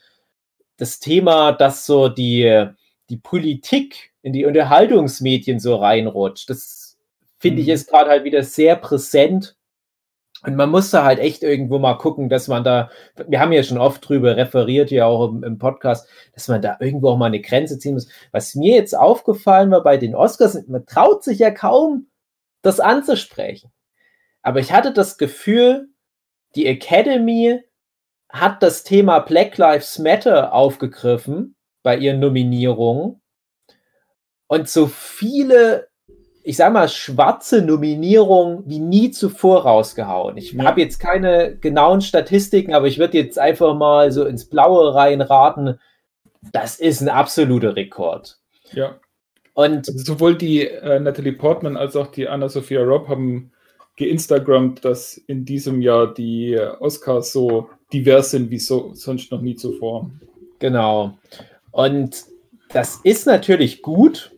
[0.76, 2.66] das Thema, dass so die,
[3.10, 6.98] die Politik in die Unterhaltungsmedien so reinrutscht, das
[7.38, 7.74] finde ich Mhm.
[7.74, 9.56] ist gerade halt wieder sehr präsent
[10.44, 12.90] und man muss da halt echt irgendwo mal gucken, dass man da,
[13.26, 16.76] wir haben ja schon oft drüber referiert, ja auch im, im Podcast, dass man da
[16.80, 18.08] irgendwo auch mal eine Grenze ziehen muss.
[18.30, 22.08] Was mir jetzt aufgefallen war bei den Oscars, man traut sich ja kaum,
[22.62, 23.72] das anzusprechen.
[24.42, 25.88] Aber ich hatte das Gefühl,
[26.56, 27.60] die Academy
[28.28, 31.53] hat das Thema Black Lives Matter aufgegriffen
[31.84, 33.20] bei ihren Nominierungen
[34.48, 35.86] und so viele,
[36.42, 40.36] ich sag mal, schwarze Nominierungen wie nie zuvor rausgehauen.
[40.36, 40.64] Ich Ja.
[40.64, 45.78] habe jetzt keine genauen Statistiken, aber ich würde jetzt einfach mal so ins Blaue reinraten.
[46.52, 48.38] Das ist ein absoluter Rekord.
[48.72, 48.98] Ja.
[49.54, 53.52] Und Also sowohl die äh, Natalie Portman als auch die Anna-Sophia Robb haben
[53.96, 59.54] geinstagrammt, dass in diesem Jahr die Oscars so divers sind wie so sonst noch nie
[59.54, 60.10] zuvor.
[60.58, 61.16] Genau.
[61.74, 62.26] Und
[62.68, 64.30] das ist natürlich gut,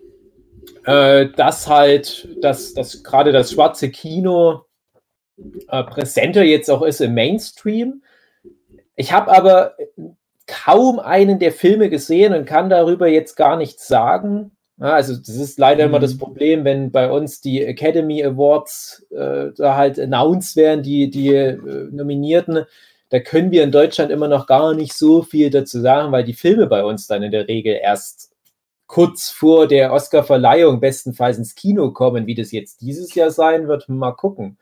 [0.87, 4.63] äh, dass halt, dass, dass gerade das schwarze Kino
[5.69, 8.03] äh, präsenter jetzt auch ist im Mainstream.
[8.95, 9.77] Ich habe aber
[10.47, 14.53] kaum einen der Filme gesehen und kann darüber jetzt gar nichts sagen.
[14.79, 16.03] Ja, also das ist leider immer Mhm.
[16.03, 21.35] das Problem, wenn bei uns die Academy Awards äh, da halt announced werden, die, die
[21.35, 21.59] äh,
[21.91, 22.65] Nominierten,
[23.11, 26.35] da können wir in Deutschland immer noch gar nicht so viel dazu sagen, weil die
[26.35, 28.33] Filme bei uns dann in der Regel erst
[28.87, 33.89] kurz vor der Oscar-Verleihung bestenfalls ins Kino kommen, wie das jetzt dieses Jahr sein wird,
[33.89, 34.59] mal gucken.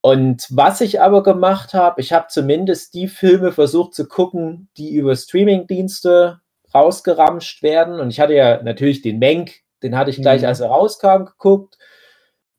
[0.00, 4.94] Und was ich aber gemacht habe, ich habe zumindest die Filme versucht zu gucken, die
[4.94, 6.40] über Streaming-Dienste
[6.74, 8.00] rausgeramscht werden.
[8.00, 10.48] Und ich hatte ja natürlich den Menk, den hatte ich gleich, Mhm.
[10.48, 11.78] als er rauskam, geguckt.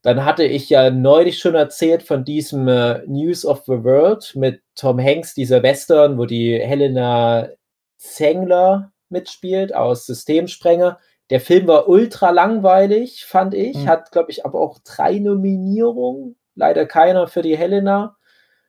[0.06, 4.62] Dann hatte ich ja neulich schon erzählt von diesem äh, News of the World mit
[4.76, 7.48] Tom Hanks, dieser Western, wo die Helena
[7.96, 11.00] Zengler mitspielt aus Systemsprenger.
[11.30, 13.78] Der Film war ultra langweilig, fand ich.
[13.78, 13.88] Mhm.
[13.88, 16.36] Hat, glaube ich, aber auch drei Nominierungen.
[16.54, 18.16] Leider keiner für die Helena.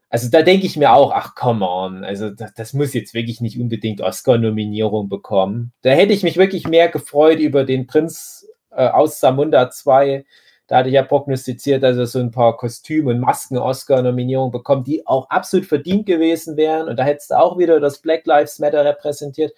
[0.09, 3.41] Also da denke ich mir auch, ach come on, also das, das muss jetzt wirklich
[3.41, 5.72] nicht unbedingt Oscar-Nominierung bekommen.
[5.84, 10.26] Da hätte ich mich wirklich mehr gefreut über den Prinz äh, aus Samunda 2.
[10.68, 15.07] Da hatte ich ja prognostiziert, dass er so ein paar Kostüm- und Masken-Oscar-Nominierungen bekommt, die
[15.07, 16.89] auch absolut verdient gewesen wären.
[16.89, 19.53] Und da hättest du auch wieder das Black Lives Matter repräsentiert.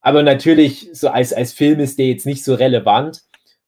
[0.00, 3.22] Aber natürlich, so als, als Film ist der jetzt nicht so relevant.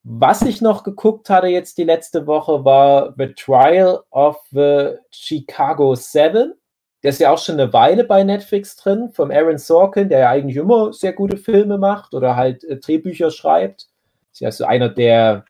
[0.05, 5.97] Was ich noch geguckt hatte jetzt die letzte Woche war The Trial of the Chicago
[5.97, 6.55] Seven.
[7.03, 10.31] Der ist ja auch schon eine Weile bei Netflix drin, vom Aaron Sorkin, der ja
[10.31, 13.89] eigentlich immer sehr gute Filme macht oder halt äh, Drehbücher schreibt.
[14.33, 15.45] Ist ja so einer der,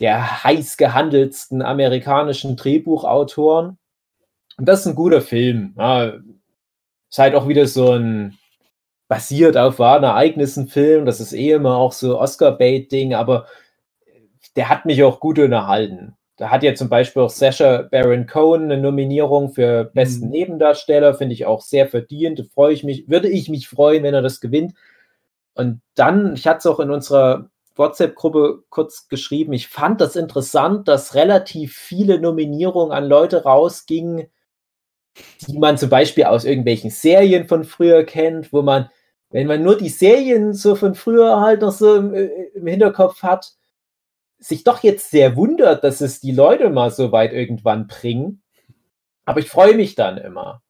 [0.00, 3.78] der heiß gehandelsten amerikanischen Drehbuchautoren.
[4.56, 5.74] Und das ist ein guter Film.
[5.78, 6.14] Ja,
[7.10, 8.38] ist halt auch wieder so ein
[9.08, 11.06] basiert auf wahren Ereignissen Film.
[11.06, 13.46] Das ist eh immer auch so Oscar-Bait-Ding, aber
[14.56, 16.16] der hat mich auch gut unterhalten.
[16.36, 20.30] Da hat ja zum Beispiel auch Sasha Baron Cohen eine Nominierung für besten Mhm.
[20.32, 22.40] Nebendarsteller, finde ich auch sehr verdient.
[22.40, 24.74] Da freue ich mich, würde ich mich freuen, wenn er das gewinnt.
[25.54, 30.88] Und dann, ich hatte es auch in unserer WhatsApp-Gruppe kurz geschrieben, ich fand das interessant,
[30.88, 34.28] dass relativ viele Nominierungen an Leute rausgingen,
[35.46, 38.90] die man zum Beispiel aus irgendwelchen Serien von früher kennt, wo man,
[39.30, 43.22] wenn man nur die Serien so von früher halt noch so im, äh, im Hinterkopf
[43.22, 43.52] hat,
[44.38, 48.42] sich doch jetzt sehr wundert, dass es die Leute mal so weit irgendwann bringen.
[49.24, 50.63] Aber ich freue mich dann immer.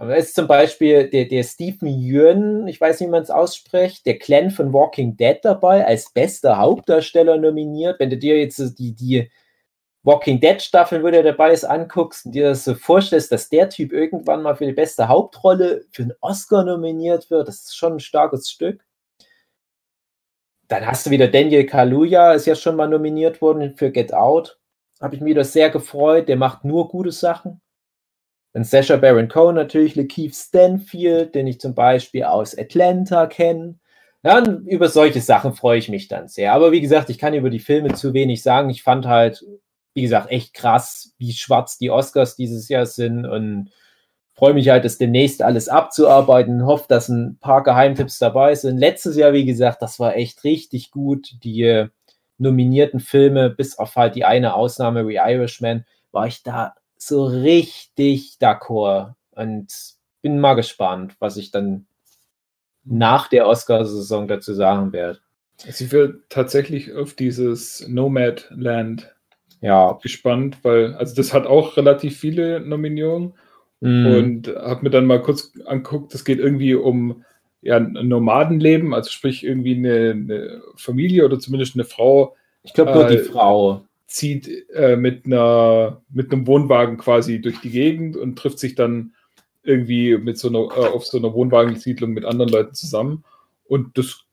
[0.00, 3.30] Aber es ist zum Beispiel der, der Stephen Yeun, ich weiß nicht, wie man es
[3.30, 7.98] ausspricht, der Glenn von Walking Dead dabei, als bester Hauptdarsteller nominiert.
[7.98, 9.28] Wenn du dir jetzt die, die
[10.04, 13.70] Walking Dead Staffeln, wo der dabei ist, anguckst und dir das so vorstellst, dass der
[13.70, 17.94] Typ irgendwann mal für die beste Hauptrolle für einen Oscar nominiert wird, das ist schon
[17.94, 18.84] ein starkes Stück.
[20.68, 24.60] Dann hast du wieder Daniel Kaluuya, ist ja schon mal nominiert worden für Get Out.
[25.00, 26.28] Habe ich mich wieder sehr gefreut.
[26.28, 27.60] Der macht nur gute Sachen.
[28.52, 33.78] Dann Sasha Baron Cohen natürlich, Lakeith Stanfield, den ich zum Beispiel aus Atlanta kenne.
[34.22, 36.52] Ja, über solche Sachen freue ich mich dann sehr.
[36.52, 38.68] Aber wie gesagt, ich kann über die Filme zu wenig sagen.
[38.70, 39.44] Ich fand halt,
[39.94, 43.70] wie gesagt, echt krass, wie schwarz die Oscars dieses Jahr sind und
[44.34, 46.66] freue mich halt, das demnächst alles abzuarbeiten.
[46.66, 48.78] Hoffe, dass ein paar Geheimtipps dabei sind.
[48.78, 51.34] Letztes Jahr, wie gesagt, das war echt richtig gut.
[51.44, 51.88] Die äh,
[52.38, 58.36] nominierten Filme, bis auf halt die eine Ausnahme, wie Irishman, war ich da so richtig
[58.40, 59.72] d'accord und
[60.22, 61.86] bin mal gespannt, was ich dann
[62.84, 65.20] nach der Oscarsaison dazu sagen werde.
[65.66, 69.14] Also ich will tatsächlich auf dieses Nomad-Land
[69.60, 73.34] Ja, gespannt, weil, also das hat auch relativ viele Nominierungen
[73.80, 77.24] mm, und habe mir dann mal kurz angeguckt, es geht irgendwie um
[77.60, 82.92] ja, ein Nomadenleben, also sprich irgendwie eine, eine Familie oder zumindest eine Frau ich glaube
[82.92, 83.84] nur die äh, Frau.
[84.08, 89.14] Zieht äh, mit, einer, mit einem Wohnwagen quasi durch die Gegend und trifft sich dann
[89.62, 93.24] irgendwie mit so einer, äh, auf so einer Wohnwagensiedlung mit anderen Leuten zusammen.
[93.64, 94.24] Und das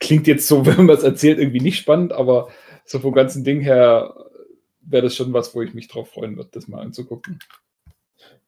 [0.00, 2.48] klingt jetzt so, wenn man es erzählt, irgendwie nicht spannend, aber
[2.84, 4.14] so vom ganzen Ding her
[4.80, 7.38] wäre das schon was, wo ich mich drauf freuen würde, das mal anzugucken.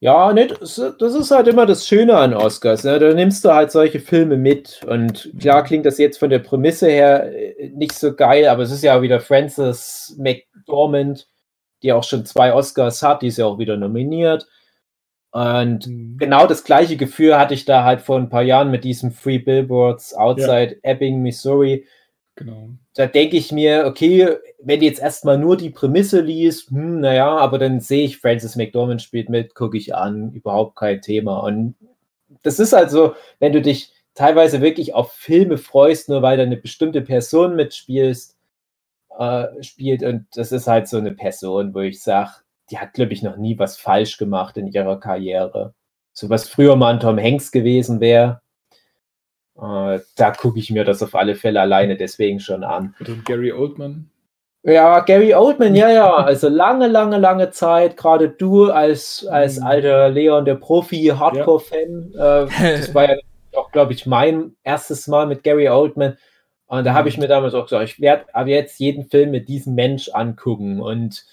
[0.01, 2.85] Ja, ne, das, ist halt immer das Schöne an Oscars.
[2.85, 2.98] Ne?
[2.98, 4.85] Da nimmst du halt solche Filme mit.
[4.86, 8.70] Und klar klingt das jetzt von der Prämisse her äh, nicht so geil, aber es
[8.70, 11.28] ist ja wieder Frances McDormand,
[11.82, 14.47] die auch schon zwei Oscars hat, die ist ja auch wieder nominiert.
[15.31, 15.86] Und
[16.18, 19.39] genau das gleiche Gefühl hatte ich da halt vor ein paar Jahren mit diesem Free
[19.39, 21.86] Billboards Outside Ebbing, Missouri.
[22.36, 22.68] Genau.
[22.94, 27.34] Da denke ich mir, okay, wenn du jetzt erstmal nur die Prämisse liest, hm, naja,
[27.36, 31.40] aber dann sehe ich, Francis McDormand spielt mit, gucke ich an, überhaupt kein Thema.
[31.40, 31.74] Und
[32.42, 36.42] das ist halt so, wenn du dich teilweise wirklich auf Filme freust, nur weil da
[36.42, 38.36] eine bestimmte Person mitspielst,
[39.18, 42.32] äh, spielt und das ist halt so eine Person, wo ich sage,
[42.70, 45.74] die hat, glaube ich, noch nie was falsch gemacht in ihrer Karriere.
[46.12, 48.40] So was früher mal ein Tom Hanks gewesen wäre,
[49.61, 52.95] äh, da gucke ich mir das auf alle Fälle alleine deswegen schon an.
[53.01, 54.11] Oder Gary Oldman.
[54.62, 59.66] Ja, Gary Oldman, ja, ja, also lange, lange, lange Zeit, gerade du als, als Mhm.
[59.66, 63.16] alter Leon, der Profi-Hardcore-Fan, äh, das war ja
[63.55, 66.16] auch, glaube ich, mein erstes Mal mit Gary Oldman.
[66.66, 69.49] Und da habe ich mir damals auch gesagt, ich werde aber jetzt jeden Film mit
[69.49, 70.81] diesem Mensch angucken.
[70.81, 71.24] Und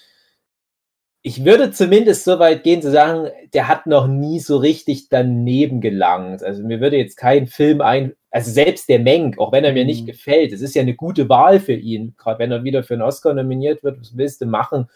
[1.26, 5.80] ich würde zumindest so weit gehen zu sagen, der hat noch nie so richtig daneben
[5.80, 6.42] gelangt.
[6.44, 9.84] Also mir würde jetzt kein Film ein, Also selbst der Menk, auch wenn er mir
[9.84, 10.06] nicht Mhm.
[10.06, 13.02] gefällt, es ist ja eine gute Wahl für ihn, gerade wenn er wieder für einen
[13.02, 14.88] Oscar nominiert wird, was willst du machen?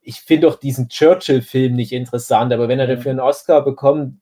[0.00, 4.14] Ich finde auch diesen Churchill-Film nicht interessant, aber wenn er dafür einen Oscar bekommt,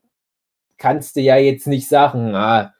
[0.76, 2.74] kannst du ja jetzt nicht sagen, ah,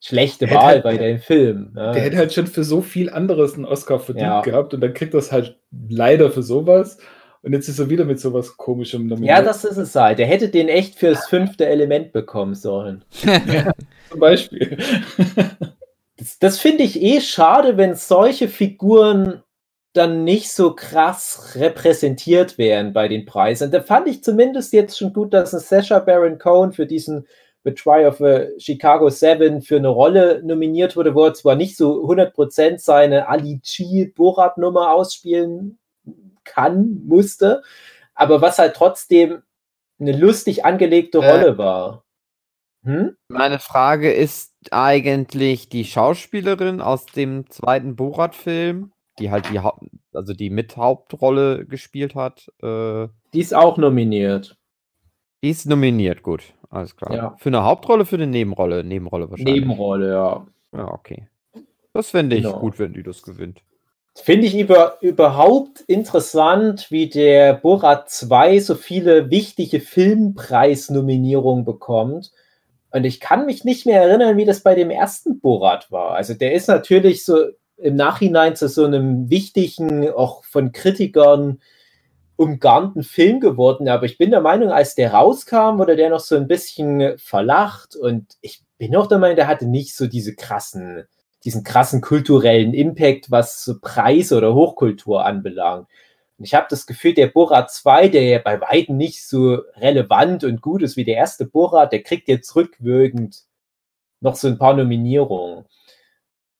[0.00, 1.72] schlechte Wahl halt- bei dem Film.
[1.76, 1.92] Ja.
[1.92, 4.40] Der hätte halt schon für so viel anderes einen Oscar verdient Ja.
[4.42, 5.56] gehabt und dann kriegt das halt
[5.88, 6.98] leider für sowas.
[7.46, 9.38] Und jetzt ist er wieder mit sowas komischem nominiert.
[9.38, 10.18] ja, das ist es halt.
[10.18, 13.04] Der hätte den echt fürs fünfte Element bekommen sollen.
[14.10, 14.76] zum Beispiel.
[16.18, 19.42] Das, das finde ich eh schade, wenn solche Figuren
[19.92, 23.70] dann nicht so krass repräsentiert werden bei den Preisen.
[23.70, 27.26] Da fand ich zumindest jetzt schon gut, dass ein Sacha Baron Cohen für diesen
[27.64, 31.76] The Try of a Chicago 7 für eine Rolle nominiert wurde, wo er zwar nicht
[31.76, 35.78] so 100% seine Ali G Borat-Nummer ausspielen
[36.46, 37.62] kann, musste,
[38.14, 39.42] aber was halt trotzdem
[40.00, 41.30] eine lustig angelegte Äh.
[41.30, 42.04] Rolle war.
[42.84, 43.16] Hm?
[43.28, 50.34] Meine Frage ist eigentlich die Schauspielerin aus dem zweiten Borat-Film, die halt die, Haupt- also
[50.34, 54.56] die Mithauptrolle gespielt hat, äh, Die ist auch nominiert.
[55.42, 57.12] die ist nominiert, gut, alles klar.
[57.14, 57.36] Ja.
[57.38, 58.84] Für eine Hauptrolle, für eine Nebenrolle?
[58.84, 59.54] Nebenrolle wahrscheinlich.
[59.54, 60.46] Nebenrolle, ja.
[60.72, 61.28] Ja, okay.
[61.92, 62.58] Das fände ich Genau.
[62.60, 63.62] gut, wenn die das gewinnt.
[64.22, 72.32] Finde ich über, überhaupt interessant, wie der Borat 2 so viele wichtige Filmpreisnominierungen bekommt.
[72.90, 76.12] Und ich kann mich nicht mehr erinnern, wie das bei dem ersten Borat war.
[76.14, 77.44] Also der ist natürlich so
[77.76, 81.60] im Nachhinein zu so einem wichtigen, auch von Kritikern
[82.36, 83.86] umgarnten Film geworden.
[83.86, 87.94] Aber ich bin der Meinung, als der rauskam, wurde der noch so ein bisschen verlacht.
[87.94, 91.04] Und ich bin auch der Meinung, der hatte nicht so diese krassen
[91.46, 95.86] diesen krassen kulturellen Impact, was so Preise oder Hochkultur anbelangt.
[96.38, 100.44] Und ich habe das Gefühl, der Borat 2, der ja bei weitem nicht so relevant
[100.44, 103.44] und gut ist wie der erste Borat, der kriegt jetzt rückwirkend
[104.20, 105.64] noch so ein paar Nominierungen.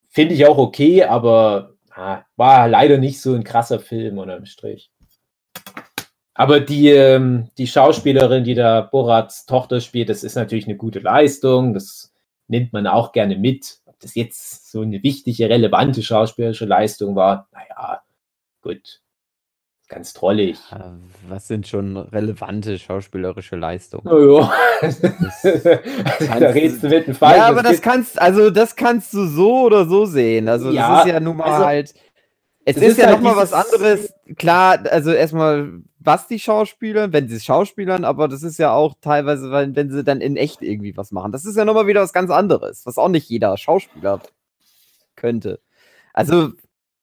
[0.08, 4.90] Finde ich auch okay, aber ah, war leider nicht so ein krasser Film unterm Strich.
[6.32, 11.00] Aber die, ähm, die Schauspielerin, die da Borats Tochter spielt, das ist natürlich eine gute
[11.00, 11.74] Leistung.
[11.74, 12.14] Das
[12.46, 13.80] nimmt man auch gerne mit.
[13.96, 18.02] Ob das jetzt so eine wichtige, relevante schauspielerische Leistung war, naja,
[18.60, 19.00] gut.
[19.88, 20.58] Ganz trollig.
[21.28, 24.04] Was sind schon relevante schauspielerische Leistungen?
[24.04, 24.52] Naja,
[26.40, 27.36] da redest du mit dem Fall.
[27.36, 30.48] Ja, aber das kannst, also das kannst du so oder so sehen.
[30.48, 31.94] Also Ja, das ist ja nun mal also, halt.
[32.64, 34.12] Es ist, ist ja halt noch mal was anderes.
[34.36, 35.70] Klar, also erstmal,
[36.06, 40.04] was die Schauspieler, wenn sie Schauspielern, aber das ist ja auch teilweise, wenn, wenn sie
[40.04, 41.32] dann in echt irgendwie was machen.
[41.32, 44.20] Das ist ja noch mal wieder was ganz anderes, was auch nicht jeder Schauspieler
[45.16, 45.60] könnte.
[46.14, 46.52] Also,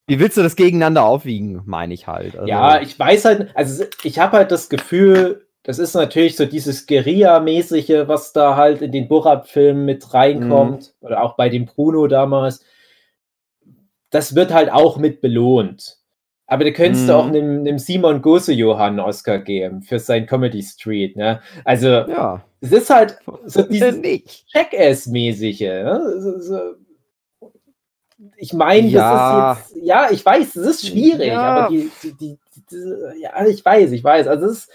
[0.08, 2.36] wie willst du das gegeneinander aufwiegen, meine ich halt.
[2.36, 6.46] Also, Ja, ich weiß halt, also ich habe halt das Gefühl, das ist natürlich so
[6.46, 11.06] dieses Guerilla-mäßige, was da halt in den Borat-Filmen mit reinkommt, Mhm.
[11.08, 12.66] oder auch bei dem Bruno damals.
[14.10, 16.00] Das wird halt auch mit belohnt.
[16.46, 17.20] Aber da könntest du Mhm.
[17.20, 21.16] auch einem, einem Simon Gose-Johann Oscar geben für sein Comedy Street.
[21.16, 21.42] Ne?
[21.64, 22.44] Also, ja.
[22.62, 24.46] es ist halt so dieses nicht.
[24.54, 25.62] Jackass-mäßige.
[25.62, 26.02] Ne?
[26.20, 26.60] So, so.
[28.38, 29.54] Ich meine, Ja.
[29.56, 31.42] das ist jetzt, ja, ich weiß, es ist schwierig, Ja.
[31.42, 32.38] aber die, die, die,
[32.72, 34.70] die, ja, ich weiß, ich weiß, also es ist,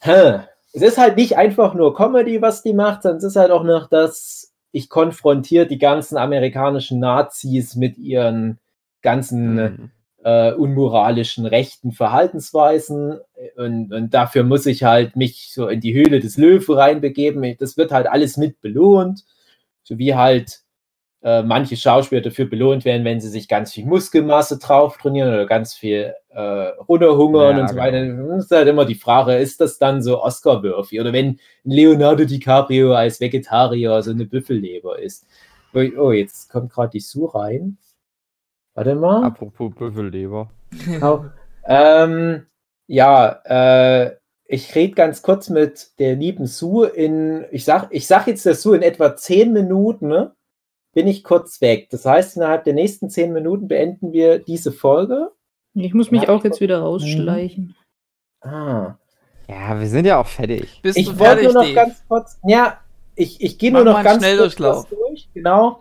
[0.00, 0.40] hä,
[0.72, 3.64] es ist halt nicht einfach nur Comedy, was die macht, sondern es ist halt auch
[3.64, 8.58] noch das, ich konfrontiere die ganzen amerikanischen Nazis mit ihren
[9.02, 9.90] ganzen Mhm.
[10.28, 13.18] Äh, unmoralischen rechten Verhaltensweisen
[13.56, 17.56] und, und dafür muss ich halt mich so in die Höhle des Löwen reinbegeben.
[17.58, 19.24] Das wird halt alles mit belohnt,
[19.82, 20.60] so wie halt
[21.22, 25.46] äh, manche Schauspieler dafür belohnt werden, wenn sie sich ganz viel Muskelmasse drauf trainieren oder
[25.46, 28.06] ganz viel äh, runterhungern Ja, und so weiter.
[28.06, 31.00] Das ist halt immer die Frage, ist das dann so Oscar-würfig?
[31.00, 35.26] Oder wenn Leonardo DiCaprio als Vegetarier so eine Büffelleber ist.
[35.72, 37.78] Oh, oh, jetzt kommt gerade die Sue rein.
[38.78, 39.24] Warte mal.
[39.24, 40.50] Apropos Büffelleber.
[40.84, 41.24] Genau.
[41.64, 42.46] ähm,
[42.86, 48.28] ja, äh, ich rede ganz kurz mit der lieben Sue in, ich sag, ich sag
[48.28, 50.36] jetzt der Sue in etwa zehn Minuten, ne,
[50.94, 51.88] bin ich kurz weg.
[51.90, 55.32] Das heißt, innerhalb der nächsten zehn Minuten beenden wir diese Folge.
[55.74, 57.74] Ich muss mich Ja, auch jetzt wieder rausschleichen.
[58.42, 58.94] Ah.
[59.48, 60.80] Ja, wir sind ja auch fertig.
[60.82, 61.74] Bist Ich wollte nur noch Dave?
[61.74, 62.78] ganz kurz, ja,
[63.16, 64.24] ich, ich gehe nur noch ganz
[64.56, 65.80] kurz durch, genau.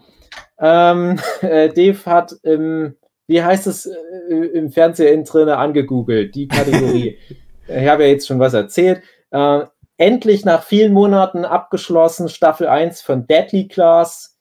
[0.60, 2.96] Ähm, äh, Dave hat im,
[3.28, 7.18] wie heißt es äh, im Fernsehintro angegoogelt, die Kategorie.
[7.68, 9.02] ich habe ja jetzt schon was erzählt.
[9.32, 9.62] Äh,
[9.98, 14.36] endlich nach vielen Monaten abgeschlossen, Staffel 1 von Deadly Class.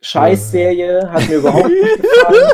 [0.00, 2.50] Scheißserie, hat mir überhaupt nicht gefallen.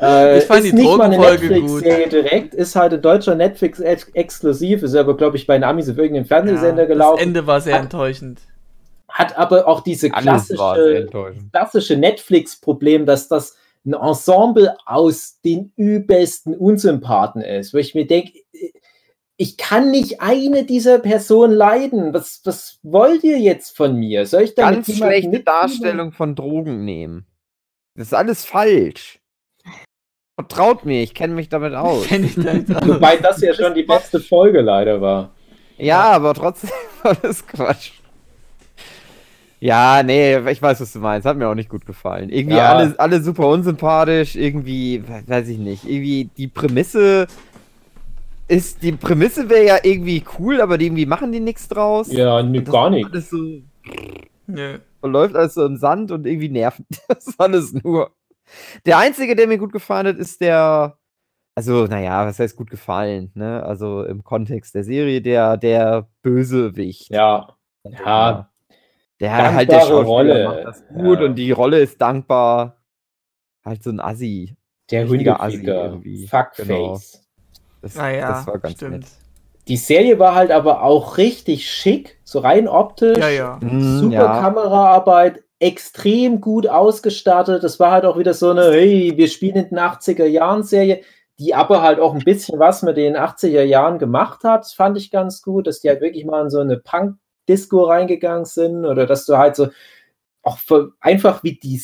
[0.00, 4.82] Äh, Ich fand ist die nicht mal eine Netflix-Serie direkt, ist halt ein deutscher Netflix-exklusiv,
[4.84, 7.16] ist aber, glaube ich, bei Namis auf irgendeinem Fernsehsender Ja, gelaufen.
[7.18, 8.40] das Ende war sehr Hat- enttäuschend.
[9.20, 11.08] Hat aber auch diese klassische,
[11.52, 18.32] klassische Netflix-Problem, dass das ein Ensemble aus den übelsten Unsympathen ist, wo ich mir denke,
[19.36, 22.12] ich kann nicht eine dieser Personen leiden.
[22.12, 24.26] Was, was wollt ihr jetzt von mir?
[24.26, 27.26] Soll ich da Ganz schlechte Darstellung von Drogen nehmen.
[27.94, 29.18] Das ist alles falsch.
[30.38, 32.10] Vertraut mir, ich kenne mich damit aus.
[32.10, 35.34] Wobei das ja schon die beste Folge leider war.
[35.78, 36.70] Ja, aber trotzdem
[37.02, 37.92] war das Quatsch.
[39.60, 41.26] Ja, nee, ich weiß, was du meinst.
[41.26, 42.30] Hat mir auch nicht gut gefallen.
[42.30, 42.72] Irgendwie Ja.
[42.74, 45.84] alle, alle super unsympathisch, irgendwie, we- weiß ich nicht.
[45.84, 47.26] Irgendwie die Prämisse
[48.48, 52.10] ist, die Prämisse wäre ja irgendwie cool, aber die irgendwie machen die nichts draus.
[52.10, 53.10] Ja, Und das gar ist nicht.
[53.12, 53.36] Alles so,
[54.46, 54.78] Nö.
[55.02, 56.80] läuft alles so im Sand und irgendwie nervt.
[57.08, 58.10] Das ist alles nur.
[58.86, 60.96] Der einzige, der mir gut gefallen hat, ist der.
[61.54, 63.62] Also, naja, was heißt gut gefallen, ne?
[63.62, 67.10] Also im Kontext der Serie, der, der Bösewicht.
[67.10, 68.49] Ja, ja,
[69.20, 71.26] Der halt der Schauspieler Rolle, macht das gut ja.
[71.26, 72.76] und die Rolle ist dankbar.
[73.64, 74.56] Halt so ein Assi.
[75.62, 76.26] der irgendwie.
[76.26, 76.66] Fuckface.
[76.66, 76.98] Genau.
[77.82, 78.90] Das, Ah ja, das war ganz stimmt.
[78.92, 79.06] nett.
[79.68, 83.18] Die Serie war halt aber auch richtig schick, so rein optisch.
[83.18, 83.58] Ja, ja.
[83.60, 84.40] Mm, Super ja.
[84.40, 87.62] Kameraarbeit, extrem gut ausgestattet.
[87.62, 91.02] Das war halt auch wieder so eine, hey, wir spielen in den 80er Jahren Serie,
[91.38, 94.66] die aber halt auch ein bisschen was mit den 80er Jahren gemacht hat.
[94.66, 96.78] Fand ich ganz gut, dass die halt wirklich mal in so eine
[97.50, 99.68] Punk-Disco reingegangen sind oder dass du halt so
[100.42, 100.58] auch
[101.00, 101.82] einfach wie die,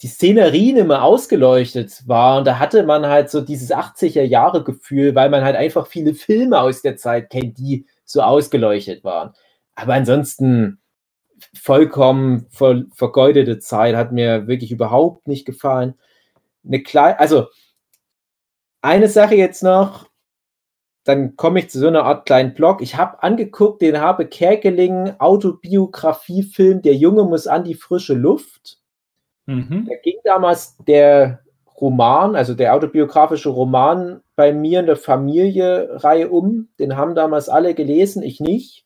[0.00, 2.38] die Szenerien immer ausgeleuchtet war.
[2.38, 6.14] Und da hatte man halt so dieses 80er Jahre Gefühl, weil man halt einfach viele
[6.14, 9.34] Filme aus der Zeit kennt, die so ausgeleuchtet waren.
[9.74, 10.80] Aber ansonsten
[11.54, 15.94] vollkommen ver vergeudete Zeit, hat mir wirklich überhaupt nicht gefallen.
[16.64, 17.48] Eine kleine, also
[18.82, 20.09] eine Sache jetzt noch,
[21.04, 22.82] dann komme ich zu so einer Art kleinen Blog.
[22.82, 28.78] Ich habe angeguckt, den habe Kerkeling Autobiografiefilm Der Junge muss an die frische Luft.
[29.46, 29.86] Mhm.
[29.88, 31.40] Da ging damals der
[31.80, 36.68] Roman, also der autobiografische Roman bei mir in der Familie-Reihe um.
[36.78, 38.84] Den haben damals alle gelesen, ich nicht.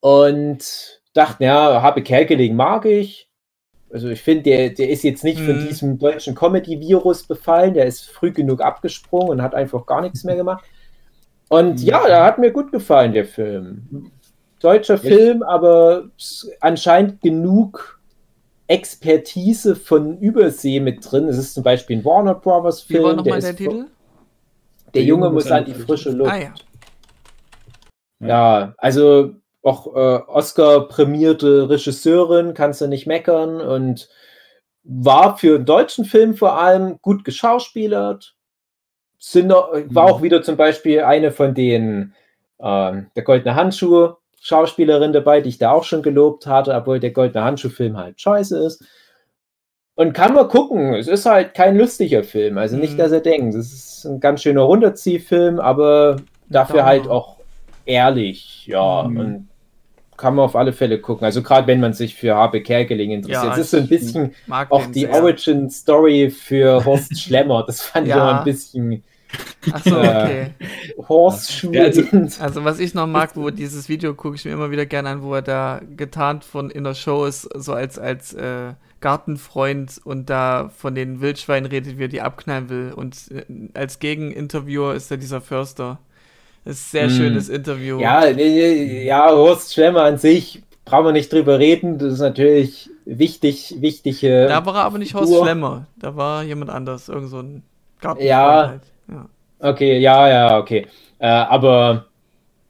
[0.00, 3.30] Und dachte, ja, Habe Kerkeling mag ich.
[3.90, 5.68] Also ich finde, der, der ist jetzt nicht von Mhm.
[5.68, 7.74] diesem deutschen Comedy-Virus befallen.
[7.74, 10.64] Der ist früh genug abgesprungen und hat einfach gar nichts mehr gemacht.
[11.52, 14.10] Und ja, der hat mir gut gefallen, der Film.
[14.60, 16.04] Deutscher Film, aber
[16.60, 18.00] anscheinend genug
[18.68, 21.28] Expertise von Übersee mit drin.
[21.28, 23.16] Es ist zum Beispiel ein Warner Brothers Wie war Film.
[23.16, 23.84] nochmal der von- Titel?
[24.94, 26.30] Der Junge muss an die frische Luft.
[26.32, 26.54] Ah ja.
[28.20, 34.08] Ja, also auch äh, Oscar-prämierte Regisseurin, kannst du nicht meckern und
[34.84, 38.36] war für einen deutschen Film vor allem gut geschauspielert.
[39.24, 42.12] Sind noch, war auch wieder zum Beispiel eine von den
[42.60, 47.12] ähm, der Goldene Handschuh Schauspielerin dabei, die ich da auch schon gelobt hatte, obwohl der
[47.12, 48.84] Goldene Handschuh-Film halt scheiße ist.
[49.94, 52.98] Und kann man gucken, es ist halt kein lustiger Film, also nicht, Mhm.
[52.98, 56.16] dass er denkt, es ist ein ganz schöner Runterziehfilm, aber
[56.48, 57.36] dafür halt auch
[57.86, 59.16] ehrlich, ja, Mhm.
[59.20, 59.48] und
[60.16, 61.24] kann man auf alle Fälle gucken.
[61.24, 63.44] Also gerade wenn man sich für Habe Kerkeling interessiert.
[63.44, 64.34] Ja, es ist so ein ich bisschen
[64.70, 65.14] auch die sehr.
[65.14, 67.62] Origin Story für Horst Schlemmer.
[67.64, 68.16] Das fand ich Ja.
[68.30, 69.04] immer ein bisschen
[69.72, 70.50] Ach so, Äh, okay.
[71.08, 72.02] Horst Ja, also-
[72.40, 75.22] Also was ich noch mag, wo dieses Video gucke ich mir immer wieder gerne an,
[75.22, 80.30] wo er da getarnt von in der Show ist, so als, als äh, Gartenfreund und
[80.30, 82.92] da von den Wildschweinen redet, wie er die abknallen will.
[82.94, 83.44] Und äh,
[83.74, 85.98] als Gegeninterviewer ist da dieser Förster.
[86.64, 87.10] Das ist ein sehr Mm.
[87.10, 87.98] schönes Interview.
[88.00, 91.98] Ja, ja, Horst Schlemmer an sich brauchen wir nicht drüber reden.
[91.98, 94.46] Das ist natürlich wichtig, wichtige.
[94.46, 95.34] Da war er aber nicht Horst.
[95.34, 97.62] Schlemmer, da war jemand anders, irgend so ein
[98.00, 98.68] Gartenfreund Ja.
[98.68, 98.82] halt.
[99.12, 99.28] Ja.
[99.70, 100.86] Okay, ja, ja, okay.
[101.18, 102.06] Äh, aber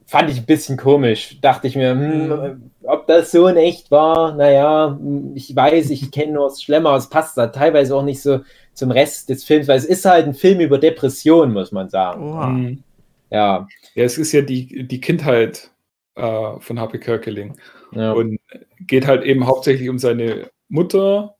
[0.06, 1.38] fand ich ein bisschen komisch.
[1.40, 2.70] Dachte ich mir, hm, Mhm.
[2.82, 4.98] ob das so in echt war, naja,
[5.34, 8.40] ich weiß, ich kenne Horst Schlemmer, aber es passt da teilweise auch nicht so
[8.74, 12.22] zum Rest des Films, weil es ist halt ein Film über Depression, muss man sagen.
[12.30, 12.46] Oha.
[12.48, 12.82] Mhm.
[13.30, 13.66] Ja.
[13.94, 15.70] Ja, es ist ja die, die Kindheit
[16.16, 17.56] äh, von Happy Kerkeling.
[17.92, 18.12] ja.
[18.12, 18.38] Und
[18.80, 21.34] geht halt eben hauptsächlich um seine Mutter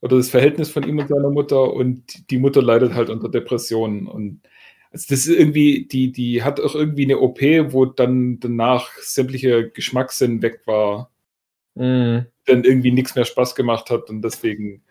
[0.00, 4.06] oder das Verhältnis von ihm und seiner Mutter und die Mutter leidet halt unter Depressionen.
[4.06, 4.42] Und
[4.92, 7.40] also das ist irgendwie, die, die hat auch irgendwie eine OP,
[7.72, 11.10] wo dann danach sämtliche Geschmackssinn weg war,
[11.74, 12.26] Mhm.
[12.46, 14.82] dann irgendwie nichts mehr Spaß gemacht hat und deswegen,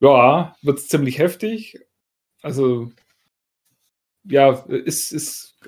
[0.00, 1.78] ja, wird es ziemlich heftig.
[2.42, 2.90] Also,
[4.24, 5.58] ja, ist, ist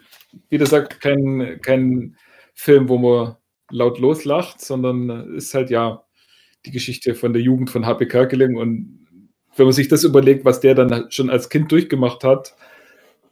[0.51, 2.16] wie gesagt, kein, kein
[2.55, 3.36] Film, wo man
[3.70, 6.05] laut loslacht, sondern ist halt ja
[6.64, 8.06] die Geschichte von der Jugend von H.P.
[8.06, 9.02] Kerkeling und
[9.56, 12.55] wenn man sich das überlegt, was der dann schon als Kind durchgemacht hat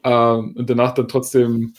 [0.04, 1.74] ähm, und danach dann trotzdem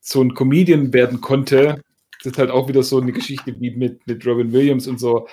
[0.00, 1.82] so ein Comedian werden konnte,
[2.18, 5.28] das ist halt auch wieder so eine Geschichte wie mit, mit Robin Williams und so.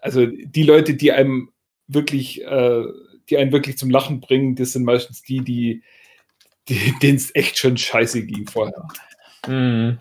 [0.00, 1.50] Also die Leute, die einem
[1.86, 2.84] wirklich, äh,
[3.28, 5.82] die einen wirklich zum Lachen bringen, das sind meistens die, die,
[6.68, 8.88] die denen es echt schon scheiße ging vorher.
[9.46, 9.98] Mhm.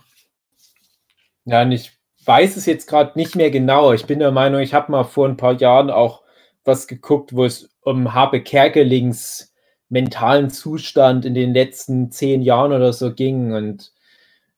[1.45, 1.91] Ja, und ich
[2.25, 3.93] weiß es jetzt gerade nicht mehr genau.
[3.93, 6.23] Ich bin der Meinung, ich habe mal vor ein paar Jahren auch
[6.63, 9.53] was geguckt, wo es um Habe Kerkelings
[9.89, 13.53] mentalen Zustand in den letzten zehn Jahren oder so ging.
[13.53, 13.91] Und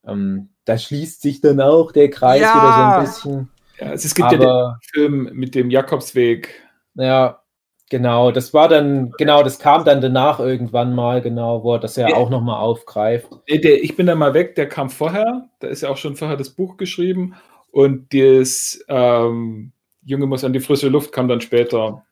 [0.08, 2.56] ähm, da schließt sich dann auch der Kreis Ja.
[2.56, 3.50] wieder so ein bisschen.
[3.80, 6.50] Ja, es, es gibt ja den Aber Film mit dem Jakobsweg.
[6.96, 7.44] ja,
[7.90, 11.96] genau, das war dann, genau, das kam dann danach irgendwann mal, genau, wo er das
[11.96, 12.16] ja Ja.
[12.16, 13.30] auch nochmal aufgreift.
[13.48, 15.50] Nee, der, ich bin da mal weg, der kam vorher.
[15.60, 17.36] Da ist ja auch schon vorher das Buch geschrieben.
[17.78, 19.72] Und das ähm,
[20.04, 22.04] Junge muss an die frische Luft kam dann später.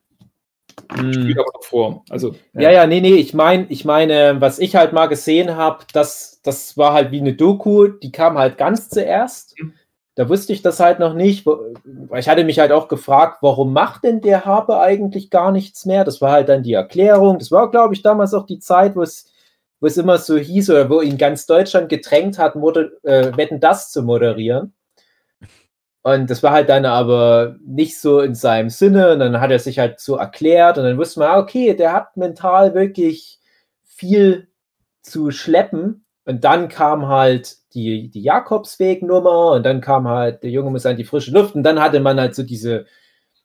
[0.94, 1.12] Hm.
[1.12, 2.06] Spielt aber noch vor.
[2.12, 5.84] Also, Ja, ja, nee, nee, ich meine, ich meine, was ich halt mal gesehen habe,
[5.92, 9.60] das, das war halt wie eine Doku, die kam halt ganz zuerst.
[9.60, 9.74] Mhm.
[10.14, 11.48] Da wusste ich das halt noch nicht.
[12.16, 16.04] Ich hatte mich halt auch gefragt, warum macht denn der Habe eigentlich gar nichts mehr?
[16.04, 17.40] Das war halt dann die Erklärung.
[17.40, 19.34] Das war, glaube ich, damals auch die Zeit, wo es,
[19.80, 23.60] wo es immer so hieß oder wo ihn ganz Deutschland gedrängt hat, moder äh, Wetten
[23.60, 24.76] das zu moderieren.
[26.06, 29.14] Und das war halt dann aber nicht so in seinem Sinne.
[29.14, 31.94] Und dann hat er sich halt so erklärt und dann wusste man, ah, okay, der
[31.94, 33.40] hat mental wirklich
[33.84, 34.48] viel
[35.02, 36.06] zu schleppen.
[36.24, 40.96] Und dann kam halt die, die Jakobsweg-Nummer und dann kam halt, der Junge muss an
[40.96, 42.86] die frische Luft und dann hatte man halt so diese,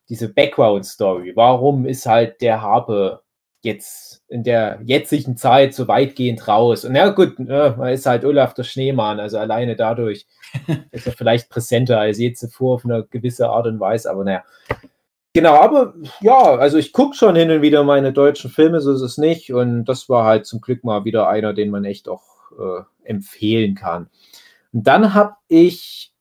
[0.07, 1.31] diese Background-Story.
[1.35, 3.21] Warum ist halt der Harpe
[3.63, 6.85] jetzt in der jetzigen Zeit so weitgehend raus?
[6.85, 10.27] Und ja, gut, ne, man ist halt Olaf der Schneemann, also alleine dadurch
[10.91, 14.43] ist er vielleicht präsenter als je zuvor auf eine gewisse Art und Weise, aber naja.
[15.33, 19.01] Genau, aber ja, also ich gucke schon hin und wieder meine deutschen Filme, so ist
[19.01, 19.53] es nicht.
[19.53, 23.75] Und das war halt zum Glück mal wieder einer, den man echt auch äh, empfehlen
[23.75, 24.09] kann.
[24.73, 26.13] Und dann habe ich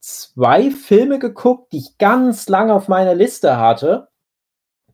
[0.00, 4.08] zwei Filme geguckt, die ich ganz lange auf meiner Liste hatte.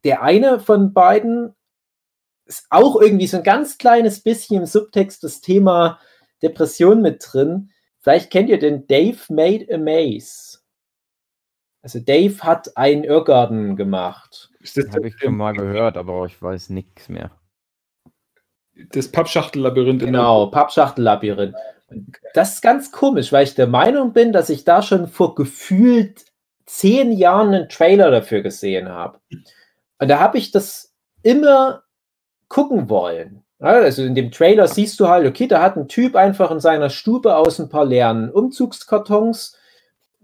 [0.04, 1.54] Der eine von beiden
[2.46, 5.98] ist auch irgendwie so ein ganz kleines bisschen im Subtext das Thema
[6.42, 7.70] Depression mit drin.
[8.04, 10.58] Vielleicht kennt ihr den Dave Made a Maze.
[11.80, 14.50] Also Dave hat einen Irrgarten gemacht.
[14.60, 17.30] das Habe ich schon mal gehört, aber ich weiß nichts mehr.
[18.90, 21.54] das Pappschachtel-Labyrinth in Genau, Pappschachtel-Labyrinth.
[22.34, 26.26] Das ist ganz komisch, weil ich der Meinung bin, dass ich da schon vor gefühlt
[26.66, 29.18] zehn Jahren einen Trailer dafür gesehen habe.
[29.98, 31.84] Und da habe ich das immer
[32.48, 33.44] gucken wollen.
[33.64, 36.90] Also in dem Trailer siehst du halt, okay, da hat ein Typ einfach in seiner
[36.90, 39.56] Stube aus ein paar leeren Umzugskartons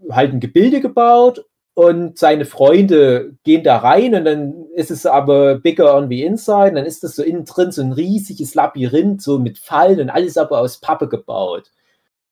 [0.09, 5.55] halt ein Gebilde gebaut und seine Freunde gehen da rein und dann ist es aber
[5.55, 6.69] bigger on the inside.
[6.69, 10.09] Und dann ist das so innen drin so ein riesiges Labyrinth, so mit Fallen und
[10.09, 11.71] alles aber aus Pappe gebaut.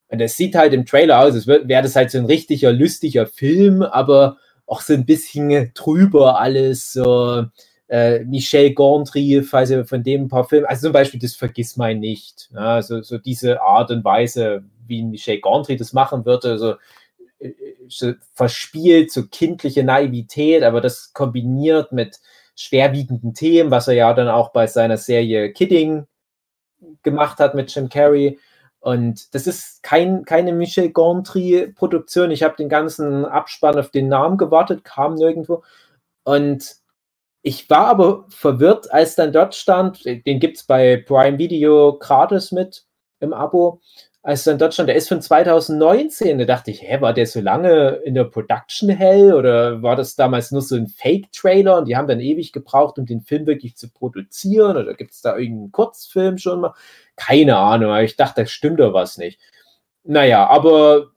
[0.10, 3.26] Und es sieht halt im Trailer aus, als wäre das halt so ein richtiger, lustiger
[3.26, 7.46] Film, aber auch so ein bisschen trüber alles, so
[7.90, 11.76] äh, Michel Gondry, falls ihr von dem ein paar Filme, also zum Beispiel das Vergiss
[11.76, 16.58] mein nicht, ja, so, so diese Art und Weise, wie Michel Gondry das machen würde,
[16.60, 16.76] so,
[17.40, 17.52] äh,
[17.88, 22.20] so verspielt, so kindliche Naivität, aber das kombiniert mit
[22.56, 26.06] schwerwiegenden Themen, was er ja dann auch bei seiner Serie Kidding
[27.04, 28.38] gemacht hat mit Jim Carrey.
[28.82, 32.32] Und das ist kein, keine Michel Gondry-Produktion.
[32.32, 35.64] Ich habe den ganzen Abspann auf den Namen gewartet, kam nirgendwo.
[36.24, 36.76] Und
[37.42, 42.52] ich war aber verwirrt, als dann dort stand, den gibt es bei Prime Video gratis
[42.52, 42.86] mit
[43.20, 43.82] im Abo,
[44.22, 47.40] als dann dort stand, der ist von 2019, da dachte ich, hä, war der so
[47.40, 51.96] lange in der Production Hell oder war das damals nur so ein Fake-Trailer und die
[51.96, 55.72] haben dann ewig gebraucht, um den Film wirklich zu produzieren oder gibt es da irgendeinen
[55.72, 56.74] Kurzfilm schon mal?
[57.16, 59.40] Keine Ahnung, ich dachte, da stimmt doch was nicht.
[60.04, 61.12] Naja, aber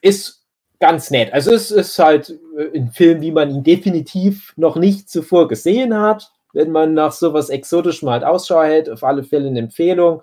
[0.00, 0.43] ist
[0.80, 1.32] ganz nett.
[1.32, 2.38] Also es ist halt
[2.74, 6.30] ein Film, wie man ihn definitiv noch nicht zuvor gesehen hat.
[6.52, 10.22] Wenn man nach sowas Exotischem halt Ausschau hält, auf alle Fälle eine Empfehlung.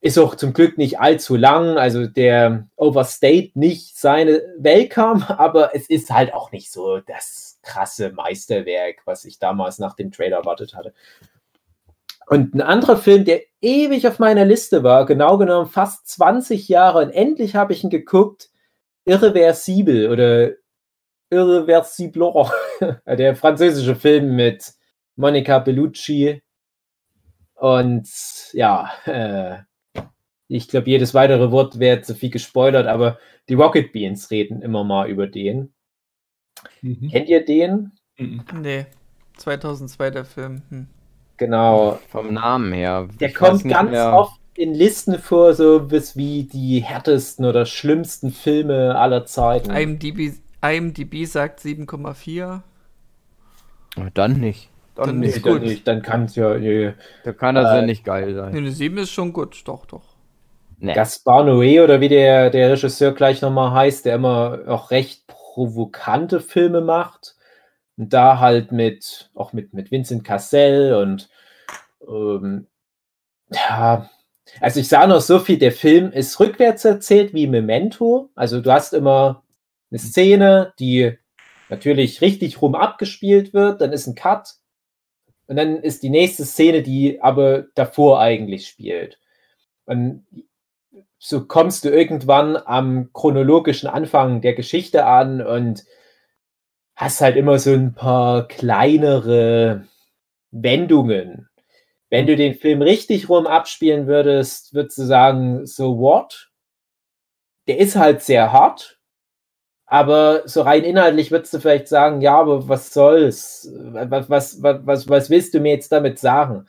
[0.00, 5.88] Ist auch zum Glück nicht allzu lang, also der overstate nicht seine Welcome, aber es
[5.88, 10.74] ist halt auch nicht so das krasse Meisterwerk, was ich damals nach dem Trailer erwartet
[10.74, 10.92] hatte.
[12.28, 17.00] Und ein anderer Film, der ewig auf meiner Liste war, genau genommen fast 20 Jahre,
[17.02, 18.50] und endlich habe ich ihn geguckt,
[19.08, 20.52] Irreversibel oder
[21.30, 22.50] Irreversibler,
[23.06, 24.72] der französische Film mit
[25.16, 26.42] Monica Bellucci.
[27.54, 28.08] Und
[28.52, 29.58] ja, äh,
[30.46, 33.18] ich glaube, jedes weitere Wort wäre zu viel gespoilert, aber
[33.48, 35.74] die Rocket Beans reden immer mal über den.
[36.82, 37.08] Mhm.
[37.10, 37.92] Kennt ihr den?
[38.16, 38.44] Mhm.
[38.60, 38.86] Nee,
[39.36, 40.62] 2002 der Film.
[40.70, 40.86] Hm.
[41.36, 41.98] Genau.
[42.08, 43.08] Vom Namen her.
[43.20, 44.12] Der ich kommt ganz mehr.
[44.12, 49.70] oft in Listen vor, so bis wie die härtesten oder schlimmsten Filme aller Zeiten.
[49.70, 50.32] IMDb,
[50.62, 52.62] IMDb sagt 7,4.
[53.96, 54.68] Na, Dann nicht.
[54.96, 55.36] Dann, Dann nicht.
[55.36, 55.62] ist dann gut.
[55.62, 56.58] nicht, dann kann es ja.
[56.58, 56.92] Nee.
[57.22, 58.52] Da kann das Äh, ja nicht geil sein.
[58.52, 60.16] Nee, eine 7 ist schon gut, doch, doch.
[60.80, 60.92] Nee.
[60.92, 66.40] Gaspar Noé oder wie der, der Regisseur gleich nochmal heißt, der immer auch recht provokante
[66.40, 67.36] Filme macht.
[67.96, 71.28] Und da halt mit, auch mit, mit Vincent Cassell und
[72.08, 72.66] ähm,
[73.52, 74.08] ja,
[74.60, 78.30] also ich sage noch so viel, der Film ist rückwärts erzählt wie Memento.
[78.34, 79.42] Also du hast immer
[79.90, 81.16] eine Szene, die
[81.68, 84.54] natürlich richtig rum abgespielt wird, dann ist ein Cut
[85.46, 89.18] und dann ist die nächste Szene, die aber davor eigentlich spielt.
[89.84, 90.26] Und
[91.18, 95.84] so kommst du irgendwann am chronologischen Anfang der Geschichte an und
[96.94, 99.86] hast halt immer so ein paar kleinere
[100.50, 101.47] Wendungen.
[102.10, 106.50] Wenn du den Film richtig rum abspielen würdest, würdest du sagen, so what?
[107.66, 108.98] Der ist halt sehr hart,
[109.86, 113.70] aber so rein inhaltlich würdest du vielleicht sagen, ja, aber was soll's?
[113.74, 116.66] Was, was, was, was, willst du mir jetzt damit sagen?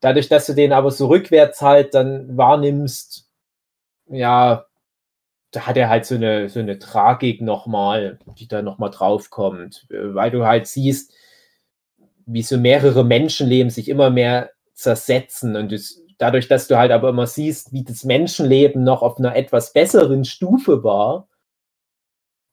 [0.00, 3.28] Dadurch, dass du den aber so rückwärts halt dann wahrnimmst,
[4.08, 4.66] ja,
[5.50, 10.14] da hat er halt so eine, so eine Tragik nochmal, die da nochmal draufkommt, äh,
[10.14, 11.12] weil du halt siehst,
[12.26, 14.50] wie so mehrere Menschenleben sich immer mehr
[14.80, 19.18] zersetzen und das, dadurch, dass du halt aber immer siehst, wie das Menschenleben noch auf
[19.18, 21.28] einer etwas besseren Stufe war,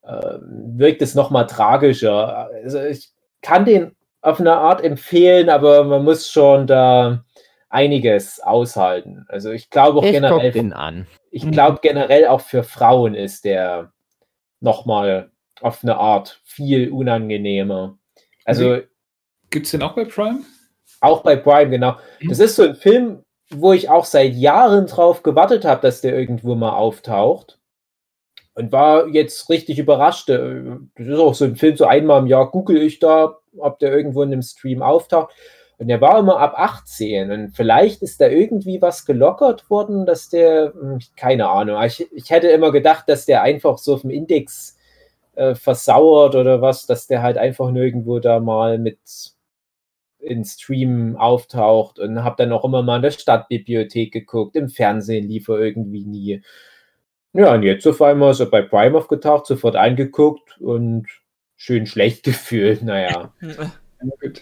[0.06, 2.50] ähm, wirkt es nochmal tragischer.
[2.64, 7.24] Also ich kann den auf eine Art empfehlen, aber man muss schon da
[7.70, 9.26] einiges aushalten.
[9.28, 11.08] Also ich glaube auch Ich generell, den an.
[11.32, 13.92] ich glaube generell auch für Frauen ist der
[14.60, 15.32] nochmal
[15.62, 17.98] auf eine Art viel unangenehmer.
[18.46, 18.80] Also
[19.50, 20.42] Gibt es den auch bei Prime?
[21.02, 21.96] Auch bei Prime, genau.
[22.28, 26.18] Das ist so ein Film, wo ich auch seit Jahren drauf gewartet habe, dass der
[26.18, 27.60] irgendwo mal auftaucht.
[28.54, 30.30] Und war jetzt richtig überrascht.
[30.30, 30.64] Äh,
[30.96, 33.96] Das ist auch so ein Film, so einmal im Jahr google ich da, ob der
[33.96, 35.34] irgendwo in einem Stream auftaucht.
[35.78, 37.32] Und der war immer ab 18.
[37.32, 41.82] Und vielleicht ist da irgendwie was gelockert worden, dass der, hm, keine Ahnung.
[41.84, 44.76] Ich, ich hätte immer gedacht, dass der einfach so auf dem Index
[45.36, 48.98] äh, versauert oder was, dass der halt einfach nirgendwo da mal mit
[50.28, 54.56] in Stream auftaucht und habe dann auch immer mal in der Stadtbibliothek geguckt.
[54.56, 56.42] Im Fernsehen lief er irgendwie nie.
[57.34, 61.08] Ja, und jetzt auf einmal ist er bei Prime aufgetaucht, sofort eingeguckt und
[61.56, 62.82] schön schlecht gefühlt.
[62.84, 63.32] Naja.
[63.42, 63.70] Ja,
[64.22, 64.42] gut.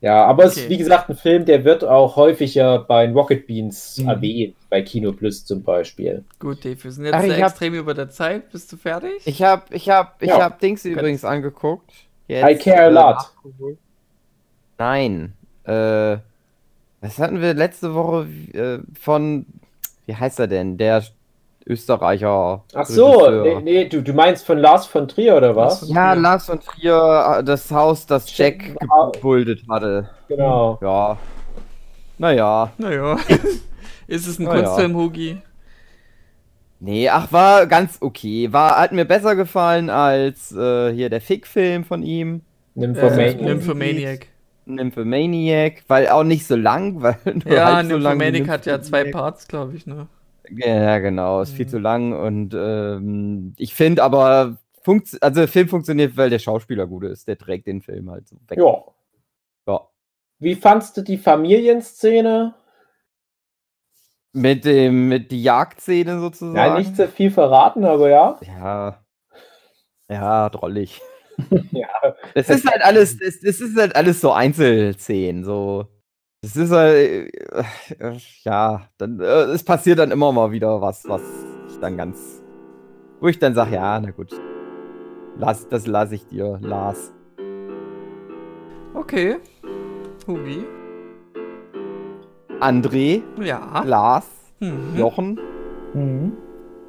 [0.00, 0.74] Ja, aber es ist Okay.
[0.74, 4.08] wie gesagt ein Film, der wird auch häufiger bei Rocket Beans Mhm.
[4.08, 6.24] erwähnt, bei Kino Plus zum Beispiel.
[6.38, 8.50] Gut, Dave, wir sind jetzt Ach, ich sehr hab- extrem über der Zeit.
[8.50, 9.12] Bist du fertig?
[9.24, 10.42] Ich hab, ich hab, ich Ja.
[10.42, 11.90] hab Dings übrigens angeguckt.
[12.28, 13.16] Jetzt, I care a lot.
[13.16, 13.78] nachgeholt.
[14.78, 15.34] Nein.
[15.64, 16.18] Äh,
[17.00, 19.46] was hatten wir letzte Woche äh, von,
[20.06, 20.78] wie heißt er denn?
[20.78, 21.02] Der
[21.66, 22.62] Österreicher.
[22.74, 23.60] Ach so, Regisseur.
[23.60, 25.88] nee, nee du, du meinst von Lars von Trier oder was?
[25.88, 28.76] Ja, Lars von Trier, äh, das Haus, das Jack
[29.12, 30.10] gebuldet hatte.
[30.28, 30.78] Genau.
[30.82, 31.16] Ja.
[32.18, 32.72] Naja.
[32.78, 33.16] Naja.
[34.06, 34.62] Ist es ein Na ja.
[34.62, 35.38] Kunstfilm, Hugi?
[36.80, 38.52] Nee, ach, war ganz okay.
[38.52, 42.42] War, hat mir besser gefallen als äh, hier der Fick-Film von ihm.
[42.74, 43.40] Nymphomaniac.
[43.40, 44.26] Äh, Nymphomaniac.
[44.66, 48.80] Nymphomaniac, weil auch nicht so lang, weil nur Ja, halb so lang Nymphomaniac hat ja
[48.80, 49.10] zwei.
[49.10, 50.08] Parts, glaube ich, ne?
[50.50, 51.70] Ja, genau, ist viel Mhm.
[51.70, 56.86] zu lang und ähm, ich finde aber, funkt, also der Film funktioniert, weil der Schauspieler
[56.86, 57.26] gut ist.
[57.26, 58.58] Der trägt den Film halt so weg.
[58.58, 58.84] Ja.
[59.66, 59.80] Ja.
[60.38, 62.54] Wie fandst du die Familienszene?
[64.32, 66.56] Mit dem, mit die Jagdszene sozusagen.
[66.56, 68.38] Ja, nicht so viel verraten, aber ja.
[68.42, 69.04] Ja.
[70.08, 71.00] Ja, drollig.
[71.72, 71.88] Ja,
[72.34, 75.86] Es ist halt alles, es, es ist halt alles so Einzelszenen, so.
[76.42, 77.32] Es ist halt,
[77.98, 78.12] äh,
[78.42, 81.22] ja, dann, äh, es passiert dann immer mal wieder was, was
[81.70, 82.42] ich dann ganz,
[83.20, 84.38] wo ich dann sage, ja, na gut,
[85.38, 87.12] lass, das lasse ich dir, Lars.
[88.92, 89.36] Okay.
[90.26, 90.64] Hugi?
[92.60, 93.82] André, Ja.
[93.84, 94.26] Lars,
[94.60, 94.96] Mhm.
[94.96, 95.40] Jochen,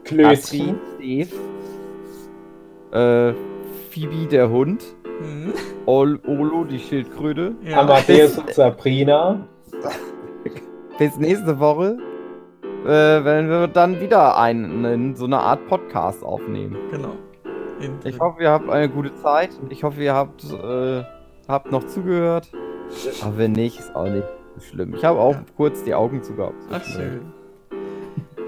[0.04, 0.26] Klößchen.
[0.26, 1.30] Astrid, Steve,
[2.92, 3.34] äh,
[3.96, 4.84] Phoebe der Hund,
[5.22, 5.54] Mhm.
[5.86, 7.56] Ol Olo die Schildkröte.
[7.64, 7.80] Ja.
[7.80, 9.48] Amadeus und Sabrina.
[11.00, 11.98] Bis nächste Woche,
[12.86, 16.76] äh, wenn wir dann wieder einen, so eine Art Podcast aufnehmen.
[16.92, 17.14] Genau.
[17.80, 19.52] In- Ich hoffe, ihr habt eine gute Zeit.
[19.70, 21.04] Ich hoffe, ihr habt, äh,
[21.48, 22.50] habt noch zugehört.
[23.22, 24.94] Aber wenn nicht, ist auch nicht so schlimm.
[24.96, 25.44] Ich habe auch Ja.
[25.56, 26.56] kurz die Augen zugehabt.
[26.74, 27.22] Ach, zwischendurch.
[27.22, 27.34] schön.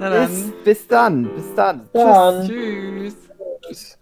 [0.01, 0.27] Na dann.
[0.27, 1.81] Bis, bis dann, bis dann.
[1.93, 2.45] Dann.
[2.45, 3.15] Tschüss.
[3.65, 3.97] Tschüss.